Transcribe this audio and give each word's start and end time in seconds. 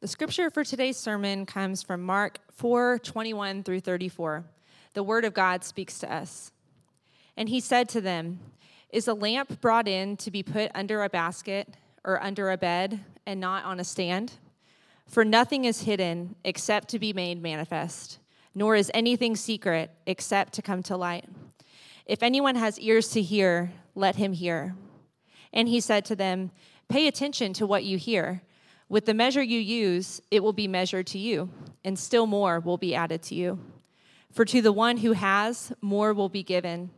The 0.00 0.06
scripture 0.06 0.48
for 0.48 0.62
today's 0.62 0.96
sermon 0.96 1.44
comes 1.44 1.82
from 1.82 2.02
Mark 2.02 2.38
4 2.52 3.00
21 3.00 3.64
through 3.64 3.80
34. 3.80 4.44
The 4.94 5.02
word 5.02 5.24
of 5.24 5.34
God 5.34 5.64
speaks 5.64 5.98
to 5.98 6.12
us. 6.12 6.52
And 7.36 7.48
he 7.48 7.58
said 7.58 7.88
to 7.88 8.00
them, 8.00 8.38
Is 8.90 9.08
a 9.08 9.14
lamp 9.14 9.60
brought 9.60 9.88
in 9.88 10.16
to 10.18 10.30
be 10.30 10.44
put 10.44 10.70
under 10.72 11.02
a 11.02 11.08
basket 11.08 11.74
or 12.04 12.22
under 12.22 12.52
a 12.52 12.56
bed 12.56 13.00
and 13.26 13.40
not 13.40 13.64
on 13.64 13.80
a 13.80 13.84
stand? 13.84 14.34
For 15.08 15.24
nothing 15.24 15.64
is 15.64 15.82
hidden 15.82 16.36
except 16.44 16.86
to 16.90 17.00
be 17.00 17.12
made 17.12 17.42
manifest, 17.42 18.20
nor 18.54 18.76
is 18.76 18.92
anything 18.94 19.34
secret 19.34 19.90
except 20.06 20.52
to 20.52 20.62
come 20.62 20.84
to 20.84 20.96
light. 20.96 21.24
If 22.06 22.22
anyone 22.22 22.54
has 22.54 22.78
ears 22.78 23.08
to 23.10 23.20
hear, 23.20 23.72
let 23.96 24.14
him 24.14 24.32
hear. 24.32 24.76
And 25.52 25.66
he 25.66 25.80
said 25.80 26.04
to 26.04 26.14
them, 26.14 26.52
Pay 26.88 27.08
attention 27.08 27.52
to 27.54 27.66
what 27.66 27.82
you 27.82 27.98
hear. 27.98 28.42
With 28.90 29.04
the 29.04 29.14
measure 29.14 29.42
you 29.42 29.60
use, 29.60 30.22
it 30.30 30.42
will 30.42 30.54
be 30.54 30.66
measured 30.66 31.06
to 31.08 31.18
you, 31.18 31.50
and 31.84 31.98
still 31.98 32.26
more 32.26 32.58
will 32.58 32.78
be 32.78 32.94
added 32.94 33.22
to 33.24 33.34
you. 33.34 33.58
For 34.32 34.46
to 34.46 34.62
the 34.62 34.72
one 34.72 34.98
who 34.98 35.12
has, 35.12 35.72
more 35.82 36.14
will 36.14 36.30
be 36.30 36.42
given, 36.42 36.90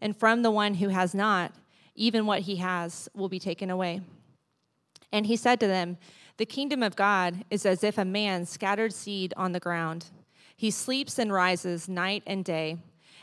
and 0.00 0.14
from 0.14 0.42
the 0.42 0.50
one 0.50 0.74
who 0.74 0.88
has 0.88 1.14
not, 1.14 1.52
even 1.94 2.26
what 2.26 2.40
he 2.40 2.56
has 2.56 3.08
will 3.14 3.30
be 3.30 3.38
taken 3.38 3.70
away. 3.70 4.02
And 5.10 5.26
he 5.26 5.36
said 5.36 5.58
to 5.60 5.66
them, 5.66 5.96
The 6.36 6.44
kingdom 6.44 6.82
of 6.82 6.96
God 6.96 7.44
is 7.50 7.64
as 7.64 7.82
if 7.82 7.96
a 7.96 8.04
man 8.04 8.44
scattered 8.44 8.92
seed 8.92 9.32
on 9.36 9.52
the 9.52 9.60
ground. 9.60 10.06
He 10.54 10.70
sleeps 10.70 11.18
and 11.18 11.32
rises 11.32 11.88
night 11.88 12.22
and 12.26 12.44
day, 12.44 12.76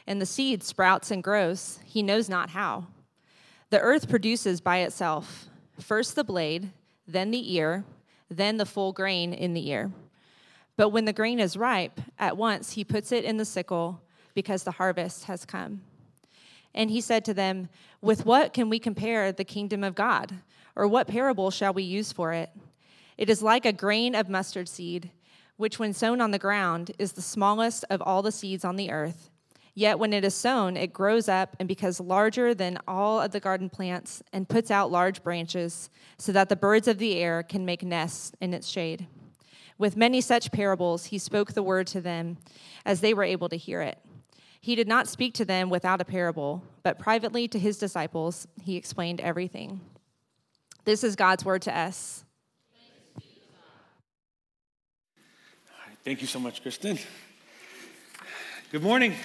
and 0.07 0.19
the 0.19 0.25
seed 0.25 0.63
sprouts 0.63 1.11
and 1.11 1.23
grows, 1.23 1.79
he 1.85 2.01
knows 2.01 2.27
not 2.27 2.49
how. 2.49 2.87
The 3.69 3.79
earth 3.79 4.09
produces 4.09 4.61
by 4.61 4.79
itself 4.79 5.47
first 5.79 6.15
the 6.15 6.23
blade, 6.23 6.71
then 7.07 7.31
the 7.31 7.53
ear 7.53 7.83
then 8.29 8.57
the 8.57 8.65
full 8.65 8.91
grain 8.91 9.33
in 9.33 9.53
the 9.53 9.69
ear. 9.69 9.91
But 10.77 10.89
when 10.89 11.05
the 11.05 11.13
grain 11.13 11.39
is 11.39 11.55
ripe, 11.55 12.01
at 12.19 12.37
once 12.37 12.73
he 12.73 12.83
puts 12.83 13.11
it 13.11 13.23
in 13.23 13.37
the 13.37 13.45
sickle 13.45 14.01
because 14.33 14.63
the 14.63 14.71
harvest 14.71 15.25
has 15.25 15.45
come. 15.45 15.81
And 16.73 16.91
he 16.91 16.99
said 16.99 17.23
to 17.25 17.33
them, 17.33 17.69
With 18.01 18.25
what 18.25 18.53
can 18.53 18.69
we 18.69 18.79
compare 18.79 19.31
the 19.31 19.45
kingdom 19.45 19.83
of 19.83 19.95
God? 19.95 20.35
Or 20.75 20.87
what 20.87 21.07
parable 21.07 21.51
shall 21.51 21.73
we 21.73 21.83
use 21.83 22.11
for 22.11 22.33
it? 22.33 22.49
It 23.17 23.29
is 23.29 23.41
like 23.41 23.65
a 23.65 23.71
grain 23.71 24.13
of 24.13 24.29
mustard 24.29 24.67
seed, 24.67 25.11
which 25.55 25.79
when 25.79 25.93
sown 25.93 26.19
on 26.19 26.31
the 26.31 26.39
ground 26.39 26.91
is 26.99 27.13
the 27.13 27.21
smallest 27.21 27.85
of 27.89 28.01
all 28.01 28.21
the 28.21 28.31
seeds 28.31 28.65
on 28.65 28.75
the 28.75 28.91
earth. 28.91 29.29
Yet 29.77 29.99
when 29.99 30.13
it 30.13 30.23
is 30.23 30.33
sown, 30.33 30.77
it 30.77 30.93
grows 30.93 31.27
up 31.27 31.57
and 31.59 31.67
becomes 31.67 31.99
larger 31.99 32.55
than 32.55 32.79
all 32.87 33.19
of 33.19 33.31
the 33.31 33.41
garden 33.41 33.69
plants 33.69 34.23
and 34.31 34.47
puts 34.47 34.71
out 34.71 34.89
large 34.89 35.21
branches 35.21 35.89
so 36.17 36.31
that 36.31 36.47
the 36.47 36.55
birds 36.55 36.87
of 36.87 36.97
the 36.97 37.17
air 37.17 37.43
can 37.43 37.65
make 37.65 37.83
nests 37.83 38.31
in 38.39 38.53
its 38.53 38.69
shade. 38.69 39.07
With 39.77 39.97
many 39.97 40.21
such 40.21 40.53
parables, 40.53 41.07
he 41.07 41.17
spoke 41.17 41.51
the 41.51 41.61
word 41.61 41.87
to 41.87 41.99
them 41.99 42.37
as 42.85 43.01
they 43.01 43.13
were 43.13 43.25
able 43.25 43.49
to 43.49 43.57
hear 43.57 43.81
it. 43.81 43.99
He 44.61 44.75
did 44.75 44.87
not 44.87 45.09
speak 45.09 45.33
to 45.35 45.45
them 45.45 45.69
without 45.69 45.99
a 45.99 46.05
parable, 46.05 46.63
but 46.81 46.97
privately 46.97 47.49
to 47.49 47.59
his 47.59 47.77
disciples, 47.77 48.47
he 48.63 48.77
explained 48.77 49.19
everything. 49.19 49.81
This 50.85 51.03
is 51.03 51.17
God's 51.17 51.43
word 51.43 51.61
to 51.63 51.77
us. 51.77 52.23
Thank 56.05 56.21
you 56.21 56.27
so 56.27 56.39
much, 56.39 56.61
Kristen. 56.61 56.97
Good 58.71 58.83
morning. 58.83 59.15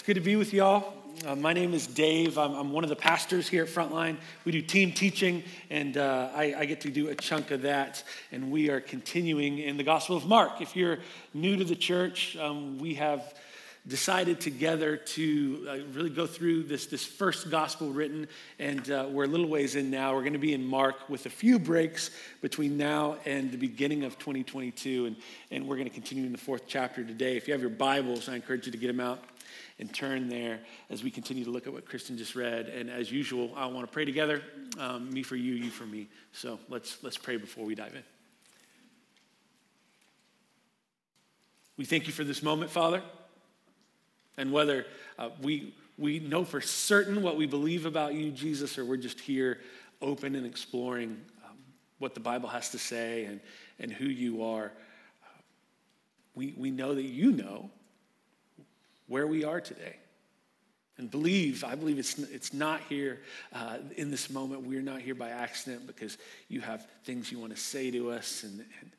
It's 0.00 0.06
good 0.06 0.14
to 0.14 0.20
be 0.22 0.36
with 0.36 0.54
y'all. 0.54 0.94
Uh, 1.26 1.34
my 1.34 1.52
name 1.52 1.74
is 1.74 1.86
Dave. 1.86 2.38
I'm, 2.38 2.54
I'm, 2.54 2.72
one 2.72 2.84
of 2.84 2.88
the 2.88 2.96
pastors 2.96 3.46
here 3.46 3.64
at 3.64 3.68
Frontline. 3.68 4.16
We 4.46 4.52
do 4.52 4.62
team 4.62 4.92
teaching, 4.92 5.42
and 5.68 5.98
uh, 5.98 6.30
I, 6.34 6.54
I, 6.56 6.64
get 6.64 6.80
to 6.80 6.90
do 6.90 7.10
a 7.10 7.14
chunk 7.14 7.50
of 7.50 7.60
that. 7.62 8.02
And 8.32 8.50
we 8.50 8.70
are 8.70 8.80
continuing 8.80 9.58
in 9.58 9.76
the 9.76 9.82
Gospel 9.82 10.16
of 10.16 10.24
Mark. 10.24 10.62
If 10.62 10.74
you're 10.74 11.00
new 11.34 11.54
to 11.54 11.64
the 11.64 11.76
church, 11.76 12.34
um, 12.38 12.78
we 12.78 12.94
have 12.94 13.34
decided 13.86 14.40
together 14.40 14.96
to 14.96 15.66
uh, 15.68 15.76
really 15.92 16.08
go 16.08 16.26
through 16.26 16.62
this, 16.62 16.86
this 16.86 17.04
first 17.04 17.50
gospel 17.50 17.90
written, 17.90 18.26
and 18.58 18.90
uh, 18.90 19.06
we're 19.10 19.24
a 19.24 19.28
little 19.28 19.48
ways 19.48 19.76
in 19.76 19.90
now. 19.90 20.14
We're 20.14 20.22
going 20.22 20.32
to 20.32 20.38
be 20.38 20.54
in 20.54 20.64
Mark 20.64 21.10
with 21.10 21.26
a 21.26 21.30
few 21.30 21.58
breaks 21.58 22.10
between 22.40 22.78
now 22.78 23.18
and 23.26 23.52
the 23.52 23.58
beginning 23.58 24.04
of 24.04 24.18
2022, 24.18 25.04
and, 25.04 25.16
and 25.50 25.68
we're 25.68 25.76
going 25.76 25.88
to 25.88 25.94
continue 25.94 26.24
in 26.24 26.32
the 26.32 26.38
fourth 26.38 26.62
chapter 26.66 27.04
today. 27.04 27.36
If 27.36 27.48
you 27.48 27.52
have 27.52 27.60
your 27.60 27.68
Bibles, 27.68 28.30
I 28.30 28.36
encourage 28.36 28.64
you 28.64 28.72
to 28.72 28.78
get 28.78 28.86
them 28.86 29.00
out 29.00 29.22
and 29.80 29.92
turn 29.92 30.28
there 30.28 30.60
as 30.90 31.02
we 31.02 31.10
continue 31.10 31.42
to 31.42 31.50
look 31.50 31.66
at 31.66 31.72
what 31.72 31.86
Kristen 31.86 32.16
just 32.16 32.36
read. 32.36 32.68
And 32.68 32.90
as 32.90 33.10
usual, 33.10 33.50
I 33.56 33.66
want 33.66 33.86
to 33.86 33.92
pray 33.92 34.04
together, 34.04 34.42
um, 34.78 35.10
me 35.10 35.22
for 35.22 35.36
you, 35.36 35.54
you 35.54 35.70
for 35.70 35.86
me. 35.86 36.06
So 36.32 36.60
let's 36.68 37.02
let's 37.02 37.16
pray 37.16 37.38
before 37.38 37.64
we 37.64 37.74
dive 37.74 37.94
in. 37.94 38.02
We 41.78 41.86
thank 41.86 42.06
you 42.06 42.12
for 42.12 42.24
this 42.24 42.42
moment, 42.42 42.70
Father, 42.70 43.02
and 44.36 44.52
whether 44.52 44.84
uh, 45.18 45.30
we 45.40 45.74
we 45.96 46.18
know 46.18 46.44
for 46.44 46.60
certain 46.60 47.22
what 47.22 47.36
we 47.36 47.46
believe 47.46 47.86
about 47.86 48.14
you, 48.14 48.30
Jesus, 48.30 48.78
or 48.78 48.84
we're 48.84 48.98
just 48.98 49.18
here 49.18 49.60
open 50.02 50.34
and 50.34 50.46
exploring 50.46 51.20
um, 51.46 51.56
what 51.98 52.14
the 52.14 52.20
Bible 52.20 52.48
has 52.48 52.70
to 52.70 52.78
say 52.78 53.24
and, 53.24 53.40
and 53.78 53.92
who 53.92 54.06
you 54.06 54.42
are. 54.42 54.72
Uh, 55.22 55.42
we, 56.34 56.54
we 56.56 56.70
know 56.70 56.94
that 56.94 57.04
you 57.04 57.32
know 57.32 57.70
where 59.10 59.26
we 59.26 59.44
are 59.44 59.60
today. 59.60 59.96
And 60.96 61.10
believe, 61.10 61.64
I 61.64 61.74
believe 61.74 61.98
it's, 61.98 62.16
it's 62.18 62.54
not 62.54 62.80
here 62.88 63.20
uh, 63.52 63.78
in 63.96 64.10
this 64.10 64.30
moment. 64.30 64.62
We're 64.62 64.82
not 64.82 65.00
here 65.00 65.16
by 65.16 65.30
accident 65.30 65.86
because 65.86 66.16
you 66.48 66.60
have 66.60 66.86
things 67.04 67.32
you 67.32 67.38
want 67.38 67.52
to 67.54 67.60
say 67.60 67.90
to 67.90 68.12
us 68.12 68.44
and, 68.44 68.60
and 68.80 68.90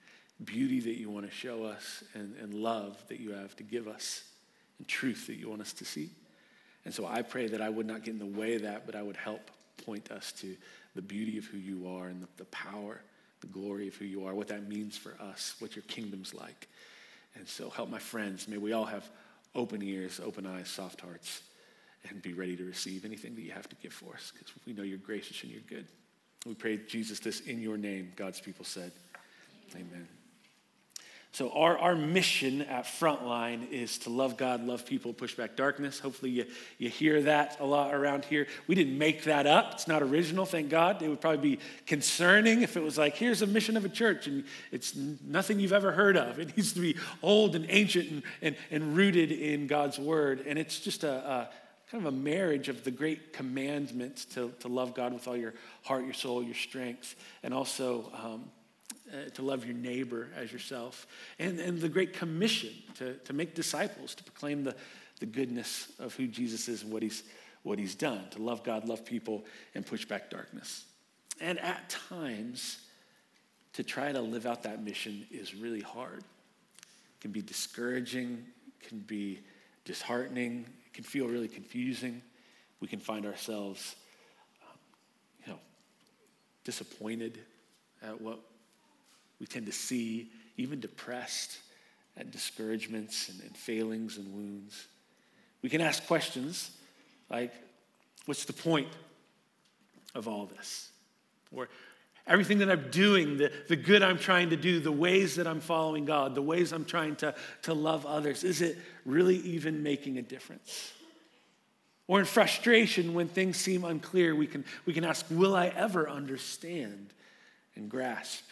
beauty 0.43 0.81
that 0.81 0.99
you 0.99 1.09
want 1.09 1.27
to 1.27 1.31
show 1.31 1.63
us 1.63 2.03
and, 2.13 2.35
and 2.41 2.53
love 2.53 3.01
that 3.07 3.21
you 3.21 3.31
have 3.31 3.55
to 3.55 3.63
give 3.63 3.87
us 3.87 4.23
and 4.79 4.87
truth 4.87 5.27
that 5.27 5.35
you 5.35 5.49
want 5.49 5.61
us 5.61 5.71
to 5.73 5.85
see. 5.85 6.09
And 6.83 6.93
so 6.93 7.05
I 7.05 7.21
pray 7.21 7.47
that 7.47 7.61
I 7.61 7.69
would 7.69 7.85
not 7.85 8.03
get 8.03 8.11
in 8.11 8.19
the 8.19 8.39
way 8.39 8.55
of 8.55 8.63
that, 8.63 8.85
but 8.85 8.95
I 8.95 9.01
would 9.03 9.17
help 9.17 9.49
point 9.85 10.11
us 10.11 10.33
to 10.41 10.57
the 10.93 11.01
beauty 11.01 11.37
of 11.37 11.45
who 11.45 11.57
you 11.57 11.87
are 11.87 12.07
and 12.07 12.21
the, 12.21 12.27
the 12.37 12.45
power, 12.45 12.99
the 13.39 13.47
glory 13.47 13.87
of 13.87 13.95
who 13.95 14.05
you 14.05 14.25
are, 14.25 14.33
what 14.33 14.49
that 14.49 14.67
means 14.67 14.97
for 14.97 15.15
us, 15.21 15.55
what 15.59 15.75
your 15.75 15.83
kingdom's 15.83 16.33
like. 16.33 16.67
And 17.35 17.47
so 17.47 17.69
help 17.69 17.89
my 17.89 17.99
friends. 17.99 18.47
May 18.49 18.57
we 18.57 18.73
all 18.73 18.85
have 18.85 19.09
open 19.55 19.81
ears, 19.81 20.19
open 20.23 20.45
eyes, 20.45 20.69
soft 20.69 21.01
hearts, 21.01 21.41
and 22.09 22.21
be 22.21 22.33
ready 22.33 22.55
to 22.55 22.63
receive 22.63 23.05
anything 23.05 23.35
that 23.35 23.41
you 23.41 23.51
have 23.51 23.69
to 23.69 23.75
give 23.75 23.93
for 23.93 24.13
us 24.13 24.31
because 24.33 24.51
we 24.65 24.73
know 24.73 24.83
you're 24.83 24.97
gracious 24.97 25.43
and 25.43 25.51
you're 25.51 25.61
good. 25.61 25.87
We 26.45 26.55
pray, 26.55 26.77
Jesus, 26.87 27.19
this 27.19 27.41
in 27.41 27.61
your 27.61 27.77
name, 27.77 28.11
God's 28.15 28.41
people 28.41 28.65
said. 28.65 28.91
Amen. 29.75 29.87
Amen. 29.91 30.07
So, 31.33 31.49
our, 31.51 31.77
our 31.77 31.95
mission 31.95 32.61
at 32.63 32.83
Frontline 32.83 33.71
is 33.71 33.99
to 33.99 34.09
love 34.09 34.35
God, 34.35 34.65
love 34.65 34.85
people, 34.85 35.13
push 35.13 35.33
back 35.33 35.55
darkness. 35.55 35.97
Hopefully, 35.97 36.29
you, 36.29 36.45
you 36.77 36.89
hear 36.89 37.21
that 37.21 37.57
a 37.61 37.65
lot 37.65 37.93
around 37.93 38.25
here. 38.25 38.47
We 38.67 38.75
didn't 38.75 38.97
make 38.97 39.23
that 39.23 39.47
up, 39.47 39.71
it's 39.71 39.87
not 39.87 40.01
original, 40.01 40.45
thank 40.45 40.69
God. 40.69 41.01
It 41.01 41.07
would 41.07 41.21
probably 41.21 41.55
be 41.55 41.59
concerning 41.85 42.63
if 42.63 42.75
it 42.75 42.83
was 42.83 42.97
like, 42.97 43.15
here's 43.15 43.41
a 43.41 43.47
mission 43.47 43.77
of 43.77 43.85
a 43.85 43.89
church, 43.89 44.27
and 44.27 44.43
it's 44.73 44.93
nothing 44.93 45.61
you've 45.61 45.71
ever 45.71 45.93
heard 45.93 46.17
of. 46.17 46.37
It 46.37 46.57
needs 46.57 46.73
to 46.73 46.81
be 46.81 46.97
old 47.23 47.55
and 47.55 47.65
ancient 47.69 48.11
and, 48.11 48.23
and, 48.41 48.55
and 48.69 48.97
rooted 48.97 49.31
in 49.31 49.67
God's 49.67 49.97
word. 49.97 50.43
And 50.45 50.59
it's 50.59 50.81
just 50.81 51.05
a, 51.05 51.13
a 51.13 51.49
kind 51.89 52.05
of 52.05 52.13
a 52.13 52.17
marriage 52.17 52.67
of 52.67 52.83
the 52.83 52.91
great 52.91 53.31
commandments 53.31 54.25
to, 54.25 54.51
to 54.59 54.67
love 54.67 54.93
God 54.93 55.13
with 55.13 55.29
all 55.29 55.37
your 55.37 55.53
heart, 55.83 56.03
your 56.03 56.13
soul, 56.13 56.43
your 56.43 56.55
strength, 56.55 57.15
and 57.41 57.53
also. 57.53 58.11
Um, 58.21 58.51
uh, 59.11 59.29
to 59.31 59.41
love 59.41 59.65
your 59.65 59.75
neighbor 59.75 60.29
as 60.35 60.51
yourself, 60.51 61.07
and, 61.39 61.59
and 61.59 61.79
the 61.79 61.89
Great 61.89 62.13
Commission 62.13 62.71
to, 62.95 63.15
to 63.15 63.33
make 63.33 63.55
disciples, 63.55 64.15
to 64.15 64.23
proclaim 64.23 64.63
the, 64.63 64.75
the 65.19 65.25
goodness 65.25 65.91
of 65.99 66.15
who 66.15 66.27
Jesus 66.27 66.67
is 66.67 66.83
and 66.83 66.91
what 66.91 67.03
he's, 67.03 67.23
what 67.63 67.77
he's 67.77 67.95
done, 67.95 68.29
to 68.31 68.41
love 68.41 68.63
God, 68.63 68.87
love 68.87 69.05
people, 69.05 69.45
and 69.75 69.85
push 69.85 70.05
back 70.05 70.29
darkness. 70.29 70.85
And 71.39 71.59
at 71.59 71.89
times, 72.09 72.79
to 73.73 73.83
try 73.83 74.11
to 74.11 74.21
live 74.21 74.45
out 74.45 74.63
that 74.63 74.83
mission 74.83 75.25
is 75.31 75.55
really 75.55 75.81
hard. 75.81 76.19
It 76.19 77.21
can 77.21 77.31
be 77.31 77.41
discouraging, 77.41 78.45
can 78.81 78.99
be 78.99 79.39
disheartening, 79.85 80.65
it 80.85 80.93
can 80.93 81.03
feel 81.03 81.27
really 81.27 81.47
confusing. 81.47 82.21
We 82.79 82.87
can 82.87 82.99
find 82.99 83.25
ourselves, 83.25 83.95
um, 84.63 84.77
you 85.45 85.53
know, 85.53 85.59
disappointed 86.63 87.37
at 88.01 88.19
what 88.19 88.39
we 89.41 89.47
tend 89.47 89.65
to 89.65 89.71
see, 89.71 90.29
even 90.55 90.79
depressed 90.79 91.57
at 92.15 92.29
discouragements 92.29 93.27
and, 93.27 93.41
and 93.41 93.57
failings 93.57 94.17
and 94.17 94.31
wounds. 94.31 94.85
We 95.63 95.69
can 95.69 95.81
ask 95.81 96.05
questions 96.05 96.69
like, 97.27 97.51
what's 98.27 98.45
the 98.45 98.53
point 98.53 98.87
of 100.13 100.27
all 100.27 100.45
this? 100.45 100.91
Or 101.51 101.69
everything 102.27 102.59
that 102.59 102.69
I'm 102.69 102.91
doing, 102.91 103.37
the, 103.37 103.51
the 103.67 103.75
good 103.75 104.03
I'm 104.03 104.19
trying 104.19 104.51
to 104.51 104.55
do, 104.55 104.79
the 104.79 104.91
ways 104.91 105.37
that 105.37 105.47
I'm 105.47 105.59
following 105.59 106.05
God, 106.05 106.35
the 106.35 106.41
ways 106.43 106.71
I'm 106.71 106.85
trying 106.85 107.15
to, 107.17 107.33
to 107.63 107.73
love 107.73 108.05
others, 108.05 108.43
is 108.43 108.61
it 108.61 108.77
really 109.05 109.37
even 109.37 109.81
making 109.81 110.19
a 110.19 110.21
difference? 110.21 110.93
Or 112.07 112.19
in 112.19 112.25
frustration, 112.25 113.15
when 113.15 113.27
things 113.27 113.57
seem 113.57 113.85
unclear, 113.85 114.35
we 114.35 114.45
can, 114.45 114.65
we 114.85 114.93
can 114.93 115.03
ask, 115.03 115.25
Will 115.31 115.55
I 115.55 115.69
ever 115.69 116.07
understand 116.07 117.07
and 117.75 117.89
grasp 117.89 118.50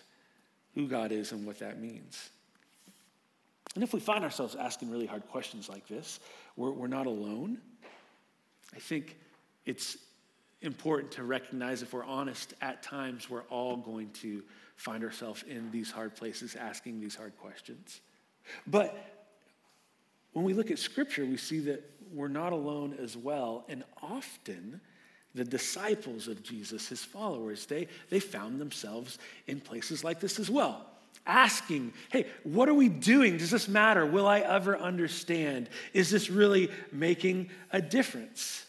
who 0.80 0.88
God 0.88 1.12
is 1.12 1.34
and 1.34 1.46
what 1.46 1.60
that 1.60 1.82
means. 1.82 2.30
And 3.76 3.84
if 3.84 3.94
we 3.94 4.00
find 4.00 4.24
ourselves 4.24 4.56
asking 4.56 4.90
really 4.90 5.06
hard 5.06 5.28
questions 5.28 5.68
like 5.68 5.86
this, 5.88 6.22
we're, 6.56 6.72
we're 6.72 6.88
not 6.88 7.06
alone. 7.06 7.58
I 8.74 8.80
think 8.80 9.18
it's 9.66 9.98
important 10.62 11.12
to 11.14 11.24
recognize 11.24 11.82
if 11.82 11.92
we're 11.92 12.06
honest, 12.06 12.54
at 12.62 12.82
times 12.82 13.30
we're 13.30 13.44
all 13.50 13.76
going 13.76 14.10
to 14.12 14.42
find 14.78 15.04
ourselves 15.04 15.44
in 15.44 15.70
these 15.70 15.92
hard 15.92 16.16
places 16.16 16.56
asking 16.56 17.02
these 17.02 17.16
hard 17.16 17.38
questions. 17.38 18.00
But 18.66 18.98
when 20.32 20.46
we 20.46 20.54
look 20.54 20.72
at 20.72 20.80
Scripture, 20.80 21.26
we 21.26 21.36
see 21.36 21.60
that 21.60 21.84
we're 22.14 22.30
not 22.30 22.54
alone 22.54 22.96
as 23.02 23.18
well. 23.18 23.66
And 23.68 23.84
often, 24.02 24.80
the 25.36 25.44
disciples 25.44 26.28
of 26.28 26.42
Jesus, 26.44 26.88
his 26.88 27.04
followers, 27.04 27.66
they, 27.66 27.88
they 28.10 28.20
found 28.20 28.60
themselves 28.60 29.18
in 29.48 29.60
places 29.60 30.04
like 30.04 30.20
this 30.20 30.40
as 30.40 30.50
well. 30.50 30.86
Asking, 31.26 31.94
hey, 32.12 32.26
what 32.44 32.70
are 32.70 32.74
we 32.74 32.90
doing? 32.90 33.38
Does 33.38 33.52
this 33.52 33.68
matter? 33.68 34.06
Will 34.06 34.28
I 34.28 34.40
ever 34.40 34.78
understand? 34.78 35.70
Is 35.94 36.10
this 36.10 36.30
really 36.30 36.70
making 36.92 37.50
a 37.72 37.82
difference? 37.82 38.66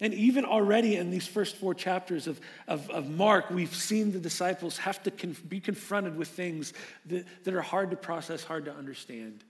And 0.00 0.12
even 0.14 0.44
already 0.44 0.96
in 0.96 1.10
these 1.10 1.26
first 1.26 1.56
four 1.56 1.74
chapters 1.74 2.26
of, 2.26 2.40
of, 2.68 2.90
of 2.90 3.08
Mark, 3.08 3.50
we've 3.50 3.74
seen 3.74 4.12
the 4.12 4.18
disciples 4.18 4.76
have 4.78 5.02
to 5.04 5.10
be 5.48 5.60
confronted 5.60 6.16
with 6.16 6.28
things 6.28 6.72
that, 7.06 7.24
that 7.44 7.54
are 7.54 7.62
hard 7.62 7.90
to 7.90 7.96
process, 7.96 8.44
hard 8.44 8.64
to 8.66 8.74
understand. 8.74 9.42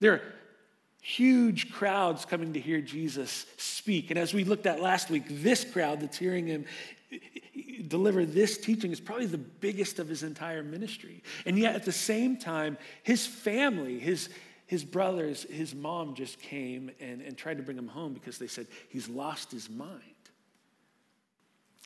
There 0.00 0.22
huge 1.00 1.72
crowds 1.72 2.24
coming 2.24 2.52
to 2.52 2.60
hear 2.60 2.80
Jesus 2.80 3.46
speak. 3.56 4.10
And 4.10 4.18
as 4.18 4.34
we 4.34 4.44
looked 4.44 4.66
at 4.66 4.80
last 4.80 5.10
week, 5.10 5.24
this 5.28 5.64
crowd 5.64 6.00
that's 6.00 6.18
hearing 6.18 6.46
him 6.46 6.64
deliver 7.88 8.24
this 8.24 8.58
teaching 8.58 8.92
is 8.92 9.00
probably 9.00 9.26
the 9.26 9.38
biggest 9.38 9.98
of 9.98 10.08
his 10.08 10.22
entire 10.22 10.62
ministry. 10.62 11.22
And 11.44 11.58
yet 11.58 11.74
at 11.74 11.84
the 11.84 11.92
same 11.92 12.36
time, 12.36 12.78
his 13.02 13.26
family, 13.26 13.98
his, 13.98 14.28
his 14.66 14.84
brothers, 14.84 15.44
his 15.50 15.74
mom 15.74 16.14
just 16.14 16.40
came 16.40 16.90
and, 17.00 17.20
and 17.20 17.36
tried 17.36 17.56
to 17.56 17.62
bring 17.62 17.78
him 17.78 17.88
home 17.88 18.14
because 18.14 18.38
they 18.38 18.46
said 18.46 18.66
he's 18.88 19.08
lost 19.08 19.50
his 19.50 19.68
mind. 19.68 19.90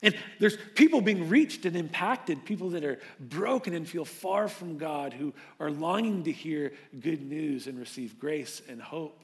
And 0.02 0.14
there's 0.38 0.58
people 0.74 1.00
being 1.00 1.28
reached 1.28 1.64
and 1.64 1.76
impacted, 1.76 2.44
people 2.44 2.70
that 2.70 2.84
are 2.84 2.98
broken 3.20 3.74
and 3.74 3.88
feel 3.88 4.04
far 4.04 4.48
from 4.48 4.76
God, 4.76 5.12
who 5.12 5.32
are 5.60 5.70
longing 5.70 6.24
to 6.24 6.32
hear 6.32 6.72
good 7.00 7.22
news 7.22 7.66
and 7.66 7.78
receive 7.78 8.18
grace 8.18 8.60
and 8.68 8.82
hope. 8.82 9.22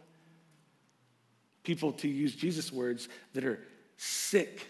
People, 1.65 1.93
to 1.95 2.09
use 2.09 2.35
Jesus' 2.35 2.73
words, 2.73 3.09
that 3.35 3.45
are 3.45 3.61
sick, 3.97 4.67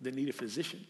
that 0.00 0.14
need 0.14 0.28
a 0.28 0.32
physician. 0.32 0.84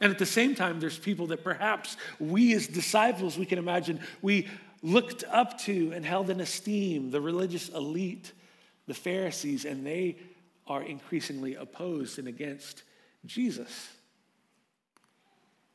And 0.00 0.10
at 0.10 0.18
the 0.18 0.26
same 0.26 0.54
time, 0.54 0.80
there's 0.80 0.98
people 0.98 1.28
that 1.28 1.44
perhaps 1.44 1.96
we 2.18 2.52
as 2.54 2.66
disciples, 2.66 3.38
we 3.38 3.46
can 3.46 3.58
imagine, 3.58 4.00
we 4.20 4.48
looked 4.82 5.22
up 5.30 5.58
to 5.60 5.92
and 5.94 6.04
held 6.04 6.28
in 6.28 6.40
esteem 6.40 7.10
the 7.10 7.20
religious 7.20 7.68
elite, 7.68 8.32
the 8.86 8.94
Pharisees, 8.94 9.64
and 9.64 9.86
they 9.86 10.18
are 10.66 10.82
increasingly 10.82 11.54
opposed 11.54 12.18
and 12.18 12.26
against 12.26 12.82
Jesus. 13.24 13.90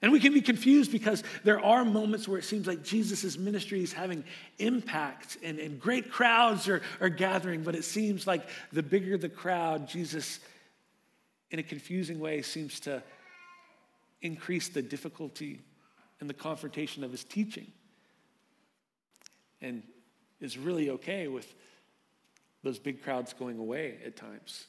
And 0.01 0.11
we 0.11 0.19
can 0.19 0.33
be 0.33 0.41
confused 0.41 0.91
because 0.91 1.23
there 1.43 1.59
are 1.59 1.83
moments 1.83 2.27
where 2.27 2.37
it 2.37 2.43
seems 2.43 2.67
like 2.67 2.83
Jesus' 2.83 3.37
ministry 3.37 3.81
is 3.81 3.93
having 3.93 4.23
impact 4.59 5.37
and, 5.43 5.57
and 5.57 5.79
great 5.79 6.11
crowds 6.11 6.67
are, 6.67 6.83
are 7.01 7.09
gathering, 7.09 7.63
but 7.63 7.75
it 7.75 7.83
seems 7.83 8.27
like 8.27 8.47
the 8.71 8.83
bigger 8.83 9.17
the 9.17 9.29
crowd, 9.29 9.87
Jesus, 9.87 10.39
in 11.49 11.57
a 11.57 11.63
confusing 11.63 12.19
way, 12.19 12.43
seems 12.43 12.79
to 12.81 13.01
increase 14.21 14.69
the 14.69 14.83
difficulty 14.83 15.61
and 16.19 16.29
the 16.29 16.33
confrontation 16.33 17.03
of 17.03 17.11
his 17.11 17.23
teaching 17.23 17.67
and 19.61 19.81
is 20.39 20.57
really 20.57 20.91
okay 20.91 21.27
with 21.27 21.51
those 22.63 22.77
big 22.77 23.03
crowds 23.03 23.33
going 23.33 23.57
away 23.57 23.97
at 24.05 24.15
times. 24.15 24.65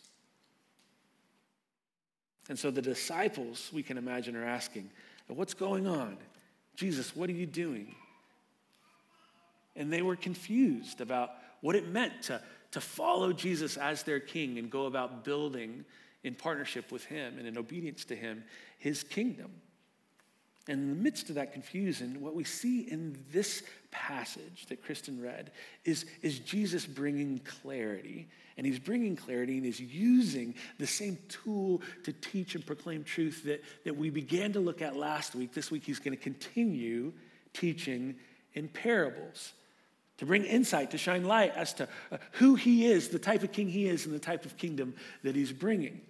And 2.49 2.59
so 2.59 2.71
the 2.71 2.83
disciples, 2.83 3.71
we 3.73 3.83
can 3.83 3.99
imagine, 3.99 4.37
are 4.37 4.45
asking, 4.45 4.91
What's 5.27 5.53
going 5.53 5.87
on? 5.87 6.17
Jesus, 6.75 7.15
what 7.15 7.29
are 7.29 7.35
you 7.35 7.45
doing? 7.45 7.95
And 9.77 9.93
they 9.93 10.01
were 10.01 10.17
confused 10.17 11.01
about 11.01 11.33
what 11.61 11.77
it 11.77 11.89
meant 11.89 12.23
to, 12.25 12.41
to 12.71 12.81
follow 12.81 13.33
Jesus 13.33 13.77
as 13.77 14.03
their 14.05 14.21
king 14.21 14.59
and 14.59 14.71
go 14.71 14.87
about 14.87 15.25
building 15.25 15.85
in 16.25 16.35
partnership 16.35 16.91
with 16.91 17.05
him 17.05 17.39
and 17.39 17.47
in 17.47 17.59
obedience 17.59 18.05
to 18.07 18.17
him 18.17 18.45
his 18.79 19.03
kingdom. 19.03 19.51
And 20.69 20.83
in 20.83 20.89
the 20.91 21.03
midst 21.03 21.31
of 21.31 21.37
that 21.37 21.55
confusion, 21.55 22.21
what 22.21 22.35
we 22.35 22.45
see 22.45 22.83
in 22.83 23.19
this 23.33 23.63
passage 23.91 24.67
that 24.69 24.85
Kristen 24.85 25.21
read 25.21 25.51
is, 25.87 26.05
is 26.21 26.39
Jesus 26.41 26.85
bringing 26.85 27.39
clarity. 27.39 28.29
And 28.59 28.67
he's 28.67 28.79
bringing 28.79 29.17
clarity 29.17 29.57
and 29.57 29.65
he's 29.65 29.81
using 29.81 30.55
the 30.79 30.87
same 30.87 31.17
tool 31.29 31.81
to 32.05 32.13
teach 32.13 32.55
and 32.55 32.67
proclaim 32.67 33.03
truth 33.03 33.45
that, 33.45 33.65
that 33.85 33.97
we 33.97 34.11
began 34.11 34.53
to 34.53 34.61
look 34.61 34.83
at 34.83 34.95
last 34.95 35.35
week. 35.35 35.55
This 35.55 35.71
week, 35.71 35.85
he's 35.85 36.01
going 36.01 36.17
to 36.17 36.23
continue 36.23 37.15
teaching 37.55 38.17
in 38.53 38.69
parables 38.69 39.55
to 40.19 40.27
bring 40.27 40.45
insight, 40.45 40.91
to 40.91 40.99
shine 40.99 41.25
light 41.25 41.53
as 41.55 41.73
to 41.75 41.89
uh, 42.13 42.19
who 42.33 42.57
he 42.57 42.87
is, 42.87 43.09
the 43.09 43.19
type 43.19 43.43
of 43.43 43.53
king 43.53 43.69
he 43.69 43.89
is, 43.89 44.05
and 44.05 44.15
the 44.15 44.19
type 44.19 44.45
of 44.45 44.57
kingdom 44.57 44.95
that 45.23 45.35
he's 45.35 45.53
bringing. 45.53 46.01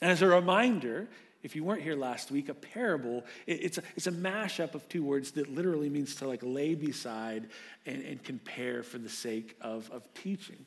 And 0.00 0.10
as 0.10 0.22
a 0.22 0.26
reminder, 0.26 1.08
if 1.42 1.56
you 1.56 1.64
weren't 1.64 1.82
here 1.82 1.96
last 1.96 2.30
week, 2.30 2.48
a 2.48 2.54
parable, 2.54 3.24
it's 3.46 3.78
a, 3.78 3.82
it's 3.96 4.06
a 4.06 4.12
mashup 4.12 4.74
of 4.74 4.88
two 4.88 5.02
words 5.02 5.32
that 5.32 5.52
literally 5.52 5.88
means 5.88 6.14
to 6.16 6.28
like 6.28 6.40
lay 6.42 6.74
beside 6.74 7.48
and, 7.86 8.02
and 8.02 8.22
compare 8.22 8.82
for 8.82 8.98
the 8.98 9.08
sake 9.08 9.56
of, 9.60 9.90
of 9.90 10.12
teaching. 10.14 10.64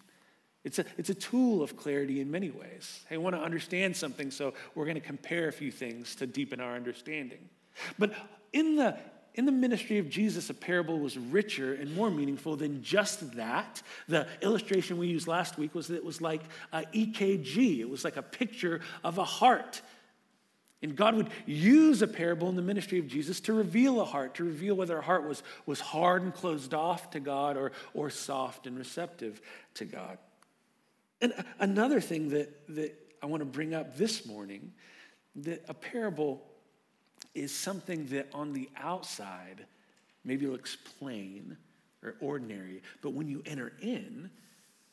It's 0.63 0.79
a, 0.79 0.85
it's 0.97 1.09
a 1.09 1.15
tool 1.15 1.61
of 1.61 1.75
clarity 1.75 2.21
in 2.21 2.31
many 2.31 2.49
ways. 2.49 3.01
Hey, 3.09 3.15
I 3.15 3.17
want 3.17 3.35
to 3.35 3.41
understand 3.41 3.95
something, 3.97 4.31
so 4.31 4.53
we're 4.75 4.85
going 4.85 4.95
to 4.95 5.01
compare 5.01 5.47
a 5.47 5.51
few 5.51 5.71
things 5.71 6.15
to 6.15 6.27
deepen 6.27 6.61
our 6.61 6.75
understanding. 6.75 7.49
But 7.99 8.13
in 8.53 8.75
the, 8.77 8.97
in 9.35 9.45
the 9.45 9.51
ministry 9.51 9.97
of 9.97 10.09
Jesus, 10.09 10.49
a 10.49 10.53
parable 10.53 10.99
was 10.99 11.17
richer 11.17 11.73
and 11.73 11.93
more 11.93 12.09
meaningful 12.09 12.55
than 12.55 12.81
just 12.81 13.35
that. 13.35 13.81
The 14.07 14.27
illustration 14.41 14.97
we 14.97 15.07
used 15.07 15.27
last 15.27 15.57
week 15.57 15.75
was 15.75 15.87
that 15.87 15.95
it 15.95 16.05
was 16.05 16.21
like 16.21 16.43
EKG, 16.73 17.79
it 17.79 17.89
was 17.89 18.05
like 18.05 18.15
a 18.15 18.21
picture 18.21 18.79
of 19.03 19.17
a 19.17 19.25
heart. 19.25 19.81
And 20.83 20.97
God 20.97 21.15
would 21.15 21.29
use 21.45 22.01
a 22.01 22.07
parable 22.07 22.49
in 22.49 22.57
the 22.57 22.61
ministry 22.61 22.99
of 22.99 23.07
Jesus 23.07 23.39
to 23.41 23.53
reveal 23.53 24.01
a 24.01 24.05
heart, 24.05 24.35
to 24.35 24.43
reveal 24.43 24.75
whether 24.75 24.97
a 24.97 25.01
heart 25.01 25.25
was, 25.25 25.41
was 25.65 25.79
hard 25.79 26.23
and 26.23 26.33
closed 26.33 26.73
off 26.73 27.09
to 27.11 27.21
God 27.21 27.55
or, 27.55 27.71
or 27.93 28.09
soft 28.09 28.67
and 28.67 28.77
receptive 28.77 29.41
to 29.75 29.85
God. 29.85 30.17
And 31.21 31.33
another 31.59 32.01
thing 32.01 32.29
that, 32.29 32.67
that 32.75 32.99
I 33.23 33.27
want 33.27 33.39
to 33.39 33.45
bring 33.45 33.73
up 33.73 33.95
this 33.95 34.25
morning 34.25 34.73
that 35.37 35.63
a 35.69 35.73
parable 35.73 36.43
is 37.33 37.55
something 37.55 38.05
that 38.07 38.27
on 38.33 38.51
the 38.51 38.69
outside 38.75 39.65
maybe 40.25 40.47
looks 40.47 40.75
plain 40.99 41.55
or 42.03 42.15
ordinary, 42.19 42.81
but 43.01 43.13
when 43.13 43.29
you 43.29 43.41
enter 43.45 43.71
in, 43.81 44.29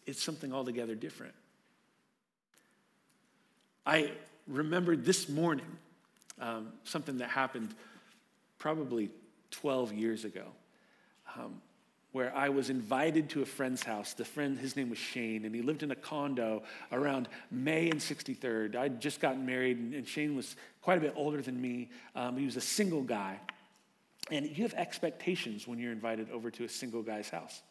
it's 0.07 0.23
something 0.23 0.53
altogether 0.53 0.95
different. 0.95 1.35
I 3.85 4.13
remembered 4.47 5.05
this 5.05 5.29
morning 5.29 5.67
um, 6.41 6.73
something 6.85 7.19
that 7.19 7.29
happened 7.29 7.75
probably 8.59 9.11
12 9.51 9.93
years 9.93 10.25
ago, 10.25 10.45
um, 11.37 11.61
where 12.13 12.35
I 12.35 12.49
was 12.49 12.71
invited 12.71 13.31
to 13.31 13.43
a 13.43 13.47
friend's 13.47 13.83
house. 13.83 14.15
The 14.15 14.25
friend, 14.25 14.59
his 14.59 14.77
name 14.77 14.91
was 14.91 14.99
Shane, 14.99 15.45
and 15.45 15.55
he 15.55 15.63
lived 15.63 15.83
in 15.83 15.91
a 15.91 15.97
condo 15.97 16.63
around 16.91 17.29
May 17.51 17.89
and 17.89 18.01
63rd. 18.01 18.75
I'd 18.77 19.01
just 19.01 19.21
gotten 19.21 19.47
married, 19.47 19.79
and, 19.79 20.07
Shane 20.07 20.35
was 20.35 20.57
quite 20.83 20.99
a 20.99 21.01
bit 21.01 21.15
older 21.17 21.41
than 21.41 21.61
me. 21.61 21.91
Um, 22.17 22.37
he 22.37 22.45
was 22.45 22.57
a 22.57 22.61
single 22.61 23.03
guy. 23.03 23.39
And 24.31 24.47
you 24.47 24.63
have 24.65 24.75
expectations 24.75 25.67
when 25.67 25.79
you're 25.79 25.93
invited 25.93 26.31
over 26.31 26.51
to 26.53 26.65
a 26.65 26.69
single 26.69 27.03
guy's 27.03 27.31
house. 27.31 27.63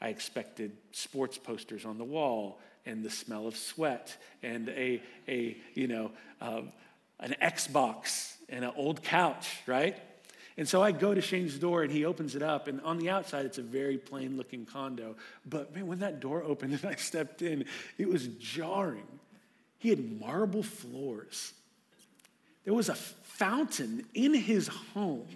I 0.00 0.08
expected 0.08 0.72
sports 0.92 1.38
posters 1.38 1.84
on 1.84 1.98
the 1.98 2.04
wall 2.04 2.60
and 2.86 3.02
the 3.02 3.10
smell 3.10 3.46
of 3.46 3.56
sweat 3.56 4.16
and 4.42 4.68
a, 4.68 5.00
a 5.28 5.56
you 5.74 5.88
know, 5.88 6.10
um, 6.40 6.72
an 7.24 7.34
Xbox 7.42 8.34
and 8.48 8.64
an 8.64 8.72
old 8.76 9.02
couch, 9.02 9.62
right? 9.66 9.98
And 10.56 10.68
so 10.68 10.82
I 10.82 10.92
go 10.92 11.14
to 11.14 11.20
Shane's 11.20 11.58
door 11.58 11.82
and 11.82 11.90
he 11.90 12.04
opens 12.04 12.36
it 12.36 12.42
up, 12.42 12.68
and 12.68 12.80
on 12.82 12.98
the 12.98 13.10
outside, 13.10 13.44
it's 13.44 13.58
a 13.58 13.62
very 13.62 13.98
plain 13.98 14.36
looking 14.36 14.64
condo. 14.64 15.16
But 15.44 15.74
man, 15.74 15.88
when 15.88 15.98
that 15.98 16.20
door 16.20 16.44
opened 16.44 16.74
and 16.74 16.84
I 16.92 16.94
stepped 16.94 17.42
in, 17.42 17.64
it 17.98 18.08
was 18.08 18.28
jarring. 18.28 19.06
He 19.78 19.88
had 19.88 20.20
marble 20.20 20.62
floors, 20.62 21.52
there 22.64 22.72
was 22.72 22.88
a 22.88 22.94
fountain 22.94 24.06
in 24.14 24.32
his 24.32 24.68
home. 24.68 25.28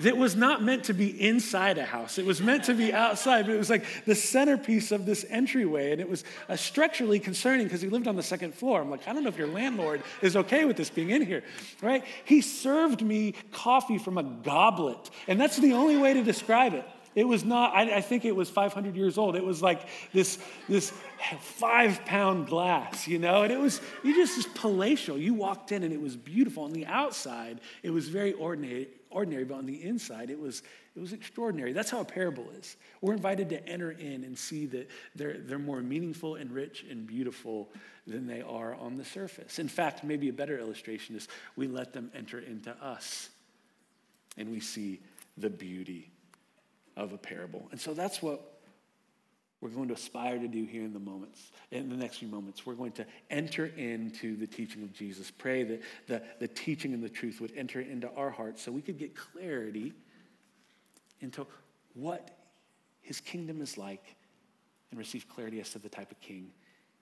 That 0.00 0.16
was 0.16 0.36
not 0.36 0.62
meant 0.62 0.84
to 0.84 0.94
be 0.94 1.08
inside 1.20 1.78
a 1.78 1.84
house. 1.84 2.18
It 2.18 2.26
was 2.26 2.40
meant 2.40 2.64
to 2.64 2.74
be 2.74 2.92
outside, 2.92 3.46
but 3.46 3.54
it 3.54 3.58
was 3.58 3.70
like 3.70 3.84
the 4.04 4.14
centerpiece 4.14 4.92
of 4.92 5.06
this 5.06 5.24
entryway. 5.28 5.92
And 5.92 6.00
it 6.00 6.08
was 6.08 6.24
uh, 6.48 6.56
structurally 6.56 7.18
concerning 7.18 7.66
because 7.66 7.80
he 7.80 7.88
lived 7.88 8.06
on 8.06 8.16
the 8.16 8.22
second 8.22 8.54
floor. 8.54 8.80
I'm 8.80 8.90
like, 8.90 9.06
I 9.08 9.12
don't 9.12 9.22
know 9.22 9.28
if 9.28 9.38
your 9.38 9.48
landlord 9.48 10.02
is 10.22 10.36
okay 10.36 10.64
with 10.64 10.76
this 10.76 10.90
being 10.90 11.10
in 11.10 11.22
here, 11.22 11.42
right? 11.82 12.04
He 12.24 12.40
served 12.40 13.02
me 13.02 13.34
coffee 13.50 13.98
from 13.98 14.18
a 14.18 14.22
goblet. 14.22 15.10
And 15.26 15.40
that's 15.40 15.56
the 15.56 15.72
only 15.72 15.96
way 15.96 16.14
to 16.14 16.22
describe 16.22 16.74
it. 16.74 16.84
It 17.14 17.26
was 17.26 17.44
not, 17.44 17.74
I, 17.74 17.96
I, 17.96 18.00
think 18.00 18.24
it 18.24 18.36
was 18.36 18.48
500 18.48 18.94
years 18.94 19.18
old. 19.18 19.34
It 19.34 19.44
was 19.44 19.60
like 19.60 19.88
this, 20.12 20.38
this 20.68 20.92
five 21.40 22.04
pound 22.04 22.46
glass, 22.46 23.08
you 23.08 23.18
know? 23.18 23.42
And 23.42 23.52
it 23.52 23.58
was, 23.58 23.80
you 24.04 24.14
just 24.14 24.54
palatial. 24.54 25.18
You 25.18 25.34
walked 25.34 25.72
in 25.72 25.82
and 25.82 25.92
it 25.92 26.00
was 26.00 26.16
beautiful. 26.16 26.62
On 26.62 26.72
the 26.72 26.86
outside, 26.86 27.60
it 27.82 27.90
was 27.90 28.08
very 28.08 28.34
ordinary, 28.34 28.88
ordinary, 29.10 29.44
but 29.44 29.56
on 29.56 29.66
the 29.66 29.82
inside, 29.82 30.30
it 30.30 30.38
was, 30.38 30.62
it 30.96 31.00
was 31.00 31.12
extraordinary. 31.12 31.72
That's 31.72 31.90
how 31.90 32.00
a 32.00 32.04
parable 32.04 32.46
is. 32.58 32.76
We're 33.00 33.14
invited 33.14 33.48
to 33.50 33.66
enter 33.68 33.92
in 33.92 34.24
and 34.24 34.36
see 34.36 34.66
that 34.66 34.88
they're, 35.14 35.38
they're 35.38 35.58
more 35.58 35.80
meaningful 35.80 36.36
and 36.36 36.50
rich 36.50 36.84
and 36.88 37.06
beautiful 37.06 37.70
than 38.06 38.26
they 38.26 38.42
are 38.42 38.74
on 38.74 38.96
the 38.96 39.04
surface. 39.04 39.58
In 39.58 39.68
fact, 39.68 40.04
maybe 40.04 40.28
a 40.28 40.32
better 40.32 40.58
illustration 40.58 41.16
is 41.16 41.28
we 41.56 41.66
let 41.66 41.92
them 41.92 42.10
enter 42.14 42.38
into 42.38 42.70
us 42.82 43.30
and 44.36 44.50
we 44.50 44.60
see 44.60 45.00
the 45.36 45.50
beauty 45.50 46.10
of 46.96 47.12
a 47.12 47.18
parable. 47.18 47.68
And 47.70 47.80
so 47.80 47.94
that's 47.94 48.22
what 48.22 48.57
we're 49.60 49.70
going 49.70 49.88
to 49.88 49.94
aspire 49.94 50.38
to 50.38 50.48
do 50.48 50.64
here 50.64 50.84
in 50.84 50.92
the 50.92 51.00
moments, 51.00 51.50
in 51.70 51.88
the 51.88 51.96
next 51.96 52.18
few 52.18 52.28
moments. 52.28 52.64
We're 52.64 52.74
going 52.74 52.92
to 52.92 53.06
enter 53.30 53.66
into 53.66 54.36
the 54.36 54.46
teaching 54.46 54.82
of 54.82 54.92
Jesus. 54.92 55.30
Pray 55.30 55.64
that 55.64 55.82
the, 56.06 56.22
the 56.38 56.48
teaching 56.48 56.94
and 56.94 57.02
the 57.02 57.08
truth 57.08 57.40
would 57.40 57.52
enter 57.56 57.80
into 57.80 58.08
our 58.14 58.30
hearts 58.30 58.62
so 58.62 58.70
we 58.70 58.82
could 58.82 58.98
get 58.98 59.16
clarity 59.16 59.92
into 61.20 61.46
what 61.94 62.30
his 63.00 63.20
kingdom 63.20 63.60
is 63.60 63.76
like 63.76 64.16
and 64.90 64.98
receive 64.98 65.28
clarity 65.28 65.60
as 65.60 65.70
to 65.70 65.78
the 65.78 65.88
type 65.88 66.10
of 66.10 66.20
king 66.20 66.50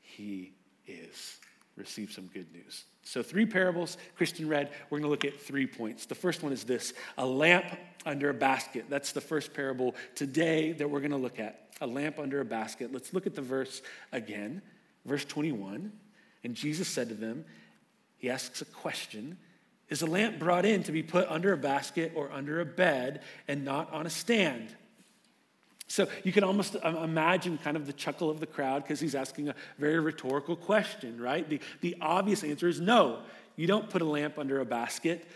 he 0.01 0.55
is 0.87 1.39
receive 1.77 2.11
some 2.11 2.27
good 2.27 2.53
news. 2.53 2.85
So, 3.03 3.23
three 3.23 3.47
parables, 3.47 3.97
Kristen 4.17 4.49
read. 4.49 4.71
We're 4.91 4.99
going 4.99 5.09
to 5.09 5.11
look 5.11 5.25
at 5.25 5.41
three 5.41 5.67
points. 5.67 6.07
The 6.07 6.15
first 6.15 6.43
one 6.43 6.53
is 6.53 6.65
this 6.65 6.93
a 7.17 7.27
lamp 7.27 7.67
under 8.05 8.31
a 8.31 8.35
basket. 8.35 8.87
That's 8.89 9.13
the 9.13 9.21
first 9.21 9.55
parable 9.55 9.95
today 10.15 10.73
that 10.73 10.89
we're 10.89 11.01
going 11.01 11.11
to 11.13 11.17
look 11.17 11.39
at. 11.39 11.69
A 11.81 11.87
lamp 11.87 12.19
under 12.19 12.41
a 12.41 12.45
basket. 12.45 12.93
Let's 12.93 13.13
look 13.13 13.27
at 13.27 13.35
the 13.35 13.43
verse 13.43 13.83
again. 14.11 14.63
Verse 15.05 15.25
21. 15.25 15.93
And 16.43 16.55
Jesus 16.55 16.89
said 16.89 17.09
to 17.11 17.15
them, 17.15 17.45
He 18.17 18.31
asks 18.31 18.63
a 18.63 18.65
question 18.65 19.37
Is 19.89 20.03
a 20.03 20.07
lamp 20.07 20.39
brought 20.39 20.65
in 20.65 20.83
to 20.85 20.93
be 20.93 21.03
put 21.03 21.29
under 21.29 21.53
a 21.53 21.59
basket 21.59 22.13
or 22.15 22.33
under 22.33 22.61
a 22.61 22.67
bed 22.67 23.23
and 23.47 23.65
not 23.65 23.93
on 23.93 24.07
a 24.07 24.11
stand? 24.11 24.75
So 25.89 26.09
you 26.25 26.33
can 26.33 26.45
almost 26.45 26.77
um, 26.83 26.97
imagine 26.97 27.59
kind 27.59 27.77
of 27.77 27.87
the 27.87 27.93
chuckle 27.93 28.29
of 28.29 28.41
the 28.41 28.47
crowd 28.47 28.83
because 28.83 28.99
he's 28.99 29.15
asking 29.15 29.49
a 29.49 29.55
very 29.79 30.01
rhetorical 30.01 30.57
question, 30.57 31.21
right? 31.21 31.49
The, 31.49 31.61
the 31.81 31.97
obvious 32.01 32.43
answer 32.43 32.69
is 32.69 32.81
no. 32.81 33.21
You 33.55 33.67
don't 33.67 33.89
put 33.89 34.03
a 34.03 34.05
lamp 34.05 34.39
under 34.39 34.61
a 34.61 34.65
basket 34.65 35.27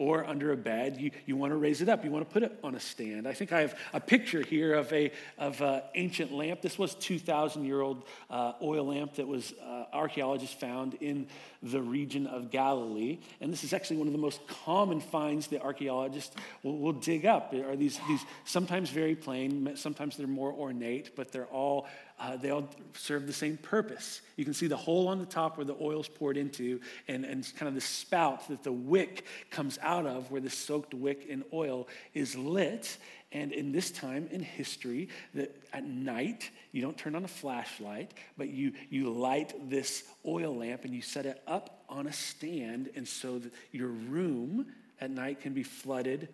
or 0.00 0.24
under 0.24 0.50
a 0.50 0.56
bed. 0.56 0.98
You, 0.98 1.10
you 1.26 1.36
want 1.36 1.52
to 1.52 1.58
raise 1.58 1.82
it 1.82 1.88
up. 1.90 2.06
You 2.06 2.10
want 2.10 2.26
to 2.26 2.32
put 2.32 2.42
it 2.42 2.58
on 2.64 2.74
a 2.74 2.80
stand. 2.80 3.28
I 3.28 3.34
think 3.34 3.52
I 3.52 3.60
have 3.60 3.78
a 3.92 4.00
picture 4.00 4.40
here 4.40 4.72
of 4.72 4.90
a 4.94 5.12
of 5.36 5.60
an 5.60 5.82
ancient 5.94 6.32
lamp. 6.32 6.62
This 6.62 6.78
was 6.78 6.94
2,000 6.94 7.66
year 7.66 7.82
old 7.82 8.04
uh, 8.30 8.54
oil 8.62 8.86
lamp 8.86 9.16
that 9.16 9.28
was 9.28 9.52
uh, 9.62 9.84
archaeologists 9.92 10.54
found 10.54 10.94
in 10.94 11.26
the 11.62 11.82
region 11.82 12.26
of 12.26 12.50
Galilee. 12.50 13.18
And 13.42 13.52
this 13.52 13.62
is 13.62 13.74
actually 13.74 13.98
one 13.98 14.06
of 14.06 14.14
the 14.14 14.18
most 14.18 14.40
common 14.64 15.00
finds 15.00 15.48
that 15.48 15.60
archaeologists 15.60 16.34
will, 16.62 16.78
will 16.78 16.94
dig 16.94 17.26
up. 17.26 17.52
Are 17.52 17.76
these, 17.76 18.00
these 18.08 18.24
sometimes 18.44 18.88
very 18.88 19.14
plain, 19.14 19.76
sometimes 19.76 20.16
they're 20.16 20.26
more 20.26 20.52
ornate, 20.52 21.14
but 21.14 21.30
they're 21.30 21.44
all 21.44 21.86
uh, 22.20 22.36
they 22.36 22.50
all 22.50 22.68
serve 22.94 23.26
the 23.26 23.32
same 23.32 23.56
purpose. 23.56 24.20
You 24.36 24.44
can 24.44 24.54
see 24.54 24.66
the 24.66 24.76
hole 24.76 25.08
on 25.08 25.18
the 25.18 25.26
top 25.26 25.56
where 25.56 25.64
the 25.64 25.76
oil's 25.80 26.08
poured 26.08 26.36
into, 26.36 26.80
and, 27.08 27.24
and 27.24 27.50
kind 27.56 27.68
of 27.68 27.74
the 27.74 27.80
spout 27.80 28.46
that 28.48 28.62
the 28.62 28.72
wick 28.72 29.24
comes 29.50 29.78
out 29.82 30.06
of, 30.06 30.30
where 30.30 30.40
the 30.40 30.50
soaked 30.50 30.92
wick 30.92 31.26
in 31.28 31.42
oil 31.52 31.88
is 32.12 32.36
lit. 32.36 32.98
And 33.32 33.52
in 33.52 33.72
this 33.72 33.90
time 33.90 34.28
in 34.32 34.42
history, 34.42 35.08
that 35.34 35.56
at 35.72 35.84
night, 35.84 36.50
you 36.72 36.82
don't 36.82 36.98
turn 36.98 37.14
on 37.14 37.24
a 37.24 37.28
flashlight, 37.28 38.12
but 38.36 38.48
you, 38.48 38.72
you 38.90 39.08
light 39.08 39.70
this 39.70 40.04
oil 40.26 40.54
lamp 40.56 40.84
and 40.84 40.92
you 40.92 41.00
set 41.00 41.26
it 41.26 41.40
up 41.46 41.84
on 41.88 42.06
a 42.06 42.12
stand, 42.12 42.90
and 42.96 43.06
so 43.08 43.38
that 43.38 43.52
your 43.72 43.88
room 43.88 44.66
at 45.00 45.10
night 45.10 45.40
can 45.40 45.54
be 45.54 45.62
flooded 45.62 46.28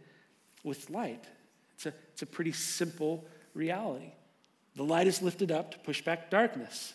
with 0.64 0.90
light. 0.90 1.24
It's 1.74 1.86
a, 1.86 1.92
it's 2.12 2.22
a 2.22 2.26
pretty 2.26 2.52
simple 2.52 3.24
reality. 3.54 4.12
The 4.76 4.84
light 4.84 5.06
is 5.06 5.22
lifted 5.22 5.50
up 5.50 5.72
to 5.72 5.78
push 5.78 6.02
back 6.02 6.30
darkness. 6.30 6.94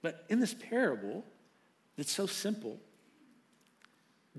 But 0.00 0.24
in 0.28 0.38
this 0.38 0.54
parable, 0.54 1.24
that's 1.96 2.12
so 2.12 2.26
simple, 2.26 2.78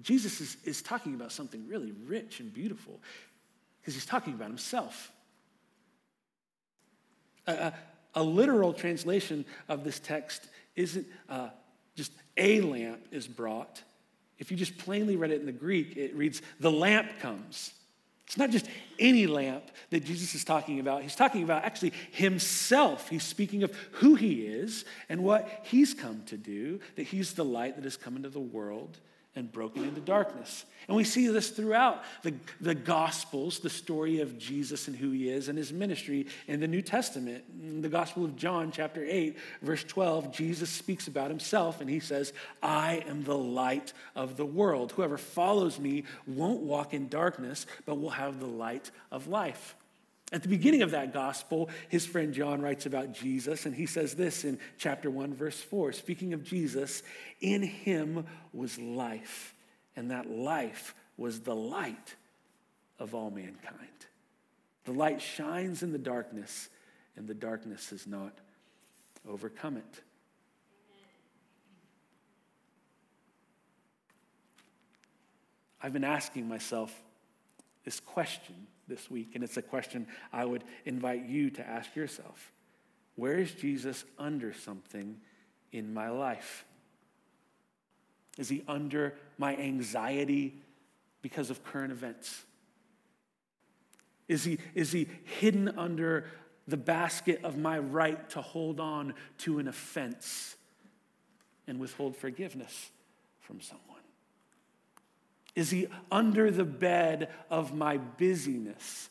Jesus 0.02 0.40
is, 0.40 0.58
is 0.64 0.82
talking 0.82 1.14
about 1.14 1.34
something 1.34 1.68
really 1.68 1.92
rich 2.06 2.40
and 2.40 2.54
beautiful 2.54 3.00
because 3.82 3.94
he's 3.94 4.06
talking 4.06 4.34
about 4.34 4.48
himself. 4.48 5.12
A, 7.48 7.52
a, 7.52 7.74
a, 8.16 8.24
literal 8.24 8.72
translation 8.72 9.44
of 9.68 9.84
this 9.84 10.00
text 10.00 10.48
isn't 10.78 11.06
uh, 11.28 11.50
just 11.96 12.14
a 12.38 12.62
lamp 12.62 13.02
is 13.12 13.28
brought. 13.28 13.82
If 14.38 14.52
you 14.52 14.58
just 14.58 14.78
plainly 14.78 15.18
read 15.18 15.32
it 15.32 15.42
in 15.42 15.46
the 15.46 15.52
Greek, 15.52 15.98
it 15.98 16.16
reads, 16.16 16.42
the 16.62 16.72
lamp 16.72 17.20
comes. 17.20 17.74
It's 18.30 18.38
not 18.38 18.52
just 18.52 18.68
any 19.00 19.26
lamp 19.26 19.64
that 19.90 20.06
Jesus 20.06 20.36
is 20.36 20.44
talking 20.44 20.80
about. 20.80 21.02
He's 21.02 21.16
talking 21.16 21.42
about 21.42 21.64
actually 21.64 21.94
himself. 22.12 23.10
He's 23.10 23.24
speaking 23.24 23.64
of 23.64 23.76
who 23.94 24.14
he 24.14 24.46
is 24.46 24.86
and 25.10 25.24
what 25.24 25.50
he's 25.64 25.96
come 25.96 26.22
to 26.28 26.38
do, 26.38 26.80
that 26.96 27.08
he's 27.08 27.34
the 27.34 27.44
light 27.44 27.76
that 27.76 27.86
has 27.86 27.98
come 27.98 28.16
into 28.16 28.30
the 28.30 28.40
world 28.40 29.00
and 29.36 29.52
broken 29.52 29.84
into 29.84 30.02
darkness. 30.02 30.66
And 30.88 30.98
we 30.98 31.04
see 31.04 31.28
this 31.28 31.52
throughout 31.52 32.04
the, 32.24 32.34
the 32.60 32.74
Gospels, 32.74 33.60
the 33.60 33.70
story 33.70 34.22
of 34.22 34.38
Jesus 34.38 34.88
and 34.88 34.98
who 34.98 35.12
he 35.12 35.30
is 35.30 35.50
and 35.50 35.58
his 35.58 35.72
ministry 35.72 36.28
in 36.48 36.60
the 36.60 36.68
New 36.68 36.82
Testament. 36.82 37.44
In 37.62 37.82
the 37.82 37.90
Gospel 37.90 38.26
of 38.26 38.36
John, 38.36 38.72
chapter 38.72 39.06
8, 39.06 39.38
verse 39.62 39.84
12, 39.84 40.32
Jesus 40.32 40.70
speaks 40.70 41.08
about 41.08 41.30
himself 41.30 41.80
and 41.80 41.90
he 41.90 42.00
says, 42.00 42.34
I 42.64 43.04
am 43.08 43.24
the 43.24 43.38
light 43.38 43.94
of 44.16 44.36
the 44.36 44.46
world. 44.46 44.94
Whoever 44.94 45.18
follows 45.18 45.80
me 45.80 46.06
won't 46.26 46.62
walk 46.62 46.94
in 46.94 47.08
darkness, 47.08 47.68
but 47.86 48.00
will 48.00 48.10
have 48.10 48.40
the 48.40 48.48
light 48.48 48.90
of 49.12 49.28
life. 49.28 49.76
At 50.32 50.44
the 50.44 50.50
beginning 50.50 50.84
of 50.84 50.92
that 50.92 51.12
gospel, 51.12 51.70
his 51.88 52.06
friend 52.06 52.34
John 52.34 52.62
writes 52.62 52.86
about 52.86 53.14
Jesus, 53.14 53.66
and 53.66 53.74
he 53.74 53.88
says 53.88 54.14
this 54.14 54.46
in 54.46 54.60
chapter 54.78 55.10
1, 55.10 55.34
verse 55.34 55.60
4. 55.60 55.92
Speaking 55.92 56.34
of 56.34 56.44
Jesus, 56.44 57.02
in 57.42 57.64
him 57.64 58.26
was 58.54 58.78
life, 58.78 59.56
and 59.96 60.12
that 60.12 60.30
life 60.30 60.94
was 61.18 61.40
the 61.40 61.56
light 61.56 62.16
of 63.00 63.16
all 63.16 63.32
mankind. 63.32 63.88
The 64.86 64.92
light 64.92 65.20
shines 65.20 65.82
in 65.82 65.92
the 65.92 65.98
darkness, 65.98 66.70
and 67.16 67.28
the 67.28 67.34
darkness 67.34 67.90
has 67.90 68.06
not 68.06 68.38
overcome 69.28 69.78
it. 69.78 70.04
I've 75.82 75.94
been 75.94 76.04
asking 76.04 76.48
myself 76.48 76.94
this 77.84 78.00
question 78.00 78.68
this 78.90 79.10
week, 79.10 79.32
and 79.36 79.44
it's 79.44 79.58
a 79.58 79.62
question 79.62 80.08
I 80.34 80.44
would 80.44 80.64
invite 80.86 81.26
you 81.26 81.50
to 81.52 81.66
ask 81.66 81.96
yourself 81.96 82.52
Where 83.16 83.38
is 83.38 83.52
Jesus 83.52 84.04
under 84.18 84.52
something 84.54 85.18
in 85.72 85.94
my 85.94 86.10
life? 86.10 86.66
Is 88.38 88.50
he 88.50 88.64
under 88.68 89.16
my 89.38 89.56
anxiety 89.56 90.62
because 91.22 91.50
of 91.50 91.64
current 91.64 91.92
events? 91.92 92.44
Is 94.28 94.44
he, 94.44 94.60
is 94.76 94.92
he 94.92 95.10
hidden 95.24 95.78
under 95.78 96.26
the 96.68 96.78
basket 96.78 97.42
of 97.44 97.58
my 97.58 97.80
right 97.80 98.30
to 98.30 98.42
hold 98.42 98.80
on 98.80 99.14
to 99.40 99.60
an 99.60 99.68
offense 99.68 100.56
and 101.68 101.80
withhold 101.80 102.16
forgiveness 102.16 102.92
from 103.42 103.60
someone? 103.60 103.99
Is 105.56 105.72
he 105.72 105.88
under 106.12 106.52
the 106.52 106.64
bed 106.64 107.30
of 107.50 107.74
my 107.74 107.98
busyness 107.98 109.10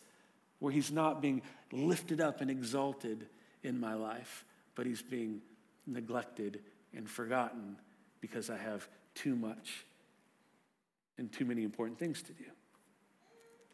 where 0.59 0.73
he's 0.73 0.91
not 0.91 1.21
being 1.21 1.43
lifted 1.73 2.21
up 2.21 2.41
and 2.41 2.51
exalted 2.51 3.27
in 3.63 3.79
my 3.79 3.95
life, 3.95 4.45
but 4.75 4.87
he's 4.87 5.03
being 5.03 5.41
neglected 5.87 6.61
and 6.95 7.09
forgotten 7.09 7.77
because 8.21 8.51
I 8.51 8.57
have 8.57 8.89
too 9.15 9.37
much 9.37 9.85
and 11.17 11.31
too 11.33 11.45
many 11.45 11.65
important 11.65 11.99
things 11.99 12.23
to 12.23 12.33
do? 12.33 12.45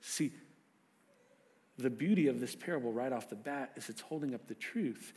See, 0.00 0.32
the 1.78 1.90
beauty 1.90 2.28
of 2.28 2.40
this 2.40 2.54
parable 2.54 2.92
right 2.92 3.12
off 3.12 3.28
the 3.28 3.36
bat 3.36 3.72
is 3.76 3.88
it's 3.88 4.00
holding 4.00 4.34
up 4.34 4.46
the 4.46 4.54
truth 4.54 5.12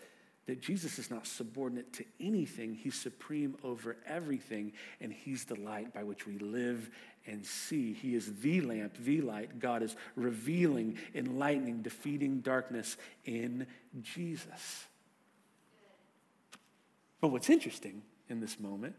that 0.48 0.62
Jesus 0.62 0.98
is 0.98 1.12
not 1.12 1.28
subordinate 1.28 1.94
to 1.94 2.06
anything. 2.20 2.74
He's 2.74 2.96
supreme 2.96 3.56
over 3.64 3.98
everything, 4.08 4.72
and 5.00 5.14
He's 5.14 5.46
the 5.46 5.60
light 5.60 5.94
by 5.94 6.04
which 6.04 6.26
we 6.26 6.40
live 6.40 6.90
and 7.28 7.46
see. 7.46 7.94
He 7.94 8.16
is 8.16 8.34
the 8.40 8.62
lamp, 8.62 8.96
the 8.98 9.22
light. 9.22 9.60
God 9.60 9.84
is 9.84 9.96
revealing, 10.16 10.98
enlightening, 11.14 11.82
defeating 11.82 12.40
darkness 12.40 12.98
in 13.26 13.68
Jesus. 14.02 14.86
But 17.20 17.30
what's 17.30 17.50
interesting 17.50 18.02
in 18.30 18.40
this 18.40 18.60
moment 18.60 18.96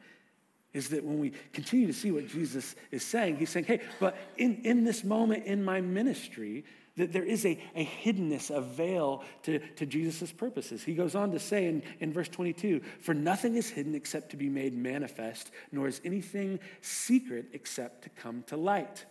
is 0.75 0.91
that 0.91 1.03
when 1.03 1.19
we 1.19 1.33
continue 1.53 1.87
to 1.87 1.93
see 1.95 2.11
what 2.11 2.29
Jesus 2.29 2.77
is 2.91 3.03
saying, 3.03 3.37
he's 3.39 3.49
saying, 3.49 3.65
hey, 3.65 3.81
but 3.99 4.17
in, 4.37 4.61
in 4.65 4.85
this 4.85 5.03
moment 5.03 5.47
in 5.47 5.65
my 5.65 5.81
ministry, 5.81 6.65
that 6.99 7.13
there 7.13 7.25
is 7.25 7.45
a, 7.47 7.59
a 7.75 7.85
hiddenness, 7.85 8.55
a 8.55 8.61
veil 8.61 9.25
to, 9.45 9.59
to 9.59 9.87
Jesus' 9.87 10.31
purposes. 10.31 10.85
He 10.85 10.95
goes 10.95 11.15
on 11.15 11.33
to 11.33 11.39
say 11.39 11.67
in, 11.67 11.83
in 12.01 12.13
verse 12.13 12.29
22 12.29 12.81
For 13.01 13.15
nothing 13.15 13.57
is 13.57 13.69
hidden 13.69 13.95
except 13.95 14.31
to 14.31 14.37
be 14.37 14.49
made 14.49 14.77
manifest, 14.77 15.51
nor 15.73 15.89
is 15.89 16.01
anything 16.05 16.61
secret 16.81 17.47
except 17.53 18.03
to 18.03 18.11
come 18.11 18.45
to 18.49 18.57
light. 18.57 19.07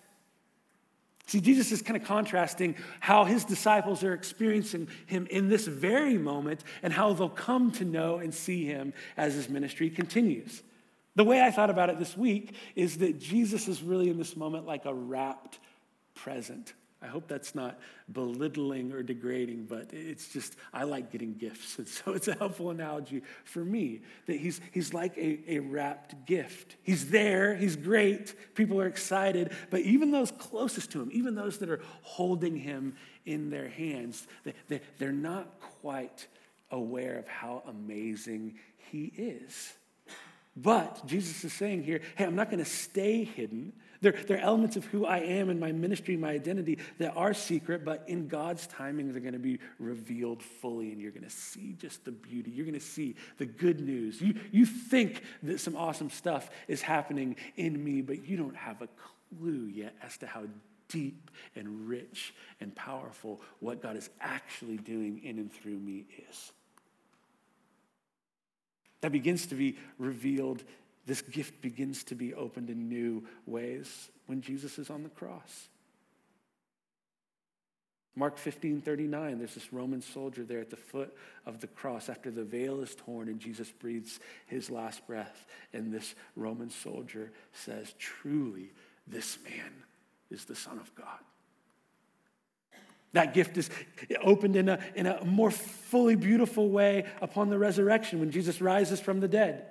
See, 1.26 1.42
Jesus 1.42 1.74
is 1.74 1.82
kind 1.82 1.98
of 2.00 2.08
contrasting 2.08 2.76
how 3.02 3.26
his 3.26 3.44
disciples 3.44 4.02
are 4.04 4.14
experiencing 4.14 4.88
him 5.08 5.28
in 5.30 5.50
this 5.50 5.68
very 5.68 6.18
moment 6.18 6.64
and 6.82 6.94
how 6.94 7.12
they'll 7.12 7.28
come 7.28 7.72
to 7.74 7.86
know 7.86 8.20
and 8.20 8.34
see 8.34 8.66
him 8.66 8.94
as 9.18 9.34
his 9.34 9.50
ministry 9.50 9.90
continues. 9.90 10.64
The 11.16 11.26
way 11.26 11.42
I 11.42 11.52
thought 11.52 11.70
about 11.70 11.90
it 11.90 12.00
this 12.00 12.16
week 12.16 12.54
is 12.76 13.00
that 13.00 13.20
Jesus 13.20 13.68
is 13.68 13.82
really 13.82 14.10
in 14.10 14.18
this 14.18 14.38
moment 14.38 14.66
like 14.66 14.86
a 14.86 14.94
wrapped 14.94 15.60
present 16.16 16.74
I 17.02 17.06
hope 17.06 17.28
that's 17.28 17.54
not 17.54 17.80
belittling 18.12 18.92
or 18.92 19.04
degrading, 19.04 19.66
but 19.70 19.94
it's 19.94 20.30
just, 20.30 20.56
I 20.74 20.84
like 20.84 21.12
getting 21.12 21.36
gifts. 21.36 21.78
And 21.78 21.88
so 21.88 22.14
it's 22.14 22.28
a 22.28 22.34
helpful 22.34 22.72
analogy 22.72 23.22
for 23.44 23.64
me 23.64 24.02
that 24.26 24.38
he's, 24.38 24.62
he's 24.72 24.94
like 24.94 25.16
a, 25.18 25.40
a 25.48 25.60
wrapped 25.60 26.26
gift. 26.26 26.76
He's 26.82 27.10
there, 27.12 27.56
he's 27.56 27.76
great, 27.76 28.34
people 28.56 28.82
are 28.82 28.88
excited, 28.88 29.52
but 29.70 29.82
even 29.82 30.10
those 30.10 30.32
closest 30.32 30.92
to 30.92 31.02
him, 31.02 31.10
even 31.12 31.36
those 31.36 31.60
that 31.60 31.70
are 31.70 31.82
holding 32.02 32.56
him 32.56 32.96
in 33.26 33.52
their 33.52 33.70
hands, 33.70 34.26
they, 34.44 34.54
they, 34.68 34.82
they're 34.98 35.12
not 35.12 35.60
quite 35.82 36.28
aware 36.72 37.20
of 37.20 37.28
how 37.28 37.62
amazing 37.68 38.56
he 38.92 39.12
is. 39.16 39.74
But 40.56 41.06
Jesus 41.06 41.44
is 41.44 41.54
saying 41.54 41.84
here, 41.84 42.02
hey, 42.16 42.26
I'm 42.26 42.36
not 42.36 42.50
going 42.50 42.64
to 42.64 42.70
stay 42.70 43.24
hidden. 43.24 43.74
There, 44.02 44.16
are 44.30 44.38
elements 44.38 44.76
of 44.76 44.86
who 44.86 45.06
I 45.06 45.20
am 45.20 45.50
and 45.50 45.60
my 45.60 45.72
ministry, 45.72 46.18
my 46.18 46.32
identity 46.32 46.78
that 47.00 47.16
are 47.16 47.34
secret, 47.34 47.84
but 47.84 48.04
in 48.08 48.28
God's 48.28 48.68
timing, 48.68 49.12
they're 49.12 49.22
going 49.22 49.34
to 49.34 49.40
be 49.40 49.60
revealed 49.80 50.44
fully, 50.44 50.92
and 50.92 51.02
you're 51.02 51.12
going 51.12 51.24
to 51.24 51.30
see 51.30 51.76
just 51.80 52.06
the 52.06 52.12
beauty. 52.12 52.52
You're 52.52 52.66
going 52.66 52.80
to 52.80 52.86
see 52.86 53.16
the 53.38 53.46
good 53.46 53.80
news. 53.80 54.22
You, 54.22 54.36
you 54.52 54.66
think 54.66 55.24
that 55.44 55.60
some 55.60 55.76
awesome 55.76 56.10
stuff 56.10 56.50
is 56.68 56.82
happening 56.82 57.36
in 57.56 57.84
me, 57.84 58.02
but 58.02 58.28
you 58.28 58.38
don't 58.38 58.56
have 58.56 58.82
a 58.82 58.90
clue 59.40 59.66
yet 59.66 59.96
as 60.04 60.18
to 60.18 60.28
how 60.28 60.44
deep 60.90 61.32
and 61.56 61.88
rich 61.88 62.34
and 62.62 62.74
powerful 62.76 63.42
what 63.60 63.82
God 63.82 63.98
is 63.98 64.10
actually 64.22 64.78
doing 64.78 65.22
in 65.24 65.38
and 65.38 65.52
through 65.52 65.78
me 65.78 66.06
is. 66.30 66.52
That 69.02 69.12
begins 69.12 69.48
to 69.48 69.56
be 69.56 69.78
revealed 69.98 70.64
this 71.08 71.22
gift 71.22 71.62
begins 71.62 72.04
to 72.04 72.16
be 72.16 72.34
opened 72.34 72.70
in 72.70 72.90
new 72.90 73.24
ways 73.46 74.10
when 74.28 74.42
Jesus 74.42 74.78
is 74.78 74.90
on 74.90 75.04
the 75.04 75.10
cross. 75.10 75.70
Mark 78.14 78.38
15, 78.38 78.82
39, 78.82 79.38
there's 79.38 79.54
this 79.54 79.72
Roman 79.72 80.02
soldier 80.02 80.44
there 80.44 80.60
at 80.60 80.70
the 80.70 80.76
foot 80.76 81.16
of 81.46 81.62
the 81.62 81.68
cross 81.68 82.10
after 82.10 82.30
the 82.30 82.44
veil 82.44 82.82
is 82.82 82.94
torn 82.94 83.30
and 83.30 83.40
Jesus 83.40 83.72
breathes 83.72 84.20
his 84.48 84.70
last 84.70 85.06
breath. 85.08 85.46
And 85.72 85.94
this 85.94 86.14
Roman 86.36 86.70
soldier 86.70 87.32
says, 87.54 87.94
Truly, 87.98 88.72
this 89.08 89.38
man 89.46 89.72
is 90.30 90.46
the 90.46 90.56
Son 90.56 90.78
of 90.78 90.94
God. 90.96 91.20
That 93.14 93.34
gift 93.34 93.56
is 93.56 93.70
opened 94.22 94.58
in 94.58 94.68
a, 94.68 94.80
in 94.96 95.06
a 95.06 95.24
more 95.24 95.52
fully 95.52 96.16
beautiful 96.16 96.70
way 96.70 97.06
upon 97.22 97.50
the 97.50 97.58
resurrection 97.58 98.20
when 98.20 98.32
Jesus 98.32 98.60
rises 98.60 99.00
from 99.00 99.22
the 99.22 99.30
dead. 99.30 99.68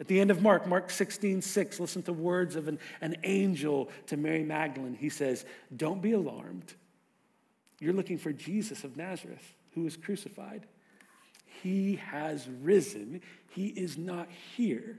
At 0.00 0.08
the 0.08 0.18
end 0.18 0.30
of 0.30 0.40
Mark, 0.40 0.66
Mark 0.66 0.90
16, 0.90 1.42
6, 1.42 1.78
listen 1.78 2.02
to 2.04 2.12
words 2.14 2.56
of 2.56 2.68
an, 2.68 2.78
an 3.02 3.16
angel 3.22 3.90
to 4.06 4.16
Mary 4.16 4.42
Magdalene. 4.42 4.94
He 4.94 5.10
says, 5.10 5.44
Don't 5.76 6.00
be 6.00 6.12
alarmed. 6.12 6.72
You're 7.80 7.92
looking 7.92 8.16
for 8.16 8.32
Jesus 8.32 8.82
of 8.82 8.96
Nazareth, 8.96 9.54
who 9.74 9.82
was 9.82 9.98
crucified. 9.98 10.66
He 11.62 11.96
has 11.96 12.48
risen. 12.62 13.20
He 13.50 13.66
is 13.66 13.98
not 13.98 14.28
here. 14.56 14.98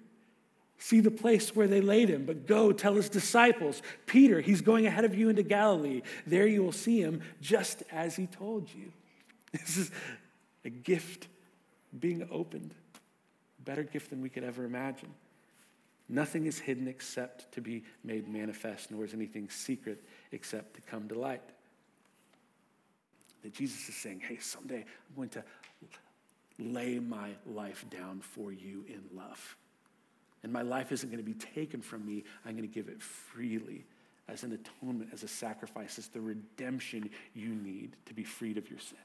See 0.77 0.99
the 0.99 1.11
place 1.11 1.55
where 1.55 1.67
they 1.67 1.81
laid 1.81 2.09
him, 2.09 2.25
but 2.25 2.45
go 2.45 2.71
tell 2.71 2.93
his 2.93 3.09
disciples, 3.09 3.81
Peter, 4.05 4.39
he's 4.39 4.61
going 4.61 4.85
ahead 4.85 5.05
of 5.05 5.15
you 5.15 5.29
into 5.29 5.43
Galilee. 5.43 6.01
There 6.27 6.47
you 6.47 6.63
will 6.63 6.71
see 6.71 7.01
him 7.01 7.21
just 7.39 7.81
as 7.91 8.15
he 8.15 8.27
told 8.27 8.69
you. 8.73 8.91
This 9.51 9.77
is 9.77 9.91
a 10.63 10.69
gift 10.69 11.27
being 11.99 12.25
opened 12.31 12.73
better 13.65 13.83
gift 13.83 14.09
than 14.09 14.21
we 14.21 14.29
could 14.29 14.43
ever 14.43 14.63
imagine. 14.63 15.09
Nothing 16.09 16.45
is 16.45 16.59
hidden 16.59 16.87
except 16.87 17.51
to 17.53 17.61
be 17.61 17.83
made 18.03 18.27
manifest, 18.27 18.91
nor 18.91 19.05
is 19.05 19.13
anything 19.13 19.49
secret 19.49 20.03
except 20.31 20.73
to 20.75 20.81
come 20.81 21.07
to 21.07 21.17
light. 21.17 21.41
That 23.43 23.53
Jesus 23.53 23.87
is 23.87 23.95
saying, 23.95 24.21
hey, 24.27 24.37
someday 24.37 24.83
I'm 25.09 25.15
going 25.15 25.29
to 25.29 25.43
lay 26.59 26.99
my 26.99 27.29
life 27.45 27.85
down 27.89 28.19
for 28.19 28.51
you 28.51 28.85
in 28.87 29.01
love. 29.15 29.55
And 30.43 30.51
my 30.51 30.61
life 30.63 30.91
isn't 30.91 31.09
going 31.09 31.23
to 31.23 31.29
be 31.29 31.37
taken 31.37 31.81
from 31.81 32.05
me, 32.05 32.23
I'm 32.45 32.57
going 32.57 32.67
to 32.67 32.73
give 32.73 32.89
it 32.89 33.01
freely 33.01 33.85
as 34.27 34.43
an 34.43 34.51
atonement, 34.51 35.11
as 35.13 35.23
a 35.23 35.27
sacrifice, 35.27 35.97
as 35.97 36.07
the 36.07 36.21
redemption 36.21 37.09
you 37.33 37.49
need 37.49 37.95
to 38.05 38.13
be 38.13 38.23
freed 38.23 38.57
of 38.57 38.69
your 38.69 38.79
sin 38.79 38.97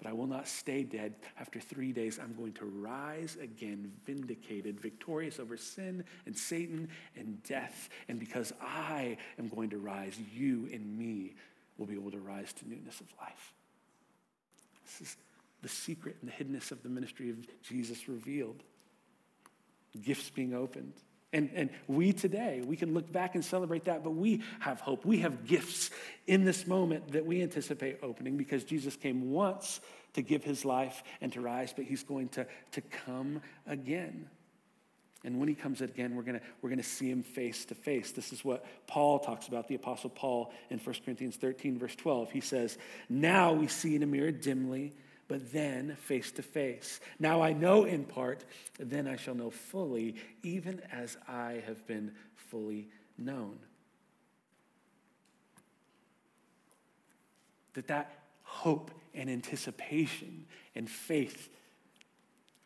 but 0.00 0.08
I 0.08 0.14
will 0.14 0.26
not 0.26 0.48
stay 0.48 0.82
dead. 0.82 1.14
After 1.38 1.60
three 1.60 1.92
days, 1.92 2.18
I'm 2.18 2.34
going 2.34 2.54
to 2.54 2.64
rise 2.64 3.36
again, 3.40 3.92
vindicated, 4.06 4.80
victorious 4.80 5.38
over 5.38 5.58
sin 5.58 6.04
and 6.24 6.36
Satan 6.36 6.88
and 7.16 7.42
death. 7.42 7.90
And 8.08 8.18
because 8.18 8.52
I 8.62 9.18
am 9.38 9.48
going 9.48 9.68
to 9.70 9.78
rise, 9.78 10.18
you 10.34 10.70
and 10.72 10.98
me 10.98 11.34
will 11.76 11.86
be 11.86 11.94
able 11.94 12.10
to 12.12 12.18
rise 12.18 12.52
to 12.54 12.68
newness 12.68 13.00
of 13.00 13.06
life. 13.20 13.52
This 14.86 15.08
is 15.08 15.16
the 15.60 15.68
secret 15.68 16.16
and 16.22 16.30
the 16.30 16.34
hiddenness 16.34 16.72
of 16.72 16.82
the 16.82 16.88
ministry 16.88 17.28
of 17.28 17.36
Jesus 17.62 18.08
revealed. 18.08 18.62
Gifts 20.02 20.30
being 20.30 20.54
opened. 20.54 20.94
And, 21.32 21.50
and 21.54 21.70
we 21.86 22.12
today, 22.12 22.60
we 22.64 22.76
can 22.76 22.92
look 22.92 23.10
back 23.10 23.36
and 23.36 23.44
celebrate 23.44 23.84
that, 23.84 24.02
but 24.02 24.10
we 24.10 24.42
have 24.58 24.80
hope. 24.80 25.04
We 25.04 25.18
have 25.18 25.46
gifts 25.46 25.90
in 26.26 26.44
this 26.44 26.66
moment 26.66 27.12
that 27.12 27.24
we 27.24 27.40
anticipate 27.40 27.98
opening 28.02 28.36
because 28.36 28.64
Jesus 28.64 28.96
came 28.96 29.30
once 29.30 29.80
to 30.14 30.22
give 30.22 30.42
his 30.42 30.64
life 30.64 31.04
and 31.20 31.32
to 31.32 31.40
rise, 31.40 31.72
but 31.72 31.84
he's 31.84 32.02
going 32.02 32.30
to, 32.30 32.46
to 32.72 32.80
come 32.80 33.42
again. 33.66 34.28
And 35.22 35.38
when 35.38 35.48
he 35.48 35.54
comes 35.54 35.82
again, 35.82 36.16
we're 36.16 36.22
going 36.22 36.40
we're 36.62 36.70
gonna 36.70 36.82
see 36.82 37.10
him 37.10 37.22
face 37.22 37.64
to 37.66 37.74
face. 37.74 38.10
This 38.10 38.32
is 38.32 38.44
what 38.44 38.64
Paul 38.86 39.18
talks 39.18 39.48
about, 39.48 39.68
the 39.68 39.74
Apostle 39.74 40.10
Paul 40.10 40.52
in 40.70 40.78
1 40.78 40.96
Corinthians 41.04 41.36
13, 41.36 41.78
verse 41.78 41.94
12. 41.94 42.30
He 42.30 42.40
says, 42.40 42.78
Now 43.08 43.52
we 43.52 43.68
see 43.68 43.94
in 43.94 44.02
a 44.02 44.06
mirror 44.06 44.32
dimly 44.32 44.94
but 45.30 45.52
then 45.52 45.94
face 45.94 46.32
to 46.32 46.42
face. 46.42 46.98
Now 47.20 47.40
I 47.40 47.52
know 47.52 47.84
in 47.84 48.02
part, 48.02 48.44
then 48.80 49.06
I 49.06 49.14
shall 49.14 49.36
know 49.36 49.48
fully, 49.48 50.16
even 50.42 50.82
as 50.90 51.16
I 51.28 51.62
have 51.68 51.86
been 51.86 52.10
fully 52.34 52.88
known. 53.16 53.56
That 57.74 57.86
that 57.86 58.24
hope 58.42 58.90
and 59.14 59.30
anticipation 59.30 60.46
and 60.74 60.90
faith 60.90 61.48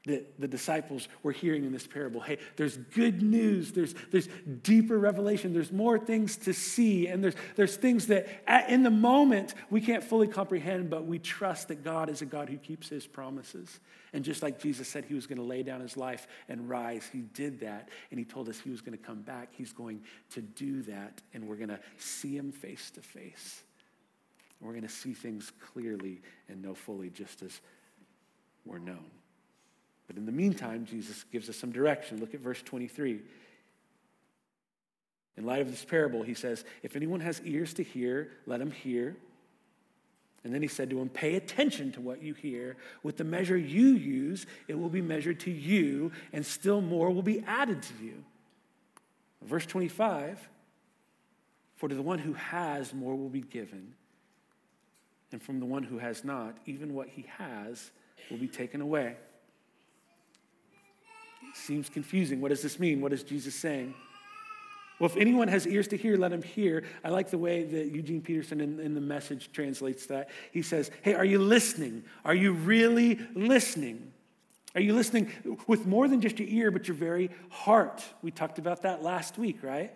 that 0.06 0.38
the 0.38 0.48
disciples 0.48 1.08
were 1.22 1.32
hearing 1.32 1.64
in 1.64 1.72
this 1.72 1.86
parable. 1.86 2.20
Hey, 2.20 2.38
there's 2.56 2.76
good 2.76 3.22
news, 3.22 3.72
there's, 3.72 3.94
there's 4.10 4.28
deeper 4.62 4.98
revelation, 4.98 5.54
there's 5.54 5.72
more 5.72 5.98
things 5.98 6.36
to 6.38 6.52
see, 6.52 7.06
and 7.06 7.24
there's, 7.24 7.34
there's 7.56 7.76
things 7.76 8.08
that 8.08 8.28
at, 8.46 8.68
in 8.68 8.82
the 8.82 8.90
moment 8.90 9.54
we 9.70 9.80
can't 9.80 10.04
fully 10.04 10.28
comprehend, 10.28 10.90
but 10.90 11.06
we 11.06 11.18
trust 11.18 11.68
that 11.68 11.82
God 11.82 12.10
is 12.10 12.20
a 12.20 12.26
God 12.26 12.50
who 12.50 12.58
keeps 12.58 12.88
his 12.88 13.06
promises. 13.06 13.80
And 14.12 14.24
just 14.24 14.42
like 14.42 14.60
Jesus 14.60 14.88
said 14.88 15.06
he 15.06 15.14
was 15.14 15.26
going 15.26 15.38
to 15.38 15.44
lay 15.44 15.62
down 15.62 15.80
his 15.80 15.96
life 15.96 16.28
and 16.48 16.68
rise, 16.68 17.08
he 17.10 17.20
did 17.20 17.60
that, 17.60 17.88
and 18.10 18.18
he 18.18 18.26
told 18.26 18.50
us 18.50 18.60
he 18.60 18.70
was 18.70 18.82
going 18.82 18.96
to 18.96 19.02
come 19.02 19.22
back. 19.22 19.48
He's 19.52 19.72
going 19.72 20.02
to 20.32 20.42
do 20.42 20.82
that, 20.82 21.22
and 21.32 21.48
we're 21.48 21.56
going 21.56 21.70
to 21.70 21.80
see 21.96 22.36
him 22.36 22.52
face 22.52 22.90
to 22.92 23.00
face. 23.00 23.62
We're 24.60 24.72
going 24.72 24.82
to 24.82 24.88
see 24.88 25.14
things 25.14 25.50
clearly 25.72 26.20
and 26.48 26.62
know 26.62 26.74
fully 26.74 27.10
just 27.10 27.42
as 27.42 27.60
we're 28.64 28.78
known. 28.78 29.10
But 30.06 30.16
in 30.16 30.26
the 30.26 30.32
meantime, 30.32 30.86
Jesus 30.86 31.24
gives 31.32 31.48
us 31.48 31.56
some 31.56 31.72
direction. 31.72 32.20
Look 32.20 32.34
at 32.34 32.40
verse 32.40 32.62
23. 32.62 33.20
In 35.36 35.44
light 35.44 35.62
of 35.62 35.70
this 35.70 35.84
parable, 35.84 36.22
he 36.22 36.34
says, 36.34 36.64
If 36.82 36.94
anyone 36.94 37.20
has 37.20 37.40
ears 37.44 37.74
to 37.74 37.82
hear, 37.82 38.30
let 38.46 38.60
him 38.60 38.70
hear. 38.70 39.16
And 40.44 40.54
then 40.54 40.60
he 40.60 40.68
said 40.68 40.90
to 40.90 41.00
him, 41.00 41.08
Pay 41.08 41.36
attention 41.36 41.90
to 41.92 42.00
what 42.00 42.22
you 42.22 42.34
hear. 42.34 42.76
With 43.02 43.16
the 43.16 43.24
measure 43.24 43.56
you 43.56 43.88
use, 43.88 44.46
it 44.68 44.78
will 44.78 44.90
be 44.90 45.00
measured 45.00 45.40
to 45.40 45.50
you, 45.50 46.12
and 46.32 46.44
still 46.44 46.80
more 46.80 47.10
will 47.10 47.22
be 47.22 47.42
added 47.46 47.82
to 47.82 48.04
you. 48.04 48.24
Verse 49.42 49.66
25 49.66 50.48
For 51.76 51.88
to 51.88 51.94
the 51.94 52.02
one 52.02 52.18
who 52.18 52.34
has, 52.34 52.92
more 52.92 53.16
will 53.16 53.30
be 53.30 53.40
given. 53.40 53.94
And 55.32 55.42
from 55.42 55.58
the 55.58 55.66
one 55.66 55.82
who 55.82 55.98
has 55.98 56.22
not, 56.22 56.56
even 56.66 56.94
what 56.94 57.08
he 57.08 57.26
has 57.38 57.90
will 58.30 58.38
be 58.38 58.46
taken 58.46 58.80
away. 58.80 59.16
Seems 61.54 61.88
confusing. 61.88 62.40
What 62.40 62.48
does 62.48 62.62
this 62.62 62.78
mean? 62.78 63.00
What 63.00 63.12
is 63.12 63.22
Jesus 63.22 63.54
saying? 63.54 63.94
Well, 64.98 65.10
if 65.10 65.16
anyone 65.16 65.48
has 65.48 65.66
ears 65.66 65.88
to 65.88 65.96
hear, 65.96 66.16
let 66.16 66.32
him 66.32 66.42
hear. 66.42 66.84
I 67.04 67.08
like 67.08 67.30
the 67.30 67.38
way 67.38 67.64
that 67.64 67.90
Eugene 67.90 68.20
Peterson 68.20 68.60
in, 68.60 68.78
in, 68.78 68.94
the 68.94 69.00
message 69.00 69.50
translates 69.52 70.06
that. 70.06 70.30
He 70.52 70.62
says, 70.62 70.90
Hey, 71.02 71.14
are 71.14 71.24
you 71.24 71.38
listening? 71.38 72.04
Are 72.24 72.34
you 72.34 72.52
really 72.52 73.18
listening? 73.34 74.12
Are 74.74 74.80
you 74.80 74.94
listening 74.94 75.30
with 75.66 75.86
more 75.86 76.08
than 76.08 76.20
just 76.20 76.38
your 76.38 76.48
ear, 76.48 76.70
but 76.70 76.88
your 76.88 76.96
very 76.96 77.30
heart? 77.50 78.04
We 78.22 78.30
talked 78.30 78.58
about 78.58 78.82
that 78.82 79.02
last 79.02 79.38
week, 79.38 79.62
right? 79.62 79.92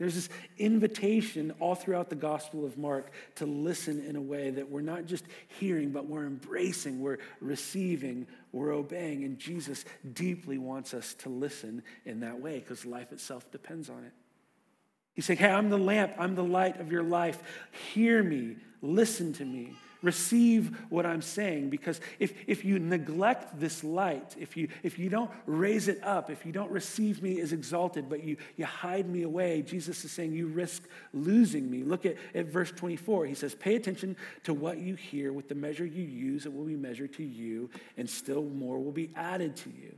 There's 0.00 0.14
this 0.14 0.30
invitation 0.56 1.52
all 1.60 1.74
throughout 1.74 2.08
the 2.08 2.16
Gospel 2.16 2.64
of 2.64 2.78
Mark 2.78 3.10
to 3.34 3.44
listen 3.44 4.02
in 4.06 4.16
a 4.16 4.20
way 4.20 4.48
that 4.48 4.70
we're 4.70 4.80
not 4.80 5.04
just 5.04 5.26
hearing, 5.58 5.90
but 5.90 6.06
we're 6.06 6.24
embracing, 6.24 7.00
we're 7.00 7.18
receiving, 7.42 8.26
we're 8.50 8.72
obeying. 8.72 9.24
And 9.24 9.38
Jesus 9.38 9.84
deeply 10.14 10.56
wants 10.56 10.94
us 10.94 11.12
to 11.16 11.28
listen 11.28 11.82
in 12.06 12.20
that 12.20 12.40
way 12.40 12.60
because 12.60 12.86
life 12.86 13.12
itself 13.12 13.50
depends 13.50 13.90
on 13.90 14.02
it. 14.04 14.12
He's 15.12 15.26
saying, 15.26 15.38
Hey, 15.38 15.50
I'm 15.50 15.68
the 15.68 15.76
lamp, 15.76 16.14
I'm 16.18 16.34
the 16.34 16.44
light 16.44 16.80
of 16.80 16.90
your 16.90 17.02
life. 17.02 17.42
Hear 17.92 18.22
me, 18.22 18.56
listen 18.80 19.34
to 19.34 19.44
me. 19.44 19.74
Receive 20.02 20.78
what 20.88 21.04
I'm 21.04 21.20
saying 21.20 21.68
because 21.68 22.00
if, 22.18 22.32
if 22.46 22.64
you 22.64 22.78
neglect 22.78 23.60
this 23.60 23.84
light, 23.84 24.34
if 24.38 24.56
you, 24.56 24.68
if 24.82 24.98
you 24.98 25.10
don't 25.10 25.30
raise 25.44 25.88
it 25.88 26.02
up, 26.02 26.30
if 26.30 26.46
you 26.46 26.52
don't 26.52 26.70
receive 26.70 27.22
me 27.22 27.38
as 27.40 27.52
exalted, 27.52 28.08
but 28.08 28.24
you, 28.24 28.38
you 28.56 28.64
hide 28.64 29.06
me 29.06 29.22
away, 29.22 29.60
Jesus 29.60 30.02
is 30.04 30.10
saying 30.10 30.32
you 30.32 30.46
risk 30.46 30.84
losing 31.12 31.70
me. 31.70 31.82
Look 31.82 32.06
at, 32.06 32.16
at 32.34 32.46
verse 32.46 32.70
24. 32.70 33.26
He 33.26 33.34
says, 33.34 33.54
Pay 33.54 33.76
attention 33.76 34.16
to 34.44 34.54
what 34.54 34.78
you 34.78 34.94
hear. 34.94 35.34
With 35.34 35.48
the 35.48 35.54
measure 35.54 35.84
you 35.84 36.04
use, 36.04 36.46
it 36.46 36.54
will 36.54 36.64
be 36.64 36.76
measured 36.76 37.12
to 37.14 37.22
you, 37.22 37.68
and 37.98 38.08
still 38.08 38.42
more 38.42 38.78
will 38.78 38.92
be 38.92 39.10
added 39.14 39.54
to 39.56 39.70
you. 39.70 39.94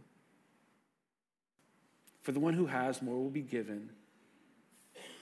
For 2.23 2.33
the 2.33 2.41
one 2.41 2.55
who 2.55 2.67
has, 2.67 3.03
more 3.03 3.17
will 3.17 3.31
be 3.31 3.43
given. 3.43 3.91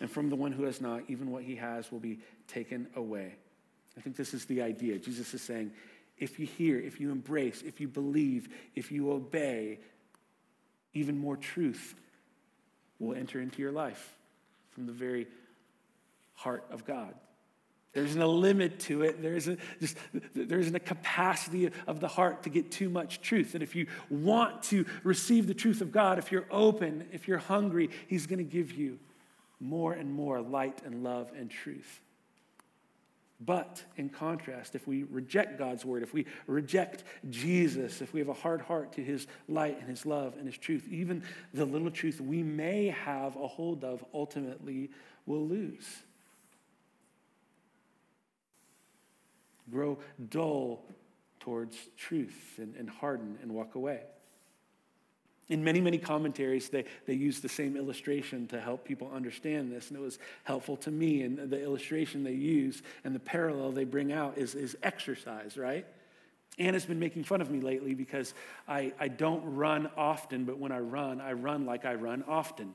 And 0.01 0.11
from 0.11 0.31
the 0.31 0.37
one 0.37 0.53
who 0.53 0.65
has 0.65 0.81
not, 0.81 1.03
even 1.09 1.31
what 1.31 1.43
he 1.43 1.57
has 1.57 1.93
will 1.93 2.01
be 2.01 2.21
taken 2.49 2.87
away. 2.97 3.35
I 3.97 4.01
think 4.01 4.17
this 4.17 4.35
is 4.35 4.45
the 4.45 4.63
idea. 4.63 4.99
Jesus 4.99 5.35
is 5.35 5.43
saying, 5.43 5.73
if 6.19 6.39
you 6.39 6.47
hear, 6.47 6.79
if 6.79 7.01
you 7.01 7.11
embrace, 7.11 7.63
if 7.63 7.81
you 7.81 7.89
believe, 7.89 8.49
if 8.75 8.93
you 8.93 9.11
obey, 9.11 9.81
even 10.93 11.19
more 11.19 11.37
truth 11.37 11.95
will 12.99 13.17
enter 13.17 13.41
into 13.41 13.63
your 13.63 13.73
life 13.73 14.17
from 14.71 14.87
the 14.87 14.93
very 14.93 15.27
heart 16.35 16.65
of 16.71 16.85
God. 16.85 17.15
There 17.93 18.05
isn't 18.05 18.21
a 18.21 18.27
limit 18.27 18.79
to 18.81 19.03
it. 19.03 19.21
There 19.21 19.35
isn't 19.35 19.59
just 19.81 19.97
there 20.35 20.61
isn't 20.61 20.77
a 20.77 20.81
capacity 20.81 21.71
of 21.89 21.99
the 21.99 22.07
heart 22.07 22.45
to 22.45 22.51
get 22.51 22.71
too 22.71 22.89
much 22.89 23.21
truth. 23.21 23.55
And 23.55 23.65
if 23.65 23.75
you 23.75 23.89
want 24.09 24.63
to 24.65 24.87
receive 25.03 25.49
the 25.49 25.55
truth 25.55 25.81
of 25.81 25.91
God, 25.91 26.19
if 26.19 26.31
you're 26.31 26.47
open, 26.53 27.09
if 27.13 27.27
you're 27.27 27.39
hungry, 27.39 27.91
He's 28.07 28.29
going 28.29 28.39
to 28.39 28.45
give 28.45 28.71
you 28.73 29.01
more 29.59 29.93
and 29.93 30.13
more 30.13 30.41
light 30.41 30.83
and 30.85 31.03
love 31.03 31.33
and 31.37 31.51
truth. 31.51 32.01
But 33.45 33.83
in 33.97 34.11
contrast, 34.11 34.75
if 34.75 34.87
we 34.87 35.05
reject 35.05 35.59
God's 35.59 35.85
word, 35.85 36.03
if 36.03 36.13
we 36.13 36.27
reject 36.47 37.05
Jesus, 37.31 38.03
if 38.03 38.13
we 38.13 38.21
have 38.21 38.29
a 38.29 38.35
hard 38.35 38.61
heart 38.61 38.93
to 38.95 39.03
his 39.03 39.27
light 39.49 39.79
and 39.81 39.89
his 39.89 40.05
love 40.05 40.37
and 40.37 40.47
his 40.47 40.59
truth, 40.59 40.87
even 40.91 41.23
the 41.55 41.65
little 41.65 41.91
truth 41.91 42.21
we 42.21 42.43
may 42.43 42.89
have 42.89 43.37
a 43.37 43.47
hold 43.47 43.83
of 43.83 44.05
ultimately 44.13 44.91
will 45.25 45.47
lose. 45.47 45.87
Grow 49.71 49.99
dull 50.29 50.83
towards 51.39 51.77
truth 51.97 52.59
and, 52.59 52.77
and 52.77 52.91
harden 52.91 53.39
and 53.41 53.53
walk 53.53 53.75
away. 53.75 54.01
In 55.51 55.63
many, 55.63 55.81
many 55.81 55.99
commentaries, 55.99 56.69
they, 56.69 56.85
they 57.07 57.15
use 57.15 57.41
the 57.41 57.49
same 57.49 57.77
illustration 57.77 58.47
to 58.47 58.61
help 58.61 58.85
people 58.85 59.11
understand 59.13 59.71
this, 59.71 59.89
and 59.89 59.99
it 59.99 60.01
was 60.01 60.21
helpful 60.45 60.77
to 60.79 60.91
me. 60.91 61.23
And 61.23 61.51
the 61.51 61.63
illustration 61.63 62.23
they 62.23 62.33
use 62.33 62.83
and 63.05 63.15
the 63.15 63.21
parallel 63.21 63.73
they 63.73 63.85
bring 63.85 64.13
out 64.13 64.39
is, 64.39 64.55
is 64.55 64.77
exercise, 64.83 65.59
right? 65.59 65.85
Anna's 66.59 66.87
been 66.87 67.01
making 67.01 67.25
fun 67.25 67.41
of 67.41 67.51
me 67.51 67.61
lately 67.61 67.95
because 67.95 68.33
I, 68.69 68.93
I 69.01 69.09
don't 69.09 69.57
run 69.57 69.91
often, 69.97 70.45
but 70.45 70.59
when 70.59 70.71
I 70.71 70.79
run, 70.79 71.21
I 71.21 71.33
run 71.33 71.67
like 71.67 71.85
I 71.85 71.95
run 71.95 72.25
often. 72.29 72.75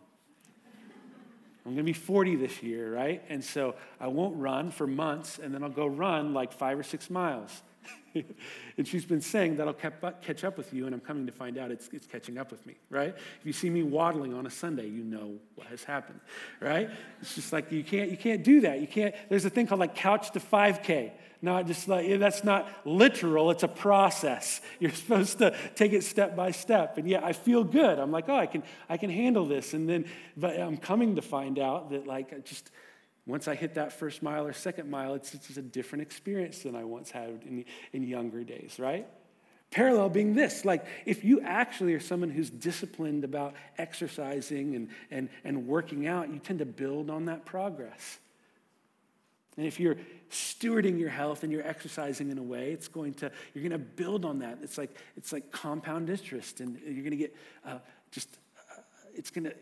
I'm 1.66 1.72
going 1.72 1.78
to 1.78 1.84
be 1.84 1.94
40 1.94 2.36
this 2.36 2.62
year, 2.62 2.94
right? 2.94 3.24
And 3.28 3.44
so 3.44 3.76
I 4.00 4.08
won't 4.08 4.38
run 4.38 4.70
for 4.70 4.86
months, 4.86 5.40
and 5.40 5.54
then 5.54 5.64
I'll 5.64 5.70
go 5.70 5.88
run 5.88 6.34
like 6.34 6.52
five 6.52 6.78
or 6.78 6.84
six 6.84 7.10
miles. 7.10 7.64
and 8.78 8.88
she's 8.88 9.06
been 9.06 9.22
saying 9.22 9.58
that'll 9.58 9.74
catch 9.74 10.44
up 10.44 10.58
with 10.58 10.74
you, 10.74 10.86
and 10.86 10.96
I'm 10.96 11.02
coming 11.02 11.26
to 11.26 11.32
find 11.32 11.58
out 11.58 11.72
it's, 11.72 11.90
it's 11.92 12.08
catching 12.08 12.38
up 12.38 12.52
with 12.52 12.66
me, 12.66 12.76
right? 12.90 13.16
If 13.40 13.46
you 13.46 13.54
see 13.54 13.70
me 13.70 13.84
waddling 13.84 14.34
on 14.34 14.46
a 14.46 14.50
Sunday, 14.50 14.88
you 14.88 15.04
know 15.04 15.36
what 15.56 15.68
has 15.68 15.84
happened, 15.84 16.20
right? 16.62 16.90
It's 17.22 17.36
just 17.36 17.52
like 17.52 17.72
you 17.72 17.84
can't, 17.84 18.10
you 18.10 18.18
can't 18.18 18.44
do 18.44 18.62
that. 18.62 18.80
You 18.80 18.88
can't, 18.88 19.14
there's 19.30 19.46
a 19.46 19.50
thing 19.50 19.68
called 19.68 19.80
like 19.80 19.96
couch 19.96 20.32
to 20.32 20.40
5K. 20.40 21.12
Not 21.42 21.68
just 21.68 21.88
like, 21.88 22.20
that's 22.20 22.44
not 22.44 22.68
literal, 22.86 23.52
it's 23.52 23.64
a 23.64 23.68
process. 23.68 24.62
You're 24.80 24.92
supposed 24.92 25.38
to 25.40 25.56
take 25.76 25.94
it 25.94 26.04
step 26.04 26.36
by 26.36 26.52
step. 26.52 26.98
And 26.98 27.08
yeah, 27.08 27.24
I 27.24 27.34
feel 27.34 27.64
good. 27.64 28.00
I'm 28.00 28.12
like, 28.12 28.30
oh, 28.30 28.36
I 28.36 28.48
can, 28.48 28.64
I 28.90 28.98
can 28.98 29.10
handle 29.10 29.46
this. 29.46 29.74
And 29.74 29.88
then, 29.88 30.06
but 30.36 30.60
I'm 30.60 30.78
coming 30.78 31.18
to 31.18 31.22
find 31.22 31.60
out 31.60 31.92
that 31.92 32.08
like, 32.08 32.34
I 32.34 32.40
just, 32.40 32.72
once 33.28 33.48
I 33.48 33.56
hit 33.56 33.76
that 33.76 33.92
first 33.92 34.22
mile 34.22 34.46
or 34.46 34.54
second 34.54 34.90
mile, 34.90 35.16
it's, 35.16 35.34
it's 35.34 35.58
a 35.58 35.62
different 35.62 36.04
experience 36.04 36.60
than 36.60 36.76
I 36.76 36.84
once 36.84 37.10
had 37.10 37.42
in, 37.46 37.66
in 37.92 38.04
younger 38.04 38.44
days, 38.44 38.76
right? 38.78 39.08
Parallel 39.72 40.10
being 40.10 40.36
this 40.36 40.64
like, 40.64 40.86
if 41.06 41.24
you 41.24 41.42
actually 41.42 41.94
are 41.96 42.00
someone 42.00 42.30
who's 42.30 42.50
disciplined 42.50 43.24
about 43.24 43.56
exercising 43.78 44.76
and, 44.76 44.90
and, 45.10 45.30
and 45.44 45.68
working 45.68 46.08
out, 46.08 46.32
you 46.32 46.40
tend 46.40 46.60
to 46.60 46.66
build 46.66 47.10
on 47.10 47.26
that 47.26 47.46
progress. 47.46 48.20
And 49.58 49.66
if 49.66 49.80
you're 49.80 49.98
stewarding 50.30 51.00
your 51.00 51.10
health 51.10 51.44
and 51.44 51.52
you're 51.52 51.66
exercising 51.66 52.30
in 52.30 52.38
a 52.38 52.44
way, 52.44 52.72
it's 52.72 52.88
going 52.88 53.14
to, 53.16 53.32
you're 53.54 53.68
going 53.68 53.72
to 53.72 53.86
build 53.86 54.24
on 54.24 54.40
that. 54.40 54.60
It's 54.62 54.78
like, 54.78 54.96
it's 55.18 55.34
like 55.34 55.52
compound 55.52 56.10
interest, 56.10 56.60
and 56.60 56.80
you're 56.86 57.04
going 57.04 57.12
to 57.12 57.18
get 57.18 57.36
uh, 57.66 57.80
just, 58.12 58.38
uh, 58.72 58.82
it's 59.14 59.32
going 59.32 59.46
to, 59.46 59.56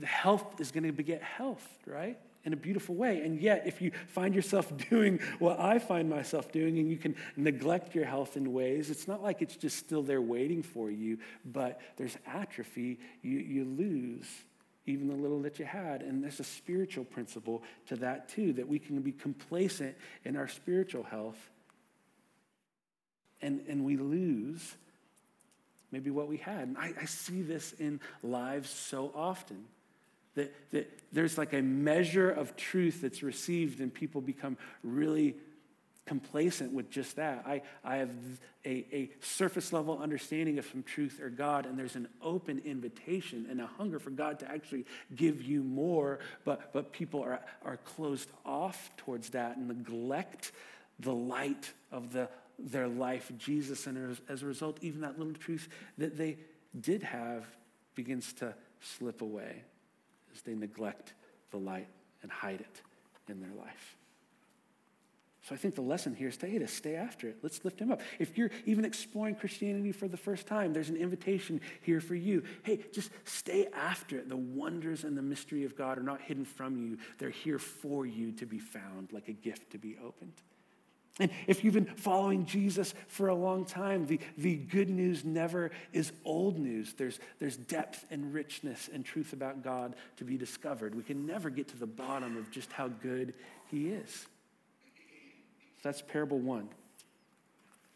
the 0.00 0.06
health 0.06 0.60
is 0.60 0.70
going 0.72 0.84
to 0.84 0.92
beget 0.92 1.22
health, 1.22 1.66
right? 1.86 2.18
In 2.44 2.52
a 2.52 2.56
beautiful 2.56 2.94
way. 2.94 3.20
And 3.20 3.40
yet, 3.40 3.64
if 3.66 3.80
you 3.82 3.90
find 4.08 4.34
yourself 4.34 4.72
doing 4.90 5.20
what 5.38 5.58
I 5.60 5.78
find 5.78 6.08
myself 6.08 6.52
doing 6.52 6.78
and 6.78 6.90
you 6.90 6.96
can 6.96 7.16
neglect 7.36 7.94
your 7.94 8.04
health 8.04 8.36
in 8.36 8.52
ways, 8.52 8.90
it's 8.90 9.08
not 9.08 9.22
like 9.22 9.42
it's 9.42 9.56
just 9.56 9.78
still 9.78 10.02
there 10.02 10.22
waiting 10.22 10.62
for 10.62 10.90
you, 10.90 11.18
but 11.44 11.80
there's 11.96 12.16
atrophy. 12.26 12.98
You, 13.22 13.38
you 13.38 13.64
lose 13.64 14.26
even 14.86 15.08
the 15.08 15.14
little 15.14 15.42
that 15.42 15.58
you 15.58 15.64
had. 15.64 16.02
And 16.02 16.22
there's 16.22 16.40
a 16.40 16.44
spiritual 16.44 17.04
principle 17.04 17.62
to 17.88 17.96
that 17.96 18.28
too, 18.28 18.54
that 18.54 18.66
we 18.66 18.78
can 18.78 19.00
be 19.00 19.12
complacent 19.12 19.96
in 20.24 20.36
our 20.36 20.48
spiritual 20.48 21.02
health 21.02 21.38
and, 23.40 23.60
and 23.68 23.84
we 23.84 23.96
lose 23.96 24.76
maybe 25.90 26.10
what 26.10 26.28
we 26.28 26.36
had. 26.36 26.68
And 26.68 26.78
I, 26.78 26.92
I 27.00 27.04
see 27.04 27.42
this 27.42 27.72
in 27.74 28.00
lives 28.22 28.70
so 28.70 29.12
often. 29.14 29.64
That, 30.38 30.54
that 30.70 30.98
there's 31.10 31.36
like 31.36 31.52
a 31.52 31.60
measure 31.62 32.30
of 32.30 32.54
truth 32.54 33.00
that's 33.02 33.24
received, 33.24 33.80
and 33.80 33.92
people 33.92 34.20
become 34.20 34.56
really 34.84 35.34
complacent 36.06 36.72
with 36.72 36.90
just 36.90 37.16
that. 37.16 37.42
I, 37.44 37.62
I 37.84 37.96
have 37.96 38.10
a, 38.64 38.86
a 38.92 39.10
surface 39.20 39.72
level 39.72 39.98
understanding 39.98 40.58
of 40.58 40.66
some 40.66 40.84
truth 40.84 41.20
or 41.20 41.28
God, 41.28 41.66
and 41.66 41.76
there's 41.76 41.96
an 41.96 42.06
open 42.22 42.62
invitation 42.64 43.46
and 43.50 43.60
a 43.60 43.66
hunger 43.66 43.98
for 43.98 44.10
God 44.10 44.38
to 44.38 44.50
actually 44.50 44.86
give 45.16 45.42
you 45.42 45.64
more, 45.64 46.20
but, 46.44 46.72
but 46.72 46.92
people 46.92 47.20
are, 47.20 47.40
are 47.64 47.78
closed 47.78 48.30
off 48.46 48.90
towards 48.96 49.30
that 49.30 49.56
and 49.56 49.66
neglect 49.66 50.52
the 51.00 51.12
light 51.12 51.72
of 51.90 52.12
the, 52.12 52.28
their 52.60 52.86
life, 52.86 53.32
Jesus, 53.36 53.88
and 53.88 54.12
as, 54.12 54.20
as 54.28 54.42
a 54.44 54.46
result, 54.46 54.78
even 54.82 55.00
that 55.00 55.18
little 55.18 55.34
truth 55.34 55.68
that 55.98 56.16
they 56.16 56.38
did 56.80 57.02
have 57.02 57.44
begins 57.96 58.32
to 58.34 58.54
slip 58.80 59.20
away 59.20 59.64
as 60.38 60.42
they 60.42 60.54
neglect 60.54 61.14
the 61.50 61.56
light 61.56 61.88
and 62.22 62.30
hide 62.30 62.60
it 62.60 62.82
in 63.28 63.40
their 63.40 63.52
life. 63.58 63.96
So 65.42 65.54
I 65.54 65.58
think 65.58 65.74
the 65.74 65.82
lesson 65.82 66.14
here 66.14 66.28
is 66.28 66.36
to, 66.38 66.46
hey, 66.46 66.58
to 66.58 66.68
stay 66.68 66.94
after 66.94 67.26
it. 67.26 67.38
Let's 67.42 67.64
lift 67.64 67.80
him 67.80 67.90
up. 67.90 68.02
If 68.18 68.36
you're 68.36 68.50
even 68.66 68.84
exploring 68.84 69.34
Christianity 69.34 69.92
for 69.92 70.06
the 70.06 70.16
first 70.16 70.46
time, 70.46 70.74
there's 70.74 70.90
an 70.90 70.96
invitation 70.96 71.62
here 71.80 72.00
for 72.00 72.14
you. 72.14 72.42
Hey, 72.64 72.80
just 72.92 73.10
stay 73.24 73.66
after 73.74 74.18
it. 74.18 74.28
The 74.28 74.36
wonders 74.36 75.04
and 75.04 75.16
the 75.16 75.22
mystery 75.22 75.64
of 75.64 75.74
God 75.74 75.96
are 75.98 76.02
not 76.02 76.20
hidden 76.20 76.44
from 76.44 76.76
you. 76.76 76.98
They're 77.18 77.30
here 77.30 77.58
for 77.58 78.04
you 78.04 78.32
to 78.32 78.46
be 78.46 78.58
found, 78.58 79.12
like 79.12 79.28
a 79.28 79.32
gift 79.32 79.70
to 79.72 79.78
be 79.78 79.96
opened. 80.04 80.34
And 81.18 81.30
if 81.46 81.64
you've 81.64 81.74
been 81.74 81.84
following 81.84 82.46
Jesus 82.46 82.94
for 83.08 83.28
a 83.28 83.34
long 83.34 83.64
time, 83.64 84.06
the, 84.06 84.20
the 84.36 84.56
good 84.56 84.88
news 84.88 85.24
never 85.24 85.70
is 85.92 86.12
old 86.24 86.58
news. 86.58 86.94
There's, 86.96 87.18
there's 87.38 87.56
depth 87.56 88.04
and 88.10 88.32
richness 88.32 88.88
and 88.92 89.04
truth 89.04 89.32
about 89.32 89.62
God 89.62 89.96
to 90.18 90.24
be 90.24 90.36
discovered. 90.36 90.94
We 90.94 91.02
can 91.02 91.26
never 91.26 91.50
get 91.50 91.68
to 91.68 91.76
the 91.76 91.86
bottom 91.86 92.36
of 92.36 92.50
just 92.50 92.72
how 92.72 92.88
good 92.88 93.34
He 93.70 93.88
is. 93.88 94.10
So 94.10 95.82
that's 95.82 96.02
parable 96.02 96.38
one 96.38 96.68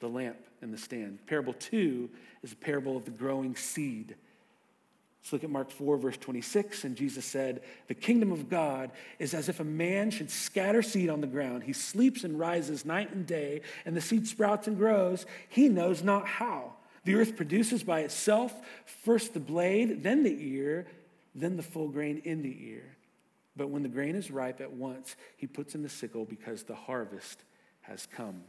the 0.01 0.09
lamp 0.09 0.37
and 0.61 0.75
the 0.75 0.79
stand. 0.79 1.25
Parable 1.29 1.53
two 1.53 2.11
is 2.43 2.53
a 2.53 2.57
parable 2.57 2.97
of 2.97 3.05
the 3.05 3.11
growing 3.13 3.55
seed. 3.55 4.17
Let's 5.23 5.33
look 5.33 5.45
at 5.45 5.51
Mark 5.51 5.71
4, 5.71 5.99
verse 5.99 6.17
26. 6.17 6.83
And 6.83 6.97
Jesus 6.97 7.25
said, 7.25 7.63
The 7.87 7.95
kingdom 7.95 8.33
of 8.33 8.49
God 8.49 8.91
is 9.21 9.35
as 9.35 9.49
if 9.49 9.61
a 9.61 9.65
man 9.65 10.11
should 10.11 10.31
scatter 10.31 10.83
seed 10.83 11.09
on 11.09 11.21
the 11.21 11.29
ground. 11.29 11.63
He 11.63 11.73
sleeps 11.73 12.25
and 12.25 12.39
rises 12.39 12.85
night 12.85 13.15
and 13.15 13.25
day, 13.25 13.61
and 13.87 13.97
the 13.97 14.01
seed 14.01 14.27
sprouts 14.27 14.67
and 14.67 14.77
grows. 14.77 15.25
He 15.49 15.69
knows 15.69 16.03
not 16.03 16.27
how. 16.27 16.73
The 17.05 17.15
earth 17.15 17.37
produces 17.37 17.85
by 17.85 18.01
itself 18.01 18.53
first 19.05 19.33
the 19.33 19.41
blade, 19.41 20.03
then 20.03 20.25
the 20.25 20.37
ear, 20.55 20.87
then 21.37 21.57
the 21.57 21.63
full 21.63 21.89
grain 21.89 22.23
in 22.25 22.43
the 22.43 22.57
ear. 22.67 22.97
But 23.57 23.69
when 23.69 23.83
the 23.83 23.89
grain 23.89 24.17
is 24.17 24.31
ripe 24.31 24.61
at 24.61 24.73
once, 24.73 25.15
he 25.37 25.47
puts 25.47 25.77
in 25.77 25.83
the 25.83 25.89
sickle 25.89 26.25
because 26.25 26.65
the 26.65 26.75
harvest 26.75 27.45
has 27.83 28.07
come. 28.07 28.43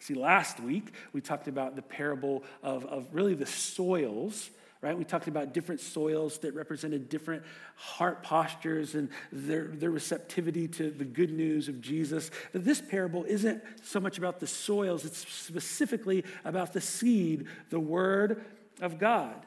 See, 0.00 0.14
last 0.14 0.60
week 0.60 0.92
we 1.12 1.20
talked 1.22 1.48
about 1.48 1.74
the 1.74 1.82
parable 1.82 2.44
of, 2.62 2.84
of 2.86 3.14
really 3.14 3.34
the 3.34 3.46
soils 3.46 4.50
right? 4.80 4.96
We 4.96 5.04
talked 5.04 5.28
about 5.28 5.52
different 5.52 5.80
soils 5.80 6.38
that 6.38 6.54
represented 6.54 7.08
different 7.08 7.42
heart 7.74 8.22
postures 8.22 8.94
and 8.94 9.08
their, 9.32 9.64
their 9.64 9.90
receptivity 9.90 10.68
to 10.68 10.90
the 10.90 11.04
good 11.04 11.32
news 11.32 11.68
of 11.68 11.80
Jesus. 11.80 12.30
That 12.52 12.64
this 12.64 12.80
parable 12.80 13.24
isn't 13.24 13.62
so 13.82 13.98
much 13.98 14.18
about 14.18 14.40
the 14.40 14.46
soils, 14.46 15.04
it's 15.04 15.18
specifically 15.18 16.24
about 16.44 16.72
the 16.72 16.80
seed, 16.80 17.46
the 17.70 17.80
word 17.80 18.44
of 18.80 18.98
God. 18.98 19.44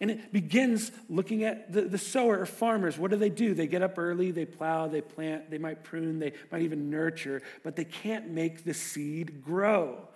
And 0.00 0.10
it 0.10 0.32
begins 0.32 0.90
looking 1.08 1.44
at 1.44 1.72
the, 1.72 1.82
the 1.82 1.98
sower 1.98 2.40
or 2.40 2.46
farmers. 2.46 2.98
What 2.98 3.10
do 3.10 3.16
they 3.16 3.30
do? 3.30 3.54
They 3.54 3.68
get 3.68 3.82
up 3.82 3.96
early, 3.96 4.32
they 4.32 4.44
plow, 4.44 4.88
they 4.88 5.00
plant, 5.00 5.50
they 5.50 5.58
might 5.58 5.84
prune, 5.84 6.18
they 6.18 6.32
might 6.50 6.62
even 6.62 6.90
nurture, 6.90 7.42
but 7.62 7.76
they 7.76 7.84
can't 7.84 8.30
make 8.30 8.64
the 8.64 8.74
seed 8.74 9.44
grow. 9.44 10.08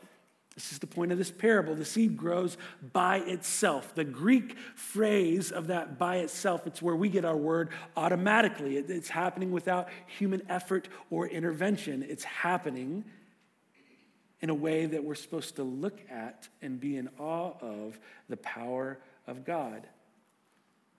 This 0.59 0.73
is 0.73 0.81
the 0.81 0.89
point 0.89 1.13
of 1.13 1.19
this 1.19 1.31
parable. 1.31 1.77
The 1.77 1.85
seed 1.85 2.17
grows 2.17 2.57
by 2.93 3.19
itself. 3.19 3.95
The 3.95 4.03
Greek 4.03 4.59
phrase 4.75 5.53
of 5.53 5.69
that 5.69 6.01
by 6.01 6.17
itself, 6.17 6.67
it's 6.67 6.83
where 6.83 6.97
we 6.97 7.09
get 7.09 7.25
our 7.25 7.37
word 7.37 7.69
automatically. 7.97 8.77
It's 8.77 9.09
happening 9.09 9.53
without 9.53 9.89
human 10.09 10.43
effort 10.49 10.89
or 11.11 11.29
intervention. 11.29 12.03
It's 12.03 12.25
happening 12.25 13.05
in 14.41 14.51
a 14.51 14.55
way 14.55 14.87
that 14.87 15.05
we're 15.05 15.15
supposed 15.15 15.55
to 15.57 15.63
look 15.63 16.01
at 16.11 16.49
and 16.61 16.81
be 16.81 16.97
in 16.97 17.09
awe 17.21 17.53
of 17.61 17.97
the 18.29 18.37
power 18.39 18.99
of 19.29 19.45
God. 19.45 19.87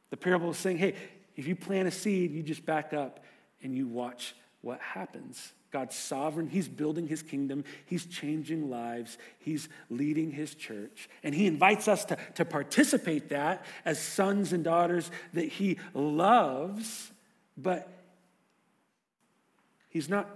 The 0.09 0.15
parable 0.15 0.51
is 0.51 0.57
saying, 0.57 0.77
hey, 0.77 0.95
if 1.35 1.47
you 1.47 1.57
plant 1.57 1.89
a 1.89 1.91
seed, 1.91 2.31
you 2.31 2.43
just 2.43 2.65
back 2.65 2.93
up 2.93 3.25
and 3.61 3.75
you 3.75 3.87
watch 3.87 4.35
what 4.61 4.79
happens. 4.79 5.51
God's 5.71 5.95
sovereign. 5.95 6.47
He's 6.47 6.67
building 6.67 7.07
his 7.07 7.21
kingdom. 7.21 7.63
He's 7.85 8.05
changing 8.05 8.69
lives. 8.69 9.17
He's 9.39 9.69
leading 9.89 10.31
his 10.31 10.55
church. 10.55 11.09
And 11.23 11.35
he 11.35 11.45
invites 11.45 11.87
us 11.87 12.05
to, 12.05 12.17
to 12.35 12.45
participate 12.45 13.29
that 13.29 13.65
as 13.85 13.99
sons 13.99 14.53
and 14.53 14.63
daughters 14.63 15.11
that 15.33 15.45
he 15.45 15.77
loves, 15.93 17.11
but 17.57 17.89
he's 19.89 20.09
not 20.09 20.27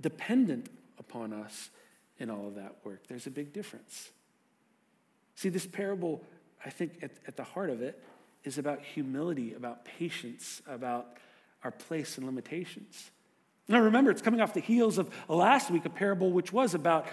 dependent 0.00 0.68
upon 0.98 1.32
us 1.32 1.70
in 2.18 2.30
all 2.30 2.48
of 2.48 2.54
that 2.54 2.76
work. 2.84 3.06
There's 3.08 3.26
a 3.26 3.30
big 3.30 3.52
difference. 3.52 4.10
See, 5.34 5.50
this 5.50 5.66
parable, 5.66 6.22
I 6.64 6.70
think 6.70 6.98
at, 7.02 7.12
at 7.26 7.36
the 7.36 7.44
heart 7.44 7.70
of 7.70 7.82
it, 7.82 8.02
is 8.44 8.58
about 8.58 8.82
humility, 8.82 9.54
about 9.54 9.84
patience, 9.84 10.62
about 10.66 11.16
our 11.64 11.70
place 11.70 12.16
and 12.16 12.26
limitations. 12.26 13.10
Now 13.68 13.80
remember, 13.80 14.10
it's 14.10 14.22
coming 14.22 14.40
off 14.40 14.54
the 14.54 14.60
heels 14.60 14.96
of 14.96 15.10
last 15.28 15.70
week, 15.70 15.84
a 15.84 15.90
parable 15.90 16.32
which 16.32 16.52
was 16.52 16.74
about 16.74 17.06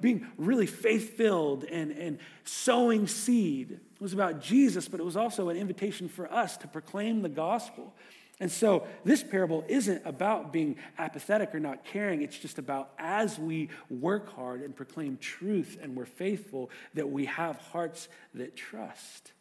being 0.00 0.26
really 0.38 0.66
faith 0.66 1.16
filled 1.18 1.64
and, 1.64 1.92
and 1.92 2.18
sowing 2.44 3.06
seed. 3.06 3.72
It 3.72 4.00
was 4.00 4.14
about 4.14 4.40
Jesus, 4.40 4.88
but 4.88 5.00
it 5.00 5.02
was 5.02 5.18
also 5.18 5.50
an 5.50 5.58
invitation 5.58 6.08
for 6.08 6.32
us 6.32 6.56
to 6.58 6.68
proclaim 6.68 7.20
the 7.20 7.28
gospel. 7.28 7.94
And 8.40 8.50
so 8.50 8.86
this 9.04 9.22
parable 9.22 9.64
isn't 9.68 10.00
about 10.06 10.52
being 10.52 10.76
apathetic 10.96 11.54
or 11.54 11.60
not 11.60 11.84
caring. 11.84 12.22
It's 12.22 12.38
just 12.38 12.58
about 12.58 12.92
as 12.98 13.38
we 13.38 13.68
work 13.90 14.34
hard 14.34 14.62
and 14.62 14.74
proclaim 14.74 15.18
truth 15.18 15.76
and 15.82 15.94
we're 15.94 16.06
faithful, 16.06 16.70
that 16.94 17.10
we 17.10 17.26
have 17.26 17.58
hearts 17.58 18.08
that 18.34 18.56
trust, 18.56 19.32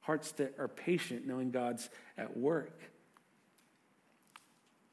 hearts 0.00 0.32
that 0.32 0.56
are 0.58 0.68
patient, 0.68 1.26
knowing 1.26 1.52
God's 1.52 1.88
at 2.18 2.36
work. 2.36 2.80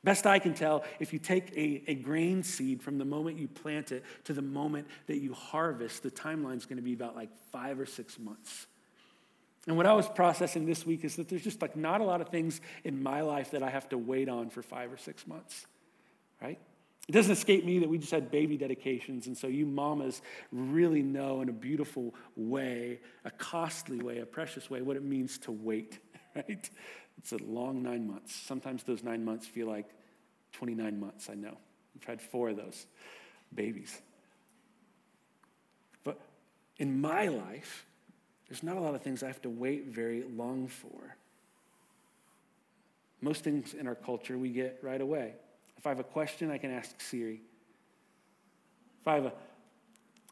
Best 0.04 0.26
I 0.26 0.40
can 0.40 0.54
tell, 0.54 0.84
if 1.00 1.14
you 1.14 1.20
take 1.20 1.52
a, 1.56 1.84
a 1.88 1.96
grain 1.96 2.42
seed 2.42 2.82
from 2.82 2.98
the 2.98 3.06
moment 3.06 3.38
you 3.38 3.48
plant 3.48 3.92
it 3.92 4.04
to 4.24 4.34
the 4.34 4.42
moment 4.42 4.88
that 5.06 5.18
you 5.18 5.34
harvest, 5.34 6.02
the 6.02 6.10
timeline 6.10 6.58
is 6.58 6.66
going 6.66 6.78
to 6.78 6.84
be 6.84 6.94
about 6.94 7.16
like 7.16 7.30
five 7.52 7.80
or 7.80 7.86
six 7.86 8.18
months. 8.18 8.66
And 9.68 9.78
what 9.78 9.86
I 9.86 9.94
was 9.94 10.08
processing 10.10 10.66
this 10.66 10.88
week 10.88 11.06
is 11.06 11.18
that 11.18 11.30
there's 11.30 11.44
just 11.44 11.62
like 11.62 11.76
not 11.76 12.02
a 12.02 12.04
lot 12.04 12.20
of 12.20 12.30
things 12.30 12.62
in 12.84 13.04
my 13.04 13.22
life 13.22 13.52
that 13.52 13.62
I 13.62 13.70
have 13.70 13.88
to 13.90 13.98
wait 13.98 14.28
on 14.28 14.50
for 14.50 14.64
five 14.64 14.92
or 14.92 14.98
six 14.98 15.28
months, 15.28 15.68
right? 16.42 16.60
It 17.08 17.12
doesn't 17.12 17.32
escape 17.32 17.64
me 17.64 17.80
that 17.80 17.90
we 17.90 18.00
just 18.00 18.12
had 18.12 18.32
baby 18.32 18.58
dedications, 18.58 19.28
and 19.28 19.38
so 19.38 19.48
you 19.48 19.66
mamas 19.66 20.22
really 20.52 21.04
know 21.04 21.42
in 21.42 21.50
a 21.50 21.54
beautiful 21.54 22.16
way, 22.36 23.00
a 23.26 23.32
costly 23.32 24.00
way, 24.00 24.20
a 24.20 24.26
precious 24.26 24.70
way, 24.70 24.82
what 24.82 24.96
it 24.96 25.04
means 25.04 25.38
to 25.40 25.52
wait, 25.52 26.00
right? 26.36 26.70
It's 27.22 27.34
a 27.34 27.38
long 27.38 27.84
nine 27.84 28.08
months. 28.08 28.34
Sometimes 28.34 28.84
those 28.84 29.04
nine 29.04 29.24
months 29.24 29.46
feel 29.46 29.68
like 29.68 29.86
29 30.54 31.00
months, 31.00 31.30
I 31.30 31.36
know. 31.36 31.56
We've 31.94 32.04
had 32.04 32.22
four 32.22 32.50
of 32.50 32.58
those 32.58 32.88
babies. 33.54 34.02
But 36.04 36.20
in 36.78 37.00
my 37.00 37.28
life, 37.28 37.86
there's 38.50 38.64
not 38.64 38.76
a 38.76 38.80
lot 38.80 38.96
of 38.96 39.02
things 39.02 39.22
I 39.22 39.28
have 39.28 39.42
to 39.44 39.50
wait 39.50 39.88
very 39.88 40.24
long 40.36 40.68
for. 40.68 41.16
Most 43.22 43.44
things 43.44 43.76
in 43.76 43.88
our 43.88 43.96
culture 43.96 44.38
we 44.38 44.50
get 44.50 44.80
right 44.82 45.00
away. 45.00 45.34
If 45.78 45.86
I 45.86 45.90
have 45.90 46.00
a 46.00 46.04
question, 46.04 46.50
I 46.50 46.58
can 46.58 46.72
ask 46.72 47.00
Siri. 47.00 47.42
If 49.02 49.08
I 49.08 49.16
have 49.16 49.26
a, 49.26 49.34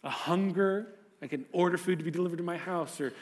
a 0.04 0.10
hunger, 0.10 0.96
I 1.22 1.28
can 1.28 1.46
order 1.52 1.78
food 1.78 2.00
to 2.00 2.06
be 2.06 2.12
delivered 2.12 2.38
to 2.38 2.44
my 2.44 2.58
house, 2.58 3.00
or 3.00 3.14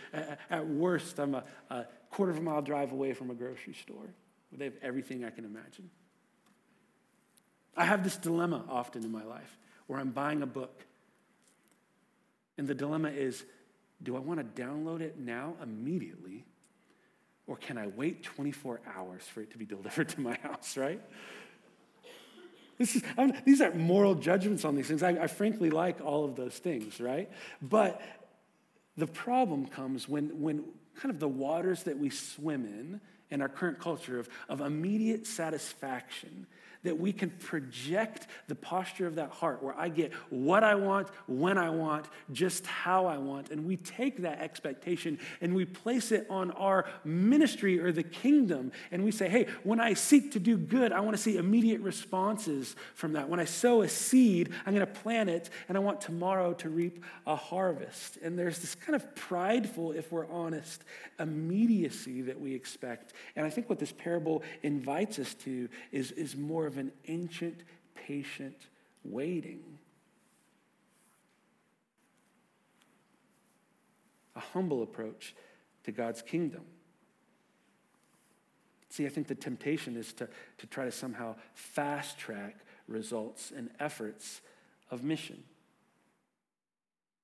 at, 0.50 0.68
worst, 0.68 1.20
I'm 1.20 1.36
a, 1.36 1.44
a 1.70 1.86
quarter 2.12 2.32
of 2.32 2.38
a 2.38 2.42
mile 2.42 2.62
drive 2.62 2.92
away 2.92 3.14
from 3.14 3.30
a 3.32 3.34
grocery 3.34 3.74
store 3.74 4.14
where 4.50 4.58
they 4.58 4.66
have 4.66 4.78
everything 4.82 5.24
I 5.26 5.30
can 5.30 5.46
imagine. 5.46 5.90
I 7.76 7.86
have 7.86 8.04
this 8.04 8.18
dilemma 8.18 8.64
often 8.70 9.04
in 9.04 9.12
my 9.12 9.24
life 9.24 9.58
where 9.86 10.00
I'm 10.00 10.12
buying 10.12 10.42
a 10.42 10.48
book. 10.48 10.86
And 12.58 12.68
the 12.68 12.76
dilemma 12.76 13.10
is 13.10 13.44
do 14.02 14.16
I 14.16 14.20
want 14.20 14.40
to 14.40 14.62
download 14.62 15.02
it 15.02 15.18
now 15.20 15.56
immediately? 15.62 16.46
Or 17.48 17.56
can 17.56 17.78
I 17.78 17.88
wait 17.88 18.24
24 18.24 18.82
hours 18.96 19.24
for 19.24 19.42
it 19.42 19.52
to 19.52 19.58
be 19.58 19.66
delivered 19.76 20.10
to 20.10 20.22
my 20.22 20.36
house, 20.36 20.78
right? 20.78 21.02
Is, 22.80 23.02
these 23.44 23.62
aren't 23.62 23.76
moral 23.76 24.14
judgments 24.14 24.64
on 24.64 24.76
these 24.76 24.88
things. 24.88 25.02
I, 25.02 25.10
I 25.10 25.28
frankly 25.28 25.72
like 25.72 26.00
all 26.04 26.26
of 26.26 26.36
those 26.36 26.58
things, 26.60 27.00
right? 27.00 27.32
But 27.60 28.02
the 28.98 29.08
problem 29.08 29.66
comes 29.66 30.08
when, 30.08 30.42
when 30.42 30.64
kind 31.00 31.14
of 31.14 31.20
the 31.20 31.28
waters 31.28 31.84
that 31.84 31.98
we 31.98 32.10
swim 32.10 32.66
in 32.66 33.02
in 33.30 33.42
our 33.42 33.50
current 33.50 33.80
culture 33.80 34.20
of, 34.20 34.30
of 34.50 34.62
immediate 34.62 35.28
satisfaction 35.28 36.48
that 36.88 36.98
we 36.98 37.12
can 37.12 37.30
project 37.30 38.28
the 38.48 38.56
posture 38.56 39.06
of 39.08 39.16
that 39.16 39.30
heart 39.30 39.62
where 39.62 39.78
I 39.78 39.90
get 39.90 40.14
what 40.30 40.64
I 40.64 40.76
want, 40.76 41.10
when 41.28 41.58
I 41.58 41.70
want, 41.70 42.06
just 42.32 42.66
how 42.66 43.08
I 43.08 43.18
want. 43.18 43.52
And 43.52 43.66
we 43.66 43.76
take 43.76 44.22
that 44.22 44.40
expectation 44.40 45.20
and 45.42 45.54
we 45.54 45.66
place 45.66 46.14
it 46.14 46.26
on 46.30 46.52
our 46.52 46.86
ministry 47.04 47.78
or 47.78 47.92
the 47.92 48.04
kingdom. 48.04 48.72
And 48.90 49.04
we 49.04 49.12
say, 49.12 49.28
hey, 49.28 49.48
when 49.64 49.82
I 49.82 49.96
seek 49.96 50.32
to 50.32 50.40
do 50.40 50.56
good, 50.56 50.94
I 50.94 51.02
want 51.02 51.18
to 51.18 51.22
see 51.22 51.36
immediate 51.36 51.82
responses 51.82 52.78
from 52.96 53.14
that. 53.14 53.28
When 53.28 53.42
I 53.42 53.46
sow 53.46 53.82
a 53.82 53.90
seed, 53.90 54.54
I'm 54.66 54.74
going 54.74 54.88
to 54.88 55.00
plant 55.02 55.30
it 55.30 55.50
and 55.68 55.78
I 55.78 55.82
want 55.82 56.00
tomorrow 56.00 56.54
to 56.54 56.70
reap 56.70 57.04
a 57.26 57.36
harvest. 57.36 58.18
And 58.24 58.40
there's 58.40 58.60
this 58.60 58.76
kind 58.76 58.96
of 58.96 59.14
prideful, 59.14 59.92
if 59.92 60.10
we're 60.10 60.30
honest, 60.30 60.86
immediacy 61.20 62.22
that 62.22 62.40
we 62.40 62.56
expect. 62.56 63.12
And 63.36 63.46
I 63.46 63.50
think 63.50 63.68
what 63.68 63.80
this 63.80 63.92
parable 63.92 64.42
invites 64.64 65.20
us 65.20 65.34
to 65.34 65.68
is, 65.92 66.12
is 66.12 66.38
more 66.38 66.66
of 66.66 66.77
an 66.78 66.92
ancient, 67.08 67.62
patient 67.96 68.68
waiting. 69.04 69.62
A 74.36 74.40
humble 74.40 74.84
approach 74.84 75.36
to 75.84 75.92
God's 75.92 76.22
kingdom. 76.22 76.62
See, 78.90 79.06
I 79.06 79.10
think 79.10 79.28
the 79.28 79.36
temptation 79.36 79.96
is 79.96 80.14
to, 80.14 80.28
to 80.58 80.68
try 80.68 80.86
to 80.86 80.92
somehow 80.92 81.36
fast 81.54 82.18
track 82.18 82.56
results 82.88 83.52
and 83.56 83.70
efforts 83.80 84.42
of 84.90 85.04
mission. 85.04 85.44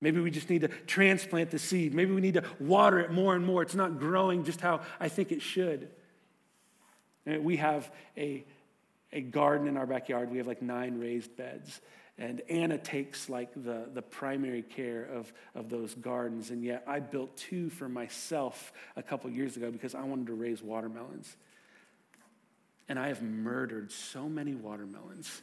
Maybe 0.00 0.20
we 0.20 0.30
just 0.30 0.50
need 0.50 0.60
to 0.60 0.68
transplant 0.68 1.50
the 1.50 1.58
seed. 1.58 1.94
Maybe 1.94 2.12
we 2.12 2.20
need 2.20 2.34
to 2.34 2.44
water 2.60 3.00
it 3.00 3.10
more 3.10 3.34
and 3.34 3.44
more. 3.44 3.62
It's 3.62 3.74
not 3.74 3.98
growing 3.98 4.44
just 4.44 4.60
how 4.60 4.82
I 5.00 5.08
think 5.08 5.32
it 5.32 5.40
should. 5.40 5.88
We 7.26 7.56
have 7.56 7.90
a, 8.18 8.44
a 9.14 9.22
garden 9.22 9.68
in 9.68 9.76
our 9.78 9.86
backyard. 9.86 10.30
We 10.30 10.38
have 10.38 10.46
like 10.46 10.60
nine 10.60 10.98
raised 10.98 11.34
beds. 11.36 11.80
And 12.18 12.42
Anna 12.48 12.78
takes 12.78 13.28
like 13.28 13.52
the, 13.54 13.88
the 13.92 14.02
primary 14.02 14.62
care 14.62 15.04
of, 15.04 15.32
of 15.54 15.68
those 15.68 15.94
gardens. 15.94 16.50
And 16.50 16.62
yet 16.62 16.84
I 16.86 17.00
built 17.00 17.36
two 17.36 17.70
for 17.70 17.88
myself 17.88 18.72
a 18.94 19.02
couple 19.02 19.30
years 19.30 19.56
ago 19.56 19.70
because 19.70 19.94
I 19.94 20.02
wanted 20.02 20.26
to 20.26 20.34
raise 20.34 20.62
watermelons. 20.62 21.36
And 22.88 22.98
I 22.98 23.08
have 23.08 23.22
murdered 23.22 23.90
so 23.90 24.28
many 24.28 24.54
watermelons. 24.54 25.42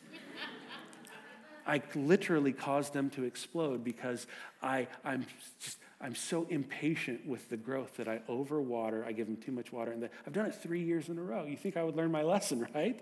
I 1.65 1.81
literally 1.95 2.53
caused 2.53 2.93
them 2.93 3.09
to 3.11 3.23
explode 3.23 3.83
because 3.83 4.25
I, 4.61 4.87
I'm, 5.03 5.25
just, 5.59 5.77
I'm 5.99 6.15
so 6.15 6.47
impatient 6.49 7.27
with 7.27 7.49
the 7.49 7.57
growth 7.57 7.97
that 7.97 8.07
I 8.07 8.19
overwater. 8.29 9.05
I 9.05 9.11
give 9.11 9.27
them 9.27 9.37
too 9.37 9.51
much 9.51 9.71
water. 9.71 9.91
And 9.91 10.09
I've 10.25 10.33
done 10.33 10.45
it 10.45 10.55
three 10.55 10.83
years 10.83 11.09
in 11.09 11.17
a 11.17 11.21
row. 11.21 11.45
You 11.45 11.57
think 11.57 11.77
I 11.77 11.83
would 11.83 11.95
learn 11.95 12.11
my 12.11 12.23
lesson, 12.23 12.65
right? 12.75 12.99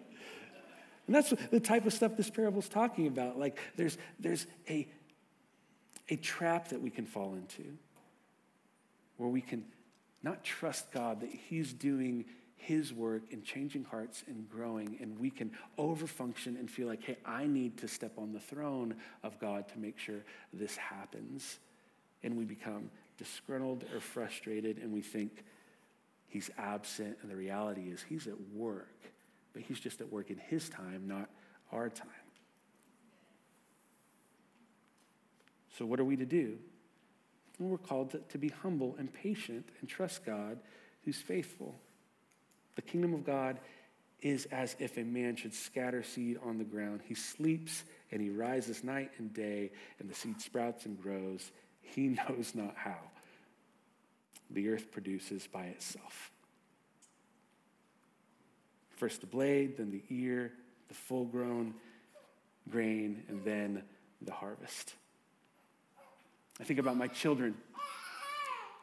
And 1.10 1.16
that's 1.16 1.34
the 1.50 1.60
type 1.60 1.88
of 1.88 1.94
stuff 1.94 2.16
this 2.16 2.30
parable 2.30 2.60
is 2.60 2.70
talking 2.70 3.08
about. 3.08 3.40
Like 3.40 3.58
there's, 3.76 3.98
there's 4.20 4.46
a, 4.70 4.88
a 6.08 6.18
trap 6.18 6.68
that 6.68 6.80
we 6.80 6.92
can 6.92 7.08
fall 7.08 7.34
into 7.34 7.64
where 9.18 9.28
we 9.28 9.42
can 9.42 9.66
not 10.22 10.44
trust 10.44 10.92
God 10.92 11.22
that 11.22 11.32
He's 11.32 11.74
doing 11.74 12.26
His 12.58 12.94
work 12.94 13.24
in 13.32 13.42
changing 13.42 13.86
hearts 13.86 14.24
and 14.28 14.48
growing, 14.52 14.98
and 15.02 15.20
we 15.20 15.32
can 15.32 15.50
overfunction 15.80 16.60
and 16.60 16.70
feel 16.70 16.88
like, 16.88 17.02
hey, 17.02 17.18
I 17.26 17.48
need 17.48 17.80
to 17.80 17.88
step 17.88 18.12
on 18.20 18.32
the 18.32 18.40
throne 18.40 18.94
of 19.24 19.40
God 19.40 19.68
to 19.70 19.80
make 19.80 19.98
sure 19.98 20.24
this 20.54 20.78
happens. 20.78 21.58
And 22.22 22.38
we 22.38 22.46
become 22.46 22.92
disgruntled 23.18 23.84
or 23.96 24.00
frustrated, 24.00 24.78
and 24.78 24.94
we 24.94 25.02
think 25.02 25.44
He's 26.28 26.52
absent, 26.56 27.18
and 27.24 27.32
the 27.32 27.36
reality 27.36 27.90
is 27.90 28.06
He's 28.08 28.28
at 28.28 28.40
work 28.54 28.94
but 29.60 29.68
he's 29.68 29.80
just 29.82 30.00
at 30.00 30.10
work 30.10 30.30
in 30.32 30.38
his 30.38 30.70
time, 30.70 31.04
not 31.06 31.30
our 31.74 31.90
time. 31.90 32.08
So, 35.78 35.86
what 35.86 36.00
are 36.00 36.06
we 36.06 36.16
to 36.16 36.26
do? 36.26 36.58
Well, 37.60 37.68
we're 37.68 37.78
called 37.78 38.12
to, 38.12 38.20
to 38.20 38.38
be 38.38 38.48
humble 38.48 38.96
and 38.98 39.14
patient 39.14 39.68
and 39.82 39.90
trust 39.90 40.26
God 40.26 40.60
who's 41.04 41.18
faithful. 41.18 41.76
The 42.78 42.82
kingdom 42.82 43.14
of 43.14 43.26
God 43.26 43.60
is 44.22 44.46
as 44.46 44.78
if 44.80 44.98
a 44.98 45.04
man 45.04 45.36
should 45.36 45.54
scatter 45.54 46.04
seed 46.04 46.40
on 46.42 46.58
the 46.58 46.64
ground. 46.64 47.02
He 47.04 47.16
sleeps 47.16 47.84
and 48.14 48.22
he 48.22 48.30
rises 48.30 48.82
night 48.82 49.12
and 49.18 49.34
day, 49.34 49.72
and 50.00 50.10
the 50.10 50.16
seed 50.16 50.40
sprouts 50.40 50.86
and 50.86 50.98
grows. 51.02 51.52
He 51.82 52.08
knows 52.30 52.56
not 52.56 52.76
how. 52.78 53.00
The 54.52 54.70
earth 54.70 54.90
produces 54.90 55.48
by 55.48 55.66
itself. 55.66 56.32
First 59.00 59.22
the 59.22 59.28
blade, 59.28 59.78
then 59.78 59.92
the 59.92 60.04
ear, 60.10 60.52
the 60.90 60.94
full 60.94 61.24
grown 61.24 61.74
grain, 62.70 63.24
and 63.30 63.46
then 63.46 63.82
the 64.22 64.34
harvest. 64.34 64.94
I 66.60 66.66
think 66.66 66.82
about 66.82 66.98
my 66.98 67.08
children, 67.08 67.56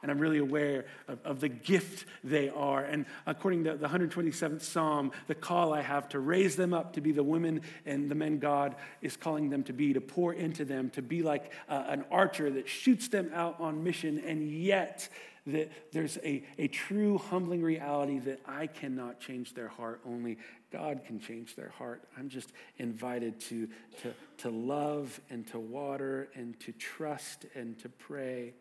and 0.00 0.10
I'm 0.10 0.18
really 0.18 0.38
aware 0.38 0.86
of, 1.06 1.18
of 1.22 1.40
the 1.40 1.50
gift 1.50 2.06
they 2.24 2.48
are. 2.48 2.82
And 2.82 3.04
according 3.26 3.64
to 3.64 3.76
the 3.76 3.88
127th 3.88 4.62
Psalm, 4.62 5.12
the 5.26 5.34
call 5.34 5.74
I 5.74 5.82
have 5.82 6.08
to 6.08 6.18
raise 6.18 6.56
them 6.56 6.72
up 6.72 6.94
to 6.94 7.02
be 7.02 7.12
the 7.12 7.22
women 7.22 7.60
and 7.84 8.08
the 8.08 8.14
men 8.14 8.38
God 8.38 8.74
is 9.02 9.18
calling 9.18 9.50
them 9.50 9.64
to 9.64 9.74
be, 9.74 9.92
to 9.92 10.00
pour 10.00 10.32
into 10.32 10.64
them, 10.64 10.88
to 10.90 11.02
be 11.02 11.22
like 11.22 11.52
uh, 11.68 11.84
an 11.88 12.06
archer 12.10 12.50
that 12.52 12.70
shoots 12.70 13.08
them 13.08 13.30
out 13.34 13.60
on 13.60 13.84
mission, 13.84 14.18
and 14.26 14.50
yet 14.50 15.10
that 15.46 15.70
there's 15.92 16.18
a, 16.18 16.44
a 16.58 16.68
true 16.68 17.18
humbling 17.18 17.62
reality 17.62 18.18
that 18.20 18.40
I 18.46 18.66
cannot 18.66 19.20
change 19.20 19.54
their 19.54 19.68
heart, 19.68 20.00
only 20.04 20.38
God 20.72 21.02
can 21.06 21.20
change 21.20 21.54
their 21.54 21.68
heart. 21.70 22.02
I'm 22.18 22.28
just 22.28 22.52
invited 22.78 23.38
to, 23.40 23.68
to, 24.02 24.14
to 24.38 24.50
love 24.50 25.20
and 25.30 25.46
to 25.48 25.58
water 25.58 26.28
and 26.34 26.58
to 26.60 26.72
trust 26.72 27.46
and 27.54 27.78
to 27.78 27.88
pray. 27.88 28.54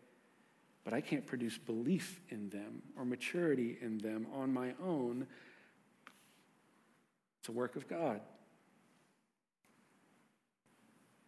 But 0.84 0.94
I 0.94 1.00
can't 1.00 1.26
produce 1.26 1.58
belief 1.58 2.20
in 2.28 2.48
them 2.50 2.82
or 2.96 3.04
maturity 3.04 3.76
in 3.80 3.98
them 3.98 4.28
on 4.32 4.52
my 4.54 4.74
own. 4.80 5.26
It's 7.40 7.48
a 7.48 7.52
work 7.52 7.74
of 7.74 7.88
God. 7.88 8.20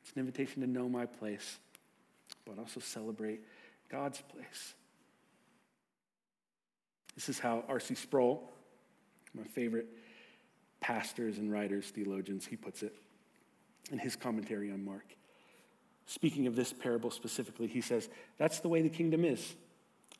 It's 0.03 0.12
an 0.12 0.21
invitation 0.21 0.62
to 0.62 0.68
know 0.68 0.88
my 0.88 1.07
place, 1.07 1.59
but 2.47 2.59
also 2.59 2.79
celebrate 2.79 3.40
God's 3.90 4.23
place. 4.23 4.75
This 7.19 7.29
is 7.29 7.41
how 7.41 7.65
R.C. 7.67 7.97
Sproul, 7.97 8.49
my 9.35 9.43
favorite 9.43 9.89
pastors 10.79 11.39
and 11.39 11.51
writers, 11.51 11.91
theologians, 11.91 12.47
he 12.47 12.55
puts 12.55 12.85
it 12.85 12.95
in 13.91 13.99
his 13.99 14.15
commentary 14.15 14.71
on 14.71 14.85
Mark. 14.85 15.17
Speaking 16.07 16.47
of 16.47 16.55
this 16.55 16.73
parable 16.73 17.11
specifically, 17.11 17.67
he 17.67 17.81
says, 17.81 18.09
That's 18.37 18.61
the 18.61 18.69
way 18.69 18.83
the 18.83 18.89
kingdom 18.89 19.25
is. 19.25 19.57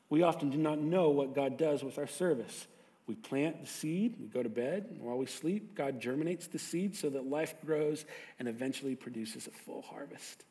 We 0.09 0.23
often 0.23 0.49
do 0.49 0.57
not 0.57 0.79
know 0.79 1.09
what 1.09 1.33
God 1.33 1.57
does 1.57 1.85
with 1.85 1.97
our 1.97 2.05
service. 2.05 2.67
We 3.07 3.15
plant 3.15 3.61
the 3.61 3.67
seed, 3.67 4.17
we 4.19 4.27
go 4.27 4.43
to 4.43 4.49
bed, 4.49 4.87
and 4.89 4.99
while 4.99 5.17
we 5.17 5.25
sleep, 5.25 5.75
God 5.75 6.01
germinates 6.01 6.47
the 6.47 6.59
seed 6.59 6.97
so 6.97 7.09
that 7.11 7.29
life 7.29 7.55
grows 7.65 8.03
and 8.39 8.49
eventually 8.49 8.95
produces 8.95 9.47
a 9.47 9.51
full 9.51 9.83
harvest. 9.83 10.43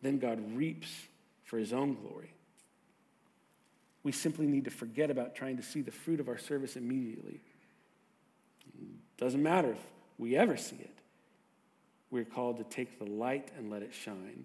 Then 0.00 0.18
God 0.18 0.56
reaps 0.56 0.88
for 1.44 1.58
his 1.58 1.74
own 1.74 1.94
glory. 1.94 2.32
We 4.02 4.12
simply 4.12 4.46
need 4.46 4.64
to 4.64 4.70
forget 4.70 5.10
about 5.10 5.34
trying 5.34 5.56
to 5.56 5.62
see 5.62 5.82
the 5.82 5.90
fruit 5.90 6.20
of 6.20 6.28
our 6.28 6.38
service 6.38 6.76
immediately. 6.76 7.40
It 8.78 9.18
Doesn't 9.18 9.42
matter 9.42 9.72
if 9.72 9.80
we 10.18 10.36
ever 10.36 10.56
see 10.56 10.76
it. 10.76 10.94
We're 12.10 12.24
called 12.24 12.58
to 12.58 12.64
take 12.64 12.98
the 12.98 13.04
light 13.04 13.50
and 13.56 13.70
let 13.70 13.82
it 13.82 13.92
shine, 13.92 14.44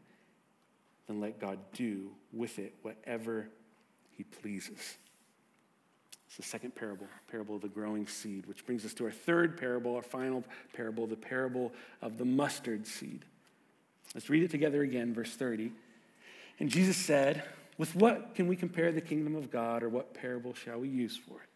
then 1.07 1.21
let 1.21 1.39
God 1.39 1.59
do 1.73 2.09
with 2.33 2.59
it 2.59 2.73
whatever 2.81 3.47
he 4.17 4.23
pleases. 4.23 4.97
It's 6.27 6.37
the 6.37 6.43
second 6.43 6.75
parable, 6.75 7.07
parable 7.29 7.57
of 7.57 7.61
the 7.61 7.67
growing 7.67 8.07
seed, 8.07 8.47
which 8.47 8.65
brings 8.65 8.85
us 8.85 8.93
to 8.95 9.05
our 9.05 9.11
third 9.11 9.55
parable, 9.55 9.95
our 9.95 10.01
final 10.01 10.43
parable, 10.73 11.05
the 11.05 11.15
parable 11.15 11.71
of 12.01 12.17
the 12.17 12.25
mustard 12.25 12.87
seed. 12.87 13.23
Let's 14.15 14.29
read 14.29 14.43
it 14.43 14.51
together 14.51 14.81
again, 14.81 15.13
verse 15.13 15.35
30. 15.35 15.71
And 16.59 16.69
Jesus 16.69 16.97
said, 16.97 17.43
with 17.77 17.95
what 17.95 18.35
can 18.35 18.47
we 18.47 18.55
compare 18.55 18.91
the 18.91 19.01
kingdom 19.01 19.35
of 19.35 19.51
God, 19.51 19.83
or 19.83 19.89
what 19.89 20.13
parable 20.13 20.53
shall 20.53 20.79
we 20.79 20.89
use 20.89 21.17
for 21.17 21.35
it? 21.35 21.49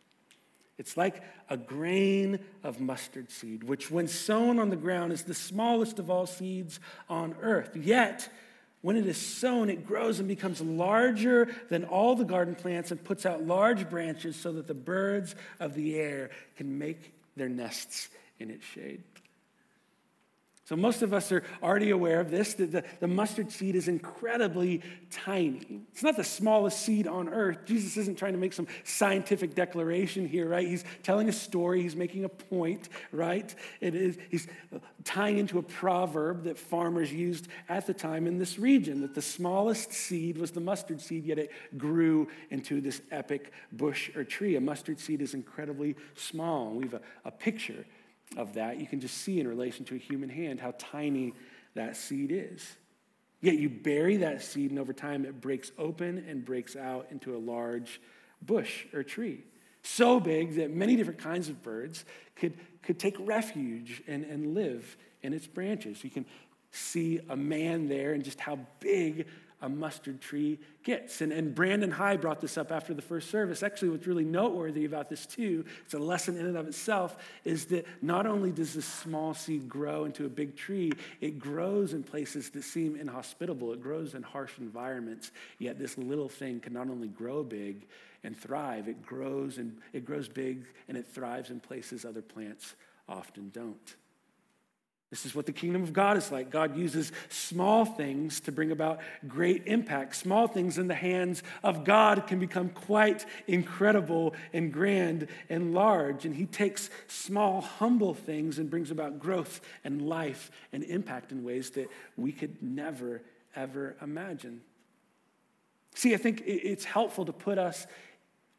It's 0.77 0.95
like 0.95 1.23
a 1.49 1.57
grain 1.57 2.39
of 2.63 2.79
mustard 2.79 3.31
seed, 3.31 3.63
which, 3.63 3.89
when 3.89 4.07
sown 4.07 4.59
on 4.59 4.69
the 4.69 4.75
ground, 4.75 5.11
is 5.11 5.23
the 5.23 5.33
smallest 5.33 5.97
of 5.97 6.09
all 6.09 6.27
seeds 6.27 6.79
on 7.09 7.35
earth. 7.41 7.75
Yet, 7.75 8.29
when 8.81 8.95
it 8.95 9.07
is 9.07 9.17
sown, 9.17 9.69
it 9.69 9.87
grows 9.87 10.19
and 10.19 10.27
becomes 10.27 10.61
larger 10.61 11.49
than 11.69 11.83
all 11.83 12.15
the 12.15 12.23
garden 12.23 12.53
plants 12.53 12.91
and 12.91 13.03
puts 13.03 13.25
out 13.25 13.43
large 13.43 13.89
branches 13.89 14.35
so 14.35 14.51
that 14.53 14.67
the 14.67 14.75
birds 14.75 15.35
of 15.59 15.73
the 15.73 15.95
air 15.95 16.29
can 16.55 16.77
make 16.77 17.11
their 17.35 17.49
nests 17.49 18.09
in 18.39 18.51
its 18.51 18.65
shade. 18.65 19.01
So, 20.67 20.75
most 20.75 21.01
of 21.01 21.13
us 21.13 21.31
are 21.31 21.43
already 21.63 21.91
aware 21.91 22.19
of 22.19 22.29
this 22.29 22.55
that 22.55 22.73
the, 22.73 22.83
the, 22.99 23.07
mustard 23.07 23.53
seed 23.53 23.73
is 23.73 23.87
incredibly 23.87 24.81
tiny. 25.09 25.83
It's 25.93 26.03
not 26.03 26.17
the 26.17 26.25
smallest 26.25 26.79
seed 26.79 27.07
on 27.07 27.29
earth. 27.29 27.59
Jesus 27.63 27.95
isn't 27.95 28.17
trying 28.17 28.33
to 28.33 28.37
make 28.37 28.51
some 28.51 28.67
scientific 28.83 29.55
declaration 29.55 30.27
here, 30.27 30.49
right? 30.49 30.67
He's 30.67 30.83
telling 31.03 31.29
a 31.29 31.31
story, 31.31 31.83
he's 31.83 31.95
making 31.95 32.25
a 32.25 32.29
point, 32.29 32.89
right? 33.13 33.55
It 33.79 33.95
is, 33.95 34.17
he's 34.29 34.45
tying 35.05 35.37
into 35.37 35.57
a 35.57 35.63
proverb 35.63 36.43
that 36.43 36.57
farmers 36.57 37.13
used 37.13 37.47
at 37.69 37.87
the 37.87 37.93
time 37.93 38.27
in 38.27 38.37
this 38.37 38.59
region 38.59 38.99
that 39.03 39.15
the 39.15 39.21
smallest 39.21 39.93
seed 39.93 40.37
was 40.37 40.51
the 40.51 40.59
mustard 40.59 40.99
seed, 40.99 41.23
yet 41.23 41.39
it 41.39 41.49
grew 41.77 42.27
into 42.49 42.81
this 42.81 43.01
epic 43.09 43.53
bush 43.71 44.13
or 44.17 44.25
tree. 44.25 44.57
A 44.57 44.61
mustard 44.61 44.99
seed 44.99 45.21
is 45.21 45.33
incredibly 45.33 45.95
small. 46.15 46.71
We 46.71 46.83
have 46.83 46.95
a, 46.95 47.01
a 47.23 47.31
picture 47.31 47.85
of 48.35 48.55
that, 48.55 48.79
you 48.79 48.87
can 48.87 48.99
just 48.99 49.17
see 49.17 49.39
in 49.39 49.47
relation 49.47 49.85
to 49.85 49.95
a 49.95 49.97
human 49.97 50.29
hand 50.29 50.59
how 50.59 50.73
tiny 50.77 51.33
that 51.75 51.95
seed 51.95 52.31
is. 52.31 52.75
Yet 53.39 53.55
you 53.55 53.69
bury 53.69 54.17
that 54.17 54.41
seed, 54.41 54.71
and 54.71 54.79
over 54.79 54.93
time 54.93 55.23
it 55.23 55.39
breaks 55.39 55.71
open 55.77 56.25
and 56.27 56.43
breaks 56.43 56.75
out 56.75 57.07
into 57.11 57.35
a 57.35 57.39
large 57.39 58.01
bush 58.41 58.85
or 58.93 59.03
tree. 59.03 59.43
So 59.83 60.19
big 60.19 60.55
that 60.55 60.71
many 60.71 60.95
different 60.95 61.19
kinds 61.19 61.47
of 61.47 61.61
birds 61.63 62.03
could, 62.35 62.57
could 62.81 62.99
take 62.99 63.15
refuge 63.19 64.01
and, 64.07 64.25
and 64.25 64.53
live 64.53 64.97
in 65.21 65.33
its 65.33 65.47
branches. 65.47 66.03
You 66.03 66.09
can 66.09 66.25
see 66.71 67.21
a 67.29 67.37
man 67.37 67.87
there 67.87 68.13
and 68.13 68.23
just 68.23 68.39
how 68.39 68.59
big 68.79 69.27
a 69.61 69.69
mustard 69.69 70.21
tree 70.21 70.59
gets. 70.83 71.21
And, 71.21 71.31
and 71.31 71.53
Brandon 71.55 71.89
High 71.89 72.17
brought 72.17 72.41
this 72.41 72.57
up 72.57 72.71
after 72.71 72.93
the 72.93 73.01
first 73.01 73.31
service. 73.31 73.63
Actually, 73.63 73.89
what's 73.89 74.05
really 74.05 74.23
noteworthy 74.23 74.85
about 74.85 75.09
this, 75.09 75.25
too, 75.25 75.65
it's 75.83 75.93
a 75.93 75.99
lesson 75.99 76.37
in 76.37 76.45
and 76.45 76.57
of 76.57 76.67
itself, 76.67 77.17
is 77.43 77.65
that 77.67 77.85
not 78.01 78.27
only 78.27 78.51
does 78.51 78.73
this 78.73 78.85
small 78.85 79.33
seed 79.33 79.67
grow 79.67 80.05
into 80.05 80.25
a 80.25 80.29
big 80.29 80.55
tree, 80.55 80.91
it 81.21 81.39
grows 81.39 81.93
in 81.93 82.03
places 82.03 82.49
that 82.51 82.63
seem 82.63 82.95
inhospitable. 82.95 83.73
It 83.73 83.81
grows 83.81 84.13
in 84.13 84.23
harsh 84.23 84.53
environments. 84.59 85.31
Yet 85.57 85.79
this 85.79 85.97
little 85.97 86.29
thing 86.29 86.59
can 86.59 86.73
not 86.73 86.89
only 86.89 87.07
grow 87.07 87.43
big 87.43 87.87
and 88.23 88.37
thrive, 88.37 88.87
it 88.87 89.05
grows 89.05 89.57
and 89.57 89.77
it 89.93 90.05
grows 90.05 90.27
big 90.27 90.65
and 90.87 90.97
it 90.97 91.07
thrives 91.07 91.49
in 91.49 91.59
places 91.59 92.05
other 92.05 92.21
plants 92.21 92.75
often 93.09 93.49
don't. 93.49 93.95
This 95.09 95.25
is 95.25 95.33
what 95.33 95.45
the 95.45 95.53
kingdom 95.53 95.83
of 95.83 95.93
God 95.93 96.17
is 96.17 96.33
like. 96.33 96.49
God 96.49 96.75
uses 96.75 97.13
small 97.29 97.85
things 97.85 98.41
to 98.41 98.51
bring 98.51 98.71
about 98.71 98.99
great 99.25 99.63
impact. 99.65 100.17
Small 100.17 100.49
things 100.49 100.77
in 100.77 100.87
the 100.87 100.95
hands 100.95 101.43
of 101.63 101.85
God 101.85 102.27
can 102.27 102.39
become 102.39 102.69
quite 102.69 103.25
incredible 103.47 104.33
and 104.51 104.71
grand 104.71 105.27
and 105.49 105.73
large. 105.73 106.25
And 106.25 106.35
He 106.35 106.45
takes 106.45 106.89
small, 107.07 107.61
humble 107.61 108.13
things 108.13 108.59
and 108.59 108.69
brings 108.69 108.91
about 108.91 109.17
growth 109.17 109.61
and 109.85 110.01
life 110.01 110.51
and 110.73 110.83
impact 110.83 111.31
in 111.31 111.41
ways 111.41 111.69
that 111.71 111.89
we 112.17 112.33
could 112.33 112.61
never, 112.61 113.21
ever 113.55 113.95
imagine. 114.01 114.59
See, 115.95 116.13
I 116.13 116.17
think 116.17 116.43
it's 116.45 116.83
helpful 116.83 117.23
to 117.25 117.33
put 117.33 117.57
us 117.57 117.87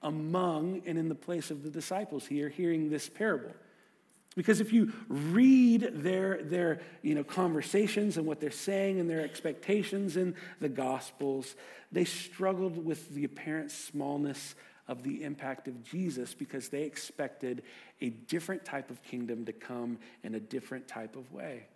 among 0.02 0.80
and 0.86 0.96
in 0.96 1.10
the 1.10 1.14
place 1.14 1.50
of 1.50 1.62
the 1.62 1.70
disciples 1.70 2.26
here, 2.26 2.48
hearing 2.48 2.88
this 2.88 3.06
parable. 3.06 3.52
Because 4.38 4.60
if 4.60 4.72
you 4.72 4.92
read 5.08 5.90
their, 5.94 6.40
their 6.44 6.80
you 7.02 7.16
know, 7.16 7.24
conversations 7.24 8.16
and 8.16 8.24
what 8.24 8.38
they're 8.38 8.52
saying 8.52 9.00
and 9.00 9.10
their 9.10 9.20
expectations 9.20 10.16
in 10.16 10.36
the 10.60 10.68
Gospels, 10.68 11.56
they 11.90 12.04
struggled 12.04 12.84
with 12.84 13.12
the 13.16 13.24
apparent 13.24 13.72
smallness 13.72 14.54
of 14.86 15.02
the 15.02 15.24
impact 15.24 15.66
of 15.66 15.82
Jesus 15.82 16.34
because 16.34 16.68
they 16.68 16.84
expected 16.84 17.64
a 18.00 18.10
different 18.10 18.64
type 18.64 18.92
of 18.92 19.02
kingdom 19.02 19.44
to 19.44 19.52
come 19.52 19.98
in 20.22 20.36
a 20.36 20.40
different 20.40 20.86
type 20.86 21.16
of 21.16 21.32
way. 21.32 21.66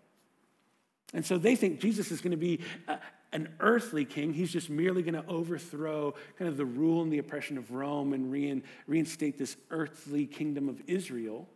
And 1.13 1.27
so 1.27 1.39
they 1.39 1.57
think 1.57 1.81
Jesus 1.81 2.13
is 2.13 2.21
going 2.21 2.31
to 2.31 2.37
be 2.37 2.61
a, 2.87 3.01
an 3.33 3.49
earthly 3.59 4.05
king. 4.05 4.33
He's 4.33 4.53
just 4.53 4.71
merely 4.71 5.03
going 5.03 5.21
to 5.21 5.27
overthrow 5.27 6.15
kind 6.39 6.49
of 6.49 6.57
the 6.57 6.65
rule 6.65 7.03
and 7.03 7.13
the 7.13 7.19
oppression 7.19 7.59
of 7.59 7.73
Rome 7.73 8.13
and 8.13 8.63
reinstate 8.87 9.37
this 9.37 9.57
earthly 9.71 10.27
kingdom 10.27 10.69
of 10.69 10.81
Israel. 10.87 11.49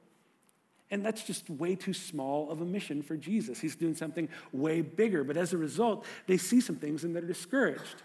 And 0.90 1.04
that's 1.04 1.24
just 1.24 1.50
way 1.50 1.74
too 1.74 1.92
small 1.92 2.50
of 2.50 2.60
a 2.60 2.64
mission 2.64 3.02
for 3.02 3.16
Jesus. 3.16 3.60
He's 3.60 3.74
doing 3.74 3.94
something 3.94 4.28
way 4.52 4.82
bigger. 4.82 5.24
But 5.24 5.36
as 5.36 5.52
a 5.52 5.58
result, 5.58 6.04
they 6.26 6.36
see 6.36 6.60
some 6.60 6.76
things 6.76 7.02
and 7.02 7.14
they're 7.14 7.22
discouraged. 7.22 8.02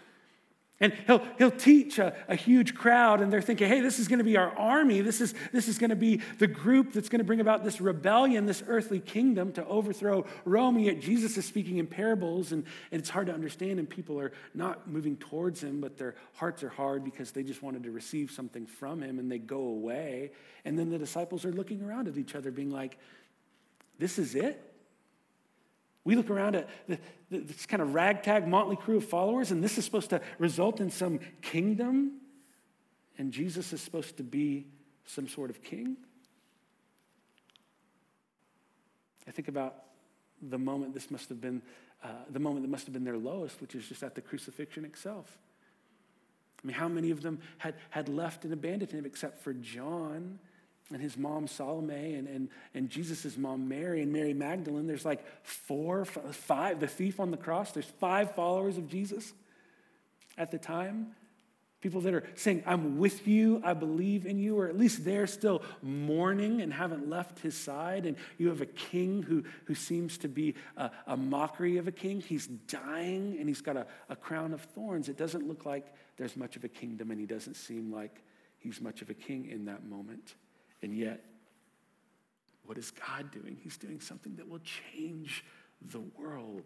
And 0.80 0.92
he'll, 1.06 1.22
he'll 1.38 1.52
teach 1.52 2.00
a, 2.00 2.12
a 2.26 2.34
huge 2.34 2.74
crowd, 2.74 3.20
and 3.20 3.32
they're 3.32 3.40
thinking, 3.40 3.68
hey, 3.68 3.80
this 3.80 4.00
is 4.00 4.08
going 4.08 4.18
to 4.18 4.24
be 4.24 4.36
our 4.36 4.50
army. 4.58 5.00
This 5.00 5.20
is, 5.20 5.32
this 5.52 5.68
is 5.68 5.78
going 5.78 5.90
to 5.90 5.96
be 5.96 6.20
the 6.38 6.48
group 6.48 6.92
that's 6.92 7.08
going 7.08 7.20
to 7.20 7.24
bring 7.24 7.40
about 7.40 7.62
this 7.62 7.80
rebellion, 7.80 8.46
this 8.46 8.64
earthly 8.66 8.98
kingdom 8.98 9.52
to 9.52 9.64
overthrow 9.66 10.26
Rome. 10.44 10.74
And 10.76 10.84
yet 10.84 11.00
Jesus 11.00 11.36
is 11.36 11.44
speaking 11.44 11.78
in 11.78 11.86
parables, 11.86 12.50
and, 12.50 12.64
and 12.90 13.00
it's 13.00 13.10
hard 13.10 13.28
to 13.28 13.32
understand, 13.32 13.78
and 13.78 13.88
people 13.88 14.18
are 14.18 14.32
not 14.54 14.88
moving 14.90 15.16
towards 15.18 15.62
him, 15.62 15.80
but 15.80 15.98
their 15.98 16.16
hearts 16.34 16.64
are 16.64 16.70
hard 16.70 17.04
because 17.04 17.30
they 17.30 17.44
just 17.44 17.62
wanted 17.62 17.84
to 17.84 17.92
receive 17.92 18.32
something 18.32 18.66
from 18.66 19.02
him, 19.02 19.20
and 19.20 19.30
they 19.30 19.38
go 19.38 19.60
away. 19.60 20.32
And 20.64 20.76
then 20.76 20.90
the 20.90 20.98
disciples 20.98 21.44
are 21.44 21.52
looking 21.52 21.80
around 21.84 22.08
at 22.08 22.16
each 22.16 22.34
other, 22.34 22.50
being 22.50 22.72
like, 22.72 22.98
this 24.00 24.18
is 24.18 24.34
it? 24.34 24.71
We 26.04 26.16
look 26.16 26.30
around 26.30 26.56
at 26.56 26.68
this 27.30 27.66
kind 27.66 27.80
of 27.80 27.94
ragtag, 27.94 28.48
motley 28.48 28.76
crew 28.76 28.96
of 28.96 29.04
followers, 29.04 29.50
and 29.50 29.62
this 29.62 29.78
is 29.78 29.84
supposed 29.84 30.10
to 30.10 30.20
result 30.38 30.80
in 30.80 30.90
some 30.90 31.20
kingdom, 31.42 32.20
and 33.18 33.32
Jesus 33.32 33.72
is 33.72 33.80
supposed 33.80 34.16
to 34.16 34.24
be 34.24 34.66
some 35.04 35.28
sort 35.28 35.50
of 35.50 35.62
king. 35.62 35.96
I 39.28 39.30
think 39.30 39.48
about 39.48 39.76
the 40.40 40.58
moment 40.58 40.94
this 40.94 41.10
must 41.10 41.28
have 41.28 41.40
been, 41.40 41.62
uh, 42.02 42.08
the 42.30 42.40
moment 42.40 42.64
that 42.64 42.70
must 42.70 42.86
have 42.86 42.92
been 42.92 43.04
their 43.04 43.16
lowest, 43.16 43.60
which 43.60 43.76
is 43.76 43.86
just 43.86 44.02
at 44.02 44.16
the 44.16 44.20
crucifixion 44.20 44.84
itself. 44.84 45.38
I 46.62 46.66
mean, 46.66 46.74
how 46.74 46.88
many 46.88 47.10
of 47.10 47.22
them 47.22 47.40
had, 47.58 47.74
had 47.90 48.08
left 48.08 48.44
and 48.44 48.52
abandoned 48.52 48.90
him 48.90 49.06
except 49.06 49.42
for 49.42 49.52
John? 49.52 50.40
And 50.92 51.02
his 51.02 51.16
mom 51.16 51.46
Salome 51.46 52.14
and, 52.14 52.28
and, 52.28 52.48
and 52.74 52.90
Jesus' 52.90 53.36
mom 53.36 53.68
Mary 53.68 54.02
and 54.02 54.12
Mary 54.12 54.34
Magdalene. 54.34 54.86
There's 54.86 55.04
like 55.04 55.24
four, 55.42 56.04
five, 56.04 56.80
the 56.80 56.86
thief 56.86 57.20
on 57.20 57.30
the 57.30 57.36
cross. 57.36 57.72
There's 57.72 57.86
five 57.86 58.34
followers 58.34 58.78
of 58.78 58.88
Jesus 58.88 59.32
at 60.38 60.50
the 60.50 60.58
time. 60.58 61.14
People 61.80 62.00
that 62.02 62.14
are 62.14 62.22
saying, 62.36 62.62
I'm 62.64 62.98
with 62.98 63.26
you, 63.26 63.60
I 63.64 63.74
believe 63.74 64.24
in 64.24 64.38
you, 64.38 64.56
or 64.56 64.68
at 64.68 64.78
least 64.78 65.04
they're 65.04 65.26
still 65.26 65.62
mourning 65.82 66.60
and 66.60 66.72
haven't 66.72 67.10
left 67.10 67.40
his 67.40 67.56
side. 67.56 68.06
And 68.06 68.16
you 68.38 68.50
have 68.50 68.60
a 68.60 68.66
king 68.66 69.24
who, 69.24 69.42
who 69.64 69.74
seems 69.74 70.16
to 70.18 70.28
be 70.28 70.54
a, 70.76 70.92
a 71.08 71.16
mockery 71.16 71.78
of 71.78 71.88
a 71.88 71.92
king. 71.92 72.20
He's 72.20 72.46
dying 72.46 73.36
and 73.40 73.48
he's 73.48 73.60
got 73.60 73.76
a, 73.76 73.86
a 74.08 74.14
crown 74.14 74.54
of 74.54 74.60
thorns. 74.60 75.08
It 75.08 75.16
doesn't 75.16 75.48
look 75.48 75.66
like 75.66 75.92
there's 76.18 76.36
much 76.36 76.54
of 76.54 76.62
a 76.62 76.68
kingdom, 76.68 77.10
and 77.10 77.18
he 77.18 77.26
doesn't 77.26 77.54
seem 77.54 77.92
like 77.92 78.22
he's 78.60 78.80
much 78.80 79.02
of 79.02 79.10
a 79.10 79.14
king 79.14 79.46
in 79.50 79.64
that 79.64 79.84
moment. 79.84 80.34
And 80.82 80.96
yet, 80.96 81.24
what 82.64 82.78
is 82.78 82.90
God 82.90 83.30
doing? 83.30 83.56
He's 83.62 83.76
doing 83.76 84.00
something 84.00 84.36
that 84.36 84.48
will 84.48 84.60
change 84.60 85.44
the 85.90 86.00
world 86.18 86.64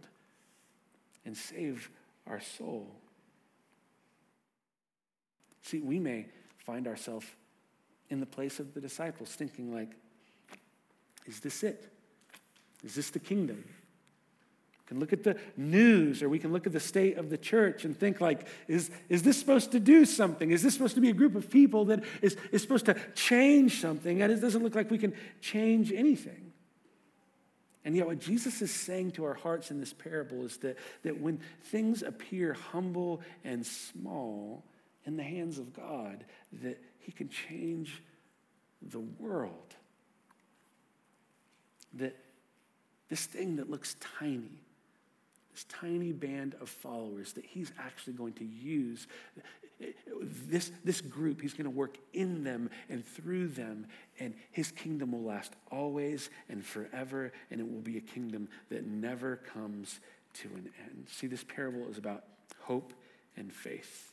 and 1.25 1.37
save 1.37 1.91
our 2.27 2.41
soul. 2.41 2.89
See, 5.63 5.81
we 5.81 5.99
may 5.99 6.27
find 6.59 6.87
ourselves 6.87 7.27
in 8.09 8.21
the 8.21 8.27
place 8.27 8.61
of 8.61 8.73
the 8.75 8.81
disciples 8.81 9.31
thinking, 9.31 9.75
like, 9.75 9.91
is 11.27 11.41
this 11.41 11.63
it? 11.63 11.93
Is 12.85 12.95
this 12.95 13.11
the 13.11 13.19
kingdom? 13.19 13.65
Can 14.87 15.01
look 15.01 15.13
at 15.13 15.25
the 15.25 15.37
news 15.57 16.23
or 16.23 16.29
we 16.29 16.39
can 16.39 16.53
look 16.53 16.67
at 16.67 16.73
the 16.73 16.81
state 16.81 17.19
of 17.19 17.29
the 17.29 17.39
church 17.39 17.85
and 17.85 17.99
think 17.99 18.21
like 18.21 18.47
is, 18.69 18.91
is 19.09 19.23
this 19.23 19.39
supposed 19.39 19.73
to 19.73 19.81
do 19.81 20.05
something? 20.05 20.51
Is 20.51 20.63
this 20.63 20.75
supposed 20.75 20.95
to 20.95 21.01
be 21.01 21.11
a 21.11 21.15
group 21.15 21.35
of 21.35 21.51
people 21.51 21.87
that 21.87 22.05
is, 22.23 22.37
is 22.53 22.63
supposed 22.63 22.87
to 22.87 22.97
change 23.15 23.81
something? 23.81 24.23
And 24.23 24.33
it 24.33 24.41
doesn't 24.41 24.63
look 24.63 24.75
like 24.75 24.91
we 24.91 24.99
can 24.99 25.15
change 25.41 25.93
anything. 25.93 26.53
And 27.85 27.97
yet 27.97 28.07
what 28.07 28.19
jesus 28.19 28.63
is 28.63 28.71
saying 28.71 29.13
to 29.13 29.25
our 29.25 29.35
hearts 29.35 29.71
in 29.71 29.81
this 29.81 29.93
parable 29.93 30.45
is 30.45 30.57
that, 30.59 30.77
that 31.03 31.21
when 31.21 31.41
things 31.65 32.03
appear 32.03 32.55
humble 32.55 33.21
and 33.45 33.65
small 33.65 34.65
in 35.05 35.17
the 35.17 35.23
hands 35.23 35.59
of 35.59 35.73
god 35.73 36.25
that 36.63 36.83
he 36.99 37.13
can 37.13 37.29
change 37.29 38.03
the 38.83 39.01
world. 39.01 39.75
That 41.95 42.17
this 43.09 43.25
thing 43.27 43.57
that 43.57 43.71
looks 43.71 43.97
tiny 44.19 44.61
this 45.57 45.65
tiny 45.71 46.13
band 46.13 46.55
of 46.61 46.69
followers 46.69 47.33
that 47.33 47.45
he's 47.47 47.73
actually 47.79 48.13
going 48.13 48.35
to 48.35 48.45
use. 48.45 49.07
This, 50.21 50.71
this 50.85 51.01
group, 51.01 51.41
he's 51.41 51.55
going 51.55 51.65
to 51.65 51.71
work 51.71 51.97
in 52.13 52.45
them 52.45 52.69
and 52.91 53.03
through 53.07 53.49
them, 53.49 53.87
and 54.21 54.35
his 54.53 54.71
kingdom 54.71 55.13
will 55.13 55.23
last 55.23 55.55
always 55.71 56.29
and 56.51 56.63
forever, 56.63 57.33
and 57.51 57.59
it 57.59 57.73
will 57.73 57.81
be 57.81 57.97
a 57.97 58.03
kingdom 58.03 58.49
that 58.69 58.87
never 58.87 59.37
comes 59.37 59.99
to 60.35 60.49
an 60.49 60.69
end. 60.85 61.07
See, 61.11 61.27
this 61.27 61.43
parable 61.43 61.89
is 61.91 61.97
about 61.97 62.25
hope 62.61 62.93
and 63.39 63.51
faith. 63.51 64.13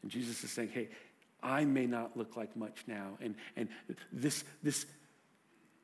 And 0.00 0.10
Jesus 0.10 0.42
is 0.42 0.50
saying, 0.50 0.70
hey, 0.72 0.88
I 1.42 1.66
may 1.66 1.86
not 1.86 2.16
look 2.16 2.34
like 2.34 2.56
much 2.56 2.84
now, 2.86 3.18
and, 3.20 3.34
and 3.56 3.68
this, 4.10 4.44
this 4.62 4.86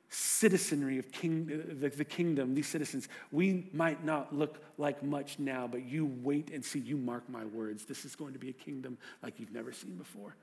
citizenry 0.09 0.99
of 0.99 1.13
king, 1.13 1.47
the, 1.81 1.89
the, 1.91 2.05
kingdom, 2.05 2.55
these 2.55 2.67
citizens, 2.67 3.09
we 3.31 3.69
might 3.73 4.05
not 4.05 4.35
look 4.35 4.63
like 4.79 5.03
much 5.03 5.39
now, 5.39 5.67
but 5.67 5.85
you 5.85 6.07
wait 6.23 6.51
and 6.51 6.65
see. 6.65 6.79
You 6.79 6.97
mark 6.97 7.29
my 7.29 7.45
words. 7.45 7.85
This 7.85 8.05
is 8.05 8.17
going 8.17 8.33
to 8.33 8.39
be 8.39 8.49
a 8.49 8.55
kingdom 8.55 8.97
like 9.23 9.39
you've 9.39 9.53
never 9.53 9.73
seen 9.73 9.97
before, 9.97 10.35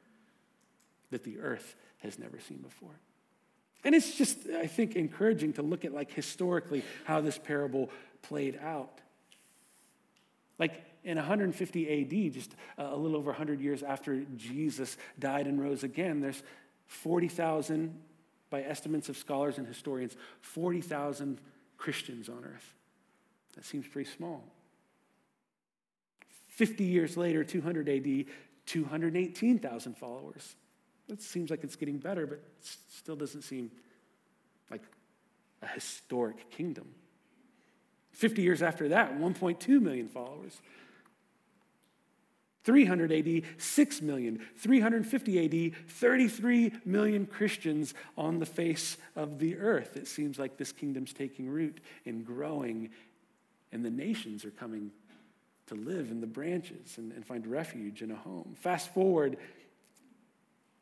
that 1.09 1.23
the 1.23 1.39
earth 1.39 1.75
has 1.99 2.19
never 2.19 2.39
seen 2.39 2.57
before. 2.57 2.99
And 3.83 3.95
it's 3.95 4.15
just, 4.15 4.47
I 4.49 4.67
think, 4.67 4.95
encouraging 4.95 5.53
to 5.53 5.61
look 5.61 5.85
at 5.85 5.93
like 5.93 6.11
historically 6.11 6.83
how 7.05 7.21
this 7.21 7.37
parable 7.37 7.89
played 8.21 8.59
out. 8.61 8.99
Like 10.59 10.83
in 11.03 11.17
150 11.17 12.01
AD, 12.27 12.33
just 12.33 12.55
a 12.77 12.95
little 12.95 13.17
over 13.17 13.31
100 13.31 13.61
years 13.61 13.83
after 13.83 14.23
Jesus 14.35 14.97
died 15.19 15.47
and 15.47 15.61
rose 15.61 15.83
again, 15.83 16.21
there's 16.21 16.41
40,000 16.87 17.99
by 18.49 18.61
estimates 18.61 19.09
of 19.09 19.17
scholars 19.17 19.57
and 19.57 19.67
historians, 19.67 20.15
40,000 20.41 21.39
Christians 21.77 22.29
on 22.29 22.43
earth. 22.45 22.73
That 23.55 23.65
seems 23.65 23.87
pretty 23.87 24.09
small. 24.09 24.43
50 26.49 26.83
years 26.83 27.17
later, 27.17 27.43
200 27.43 27.89
AD, 27.89 28.25
218,000 28.65 29.97
followers. 29.97 30.55
That 31.07 31.21
seems 31.21 31.49
like 31.49 31.63
it's 31.63 31.75
getting 31.75 31.97
better, 31.97 32.25
but 32.25 32.41
still 32.89 33.15
doesn't 33.15 33.43
seem 33.43 33.71
like 34.71 34.81
a 35.61 35.67
historic 35.67 36.49
kingdom. 36.49 36.87
50 38.11 38.41
years 38.41 38.61
after 38.61 38.89
that, 38.89 39.19
1.2 39.19 39.81
million 39.81 40.07
followers. 40.07 40.61
300 42.65 43.11
AD, 43.11 43.43
6 43.57 44.01
million. 44.01 44.39
350 44.57 45.69
AD, 45.69 45.75
33 45.87 46.73
million 46.83 47.25
Christians 47.27 47.93
on 48.17 48.39
the 48.39 48.45
face 48.45 48.97
of 49.15 49.37
the 49.37 49.57
earth. 49.57 49.95
It 49.95 50.07
seems 50.07 50.39
like 50.39 50.57
this 50.57 50.71
kingdom's 50.71 51.13
taking 51.13 51.47
root 51.47 51.79
and 52.05 52.25
growing, 52.25 52.89
and 53.71 53.85
the 53.85 53.91
nations 53.91 54.43
are 54.43 54.51
coming 54.51 54.91
to 55.67 55.75
live 55.75 56.09
in 56.09 56.21
the 56.21 56.27
branches 56.27 56.97
and, 56.97 57.11
and 57.11 57.25
find 57.25 57.45
refuge 57.45 58.01
in 58.01 58.09
a 58.11 58.15
home. 58.15 58.55
Fast 58.59 58.93
forward 58.93 59.37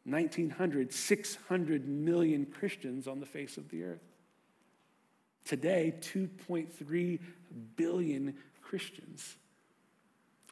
1900, 0.05 0.91
600 0.91 1.87
million 1.87 2.45
Christians 2.45 3.07
on 3.07 3.19
the 3.19 3.25
face 3.25 3.57
of 3.57 3.69
the 3.69 3.83
earth. 3.83 4.03
Today, 5.45 5.93
2.3 5.99 7.19
billion 7.75 8.35
Christians 8.61 9.35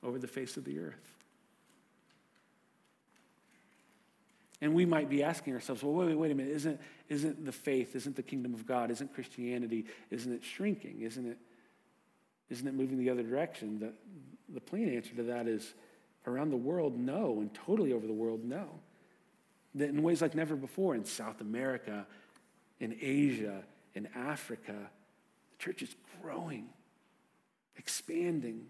over 0.04 0.20
the 0.20 0.28
face 0.28 0.58
of 0.58 0.66
the 0.66 0.80
earth. 0.80 1.21
And 4.62 4.76
we 4.76 4.86
might 4.86 5.10
be 5.10 5.24
asking 5.24 5.56
ourselves, 5.56 5.82
well, 5.82 5.94
wait, 5.94 6.16
wait, 6.16 6.32
a 6.32 6.36
minute. 6.36 6.54
Isn't, 6.54 6.80
isn't 7.10 7.46
the 7.46 7.52
faith, 7.52 7.96
isn't 7.96 8.16
the 8.16 8.24
kingdom 8.24 8.54
of 8.54 8.68
God, 8.68 8.92
isn't 8.92 9.14
Christianity, 9.14 9.86
isn't 10.12 10.32
it 10.32 10.44
shrinking? 10.44 11.02
Isn't 11.02 11.26
it, 11.26 11.38
isn't 12.50 12.68
it 12.68 12.76
moving 12.76 13.00
the 13.00 13.10
other 13.10 13.24
direction? 13.24 13.80
The, 13.80 13.92
the 14.54 14.62
plain 14.62 14.96
answer 14.96 15.16
to 15.16 15.24
that 15.24 15.48
is 15.48 15.74
around 16.28 16.52
the 16.52 16.58
world, 16.58 17.00
no, 17.00 17.40
and 17.40 17.52
totally 17.54 17.92
over 17.92 18.06
the 18.06 18.14
world, 18.14 18.44
no. 18.44 18.70
That 19.74 19.90
in 19.90 20.04
ways 20.04 20.22
like 20.22 20.36
never 20.36 20.56
before, 20.56 20.94
in 20.94 21.06
South 21.06 21.42
America, 21.42 22.06
in 22.80 22.96
Asia, 23.02 23.64
in 23.96 24.08
Africa, 24.16 24.76
the 24.76 25.58
church 25.58 25.82
is 25.82 25.96
growing, 26.22 26.68
expanding. 27.78 28.68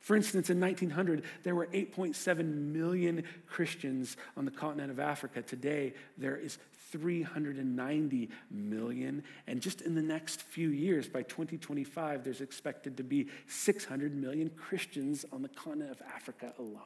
For 0.00 0.16
instance, 0.16 0.48
in 0.48 0.60
1900, 0.60 1.24
there 1.42 1.54
were 1.54 1.66
8.7 1.66 2.72
million 2.72 3.24
Christians 3.46 4.16
on 4.36 4.44
the 4.44 4.50
continent 4.50 4.90
of 4.90 5.00
Africa. 5.00 5.42
Today, 5.42 5.94
there 6.16 6.36
is 6.36 6.58
390 6.90 8.30
million. 8.50 9.22
And 9.46 9.60
just 9.60 9.82
in 9.82 9.94
the 9.94 10.02
next 10.02 10.42
few 10.42 10.70
years, 10.70 11.08
by 11.08 11.22
2025, 11.22 12.24
there's 12.24 12.40
expected 12.40 12.96
to 12.96 13.02
be 13.02 13.28
600 13.46 14.14
million 14.14 14.50
Christians 14.50 15.24
on 15.32 15.42
the 15.42 15.48
continent 15.48 15.90
of 15.90 16.00
Africa 16.14 16.54
alone. 16.58 16.82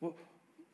Well, 0.00 0.16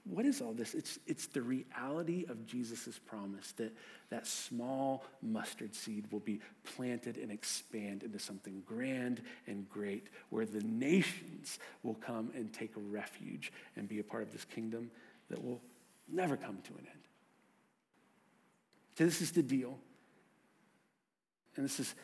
what 0.08 0.24
is 0.24 0.40
all 0.40 0.52
this? 0.52 0.74
It's, 0.74 0.98
it's 1.06 1.26
the 1.26 1.42
reality 1.42 2.26
of 2.28 2.46
Jesus' 2.46 2.98
promise 3.06 3.52
that 3.52 3.72
that 4.10 4.26
small 4.26 5.04
mustard 5.20 5.74
seed 5.74 6.04
will 6.12 6.20
be 6.20 6.40
planted 6.76 7.16
and 7.16 7.32
expand 7.32 8.04
into 8.04 8.18
something 8.18 8.62
grand 8.64 9.20
and 9.48 9.68
great, 9.68 10.06
where 10.30 10.46
the 10.46 10.62
nations 10.62 11.58
will 11.82 11.94
come 11.94 12.30
and 12.36 12.52
take 12.52 12.70
refuge 12.76 13.52
and 13.74 13.88
be 13.88 13.98
a 13.98 14.04
part 14.04 14.22
of 14.22 14.32
this 14.32 14.44
kingdom 14.44 14.90
that 15.28 15.42
will 15.42 15.60
never 16.08 16.36
come 16.36 16.58
to 16.62 16.72
an 16.74 16.86
end. 16.86 17.00
So, 18.96 19.04
this 19.04 19.20
is 19.20 19.32
the 19.32 19.42
deal. 19.42 19.76
And 21.56 21.64
this 21.64 21.80
is 21.80 21.94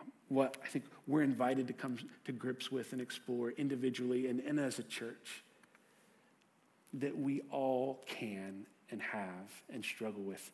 um, 0.00 0.10
what 0.28 0.56
I 0.64 0.66
think 0.66 0.84
we're 1.06 1.22
invited 1.22 1.68
to 1.68 1.72
come 1.72 1.96
to 2.24 2.32
grips 2.32 2.72
with 2.72 2.92
and 2.92 3.00
explore 3.00 3.50
individually 3.50 4.26
and, 4.26 4.40
and 4.40 4.58
as 4.58 4.78
a 4.78 4.82
church 4.82 5.41
that 6.94 7.16
we 7.16 7.42
all 7.50 8.02
can 8.06 8.66
and 8.90 9.00
have 9.02 9.62
and 9.72 9.84
struggle 9.84 10.22
with, 10.22 10.50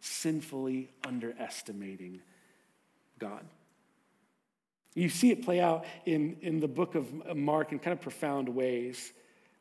sinfully 0.00 0.90
underestimating 1.06 2.20
God. 3.18 3.44
You 4.94 5.08
see 5.08 5.30
it 5.30 5.44
play 5.44 5.60
out 5.60 5.84
in, 6.06 6.36
in 6.40 6.60
the 6.60 6.68
book 6.68 6.94
of 6.94 7.36
Mark 7.36 7.72
in 7.72 7.78
kind 7.78 7.92
of 7.92 8.00
profound 8.00 8.48
ways. 8.48 9.12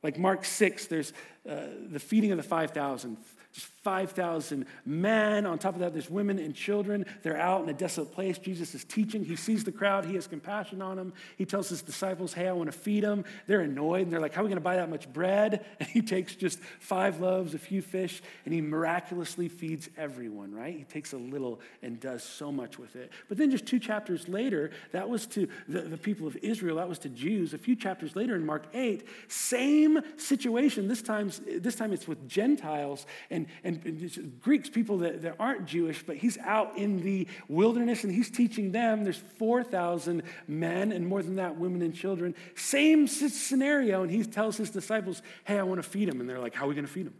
Like 0.04 0.18
Mark 0.18 0.46
6, 0.46 0.88
there's 0.88 1.14
uh, 1.48 1.68
the 1.90 2.00
feeding 2.00 2.32
of 2.32 2.38
the 2.38 2.44
5,000 2.44 3.18
just 3.58 3.68
5,000 3.82 4.68
men. 4.86 5.48
On 5.48 5.58
top 5.58 5.74
of 5.74 5.80
that, 5.80 5.92
there's 5.92 6.12
women 6.12 6.38
and 6.38 6.54
children. 6.54 7.08
They're 7.24 7.40
out 7.40 7.64
in 7.64 7.70
a 7.70 7.74
desolate 7.74 8.12
place. 8.12 8.38
Jesus 8.38 8.76
is 8.76 8.84
teaching. 8.84 9.26
He 9.26 9.36
sees 9.36 9.64
the 9.64 9.72
crowd. 9.72 10.06
He 10.06 10.14
has 10.14 10.28
compassion 10.28 10.80
on 10.80 10.98
them. 10.98 11.12
He 11.38 11.46
tells 11.46 11.68
his 11.68 11.82
disciples, 11.82 12.34
Hey, 12.34 12.48
I 12.48 12.52
want 12.52 12.72
to 12.72 12.78
feed 12.78 13.04
them. 13.04 13.26
They're 13.48 13.62
annoyed. 13.62 14.04
And 14.04 14.14
they're 14.14 14.20
like, 14.20 14.34
How 14.34 14.42
are 14.42 14.44
we 14.44 14.50
going 14.50 14.58
to 14.58 14.64
buy 14.64 14.76
that 14.76 14.90
much 14.90 15.12
bread? 15.12 15.66
And 15.80 15.88
he 15.90 16.02
takes 16.02 16.36
just 16.36 16.60
five 16.80 17.20
loaves, 17.20 17.54
a 17.54 17.60
few 17.60 17.82
fish, 17.82 18.22
and 18.46 18.54
he 18.54 18.62
miraculously 18.62 19.48
feeds 19.48 19.90
everyone, 19.96 20.54
right? 20.54 20.76
He 20.76 20.84
takes 20.84 21.14
a 21.14 21.18
little 21.18 21.60
and 21.82 22.00
does 22.00 22.24
so 22.24 22.52
much 22.52 22.78
with 22.78 22.96
it. 22.96 23.12
But 23.30 23.38
then 23.38 23.52
just 23.52 23.66
two 23.66 23.80
chapters 23.80 24.28
later, 24.28 24.72
that 24.92 25.08
was 25.08 25.28
to 25.28 25.48
the, 25.68 25.82
the 25.82 25.98
people 25.98 26.28
of 26.28 26.36
Israel, 26.38 26.78
that 26.78 26.90
was 26.90 27.00
to 27.00 27.10
Jews. 27.10 27.54
A 27.54 27.58
few 27.58 27.76
chapters 27.76 28.16
later 28.16 28.36
in 28.36 28.46
Mark 28.46 28.66
8, 28.74 29.08
same 29.28 30.00
situation. 30.18 30.88
This 30.88 31.02
time, 31.02 31.32
this 31.40 31.76
time 31.76 31.94
it's 31.94 32.08
with 32.08 32.28
Gentiles. 32.28 33.06
And 33.30 33.48
and, 33.64 33.84
and 33.86 34.42
Greeks, 34.42 34.70
people 34.70 35.00
that, 35.00 35.22
that 35.22 35.36
aren't 35.40 35.66
Jewish, 35.66 36.04
but 36.04 36.18
he's 36.18 36.38
out 36.40 36.78
in 36.78 37.02
the 37.02 37.28
wilderness 37.48 38.04
and 38.04 38.14
he's 38.14 38.30
teaching 38.30 38.72
them. 38.72 39.04
There's 39.04 39.22
4,000 39.38 40.24
men 40.48 40.92
and 40.92 41.08
more 41.08 41.22
than 41.22 41.36
that, 41.36 41.58
women 41.58 41.82
and 41.82 41.94
children. 41.94 42.36
Same 42.56 43.08
scenario. 43.08 44.04
And 44.04 44.12
he 44.12 44.24
tells 44.24 44.58
his 44.58 44.70
disciples, 44.70 45.22
Hey, 45.44 45.60
I 45.60 45.64
want 45.64 45.82
to 45.82 45.88
feed 45.88 46.10
them. 46.10 46.20
And 46.22 46.30
they're 46.30 46.40
like, 46.40 46.54
How 46.54 46.66
are 46.66 46.70
we 46.70 46.76
going 46.76 46.88
to 46.88 46.92
feed 46.92 47.08
them? 47.08 47.16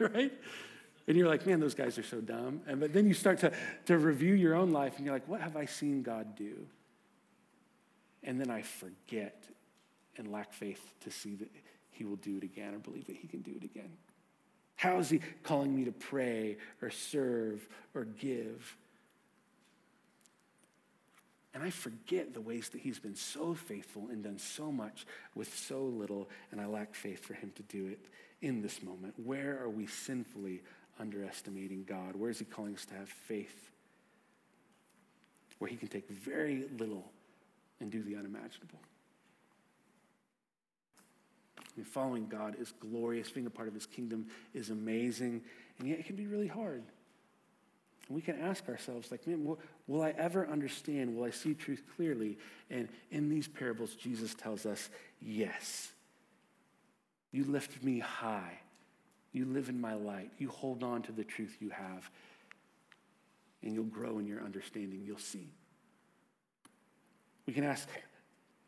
right? 0.14 0.32
And 1.08 1.16
you're 1.16 1.28
like, 1.28 1.46
Man, 1.46 1.60
those 1.60 1.74
guys 1.74 1.98
are 1.98 2.02
so 2.02 2.20
dumb. 2.20 2.62
And, 2.66 2.80
but 2.80 2.92
then 2.92 3.06
you 3.06 3.14
start 3.14 3.38
to, 3.40 3.52
to 3.86 3.98
review 3.98 4.34
your 4.34 4.54
own 4.54 4.70
life 4.70 4.96
and 4.96 5.04
you're 5.04 5.14
like, 5.14 5.28
What 5.28 5.40
have 5.40 5.56
I 5.56 5.66
seen 5.66 6.02
God 6.02 6.36
do? 6.36 6.66
And 8.22 8.40
then 8.40 8.50
I 8.50 8.62
forget 8.62 9.44
and 10.16 10.32
lack 10.32 10.52
faith 10.52 10.80
to 11.00 11.10
see 11.10 11.36
that 11.36 11.50
he 11.96 12.04
will 12.04 12.16
do 12.16 12.36
it 12.36 12.44
again 12.44 12.74
or 12.74 12.78
believe 12.78 13.06
that 13.06 13.16
he 13.16 13.26
can 13.26 13.40
do 13.40 13.52
it 13.56 13.64
again. 13.64 13.90
How 14.76 14.98
is 14.98 15.08
he 15.08 15.20
calling 15.42 15.74
me 15.74 15.84
to 15.86 15.92
pray 15.92 16.58
or 16.82 16.90
serve 16.90 17.66
or 17.94 18.04
give? 18.04 18.76
And 21.54 21.64
I 21.64 21.70
forget 21.70 22.34
the 22.34 22.40
ways 22.42 22.68
that 22.68 22.82
he's 22.82 22.98
been 22.98 23.16
so 23.16 23.54
faithful 23.54 24.08
and 24.10 24.22
done 24.22 24.38
so 24.38 24.70
much 24.70 25.06
with 25.34 25.56
so 25.56 25.82
little, 25.84 26.28
and 26.52 26.60
I 26.60 26.66
lack 26.66 26.94
faith 26.94 27.24
for 27.24 27.32
him 27.32 27.50
to 27.56 27.62
do 27.62 27.86
it 27.86 28.04
in 28.42 28.60
this 28.60 28.82
moment. 28.82 29.14
Where 29.16 29.58
are 29.62 29.70
we 29.70 29.86
sinfully 29.86 30.60
underestimating 31.00 31.84
God? 31.88 32.14
Where 32.14 32.28
is 32.28 32.38
he 32.38 32.44
calling 32.44 32.74
us 32.74 32.84
to 32.86 32.94
have 32.94 33.08
faith? 33.08 33.70
Where 35.58 35.70
he 35.70 35.76
can 35.76 35.88
take 35.88 36.10
very 36.10 36.68
little 36.78 37.10
and 37.80 37.90
do 37.90 38.02
the 38.02 38.16
unimaginable. 38.16 38.80
I 41.76 41.80
mean, 41.80 41.84
following 41.84 42.26
God 42.26 42.56
is 42.58 42.72
glorious. 42.80 43.30
Being 43.30 43.46
a 43.46 43.50
part 43.50 43.68
of 43.68 43.74
his 43.74 43.86
kingdom 43.86 44.26
is 44.54 44.70
amazing. 44.70 45.42
And 45.78 45.88
yet 45.88 45.98
it 45.98 46.06
can 46.06 46.16
be 46.16 46.26
really 46.26 46.46
hard. 46.46 46.82
And 48.08 48.14
we 48.14 48.22
can 48.22 48.40
ask 48.40 48.68
ourselves, 48.68 49.10
like, 49.10 49.26
man, 49.26 49.44
will, 49.44 49.58
will 49.86 50.02
I 50.02 50.10
ever 50.10 50.46
understand? 50.46 51.14
Will 51.16 51.24
I 51.24 51.30
see 51.30 51.54
truth 51.54 51.82
clearly? 51.96 52.38
And 52.70 52.88
in 53.10 53.28
these 53.28 53.46
parables, 53.46 53.94
Jesus 53.94 54.34
tells 54.34 54.64
us, 54.64 54.88
yes. 55.20 55.90
You 57.30 57.44
lift 57.44 57.82
me 57.82 57.98
high. 57.98 58.60
You 59.32 59.44
live 59.44 59.68
in 59.68 59.78
my 59.78 59.94
light. 59.94 60.30
You 60.38 60.48
hold 60.48 60.82
on 60.82 61.02
to 61.02 61.12
the 61.12 61.24
truth 61.24 61.56
you 61.60 61.68
have. 61.70 62.08
And 63.62 63.74
you'll 63.74 63.84
grow 63.84 64.18
in 64.18 64.26
your 64.26 64.40
understanding. 64.40 65.02
You'll 65.04 65.18
see. 65.18 65.48
We 67.44 67.52
can 67.52 67.64
ask, 67.64 67.88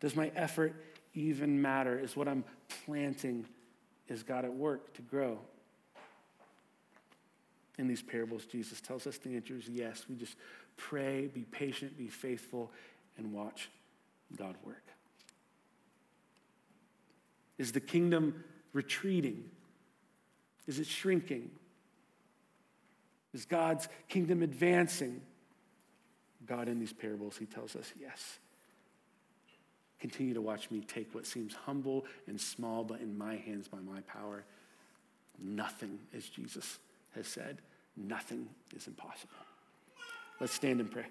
does 0.01 0.15
my 0.15 0.31
effort 0.37 0.75
even 1.15 1.61
matter? 1.61 1.99
Is 1.99 2.17
what 2.17 2.29
I'm 2.29 2.45
planting, 2.85 3.47
is 4.09 4.23
God 4.23 4.45
at 4.45 4.53
work 4.53 4.95
to 4.95 5.03
grow? 5.03 5.39
In 7.79 7.87
these 7.87 8.03
parables, 8.03 8.45
Jesus 8.45 8.81
tells 8.81 9.07
us 9.07 9.19
the 9.19 9.37
answer 9.37 9.57
is 9.57 9.69
yes. 9.69 10.05
We 10.09 10.17
just 10.17 10.37
pray, 10.77 11.29
be 11.29 11.43
patient, 11.43 11.97
be 11.97 12.09
faithful, 12.09 12.73
and 13.17 13.33
watch 13.33 13.71
God 14.37 14.57
work. 14.65 14.85
Is 17.57 17.73
the 17.73 17.81
kingdom 17.81 18.45
retreating? 18.73 19.45
Is 20.67 20.79
it 20.79 20.87
shrinking? 20.87 21.51
Is 23.33 23.45
God's 23.45 23.89
kingdom 24.09 24.43
advancing? 24.43 25.21
God, 26.47 26.69
in 26.69 26.79
these 26.79 26.93
parables, 26.93 27.37
he 27.37 27.47
tells 27.47 27.77
us 27.77 27.93
yes. 28.01 28.39
Continue 30.01 30.34
to 30.34 30.40
watch 30.40 30.70
me 30.70 30.80
take 30.80 31.12
what 31.14 31.26
seems 31.26 31.55
humble 31.55 32.05
and 32.26 32.40
small, 32.40 32.84
but 32.84 33.01
in 33.01 33.18
my 33.18 33.36
hands 33.36 33.66
by 33.66 33.78
my 33.78 34.01
power. 34.03 34.44
Nothing, 35.42 35.99
as 36.16 36.28
Jesus 36.28 36.78
has 37.14 37.26
said, 37.26 37.59
nothing 37.96 38.49
is 38.76 38.86
impossible. 38.86 39.34
Let's 40.40 40.53
stand 40.53 40.80
and 40.80 40.90
pray. 40.90 41.07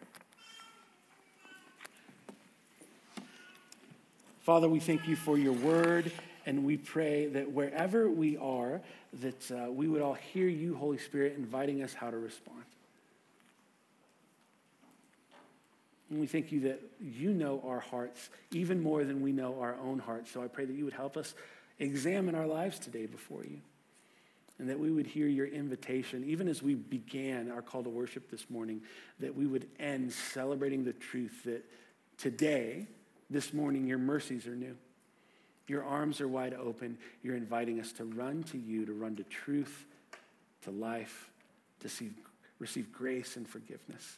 Father, 4.40 4.70
we 4.70 4.80
thank 4.80 5.06
you 5.08 5.18
for 5.18 5.38
your 5.38 5.52
word, 5.52 6.10
and 6.46 6.64
we 6.64 6.78
pray 6.78 7.28
that 7.28 7.52
wherever 7.52 8.10
we 8.10 8.38
are, 8.38 8.80
that 9.20 9.52
uh, 9.52 9.70
we 9.70 9.90
would 9.90 10.02
all 10.02 10.14
hear 10.14 10.48
you, 10.48 10.76
Holy 10.76 10.98
Spirit, 10.98 11.36
inviting 11.36 11.84
us 11.84 11.94
how 11.94 12.10
to 12.10 12.18
respond. 12.18 12.64
And 16.10 16.20
we 16.20 16.28
thank 16.28 16.52
you 16.52 16.62
that 16.62 16.82
you 17.00 17.34
know 17.34 17.62
our 17.66 17.80
hearts 17.80 18.30
even 18.52 18.82
more 18.82 19.04
than 19.04 19.22
we 19.22 19.32
know 19.32 19.60
our 19.60 19.76
own 19.84 20.00
hearts. 20.00 20.32
So 20.32 20.42
I 20.42 20.48
pray 20.48 20.66
that 20.66 20.74
you 20.74 20.86
would 20.86 20.94
help 20.94 21.18
us 21.18 21.36
examine 21.80 22.36
our 22.36 22.48
lives 22.48 22.80
today 22.80 23.06
before 23.06 23.44
you. 23.44 23.60
And 24.60 24.70
that 24.70 24.80
we 24.80 24.90
would 24.90 25.06
hear 25.06 25.28
your 25.28 25.46
invitation, 25.46 26.24
even 26.26 26.48
as 26.48 26.64
we 26.64 26.74
began 26.74 27.52
our 27.52 27.62
call 27.62 27.84
to 27.84 27.90
worship 27.90 28.32
this 28.32 28.50
morning, 28.50 28.82
that 29.20 29.36
we 29.36 29.46
would 29.46 29.68
end 29.80 30.12
celebrating 30.12 30.84
the 30.84 30.94
truth 30.94 31.44
that 31.44 31.64
today, 32.18 32.88
this 33.30 33.54
morning, 33.54 33.86
your 33.86 34.00
mercies 34.00 34.48
are 34.48 34.56
new. 34.56 34.76
Your 35.68 35.84
arms 35.84 36.22
are 36.22 36.28
wide 36.28 36.56
open. 36.56 36.98
You're 37.22 37.36
inviting 37.36 37.80
us 37.80 37.92
to 37.94 38.06
run 38.06 38.44
to 38.46 38.58
you, 38.58 38.86
to 38.86 38.94
run 38.94 39.16
to 39.18 39.24
truth, 39.24 39.86
to 40.64 40.72
life, 40.72 41.30
to 41.82 41.90
see, 41.90 42.10
receive 42.58 42.92
grace 42.92 43.36
and 43.36 43.48
forgiveness. 43.48 44.18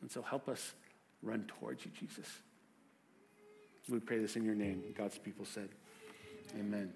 And 0.00 0.10
so 0.10 0.22
help 0.22 0.48
us 0.48 0.74
run 1.22 1.44
towards 1.58 1.84
you, 1.84 1.90
Jesus. 1.98 2.26
We 3.88 4.00
pray 4.00 4.18
this 4.18 4.36
in 4.36 4.44
your 4.44 4.54
name. 4.54 4.82
God's 4.96 5.18
people 5.18 5.44
said, 5.44 5.68
Amen. 6.58 6.92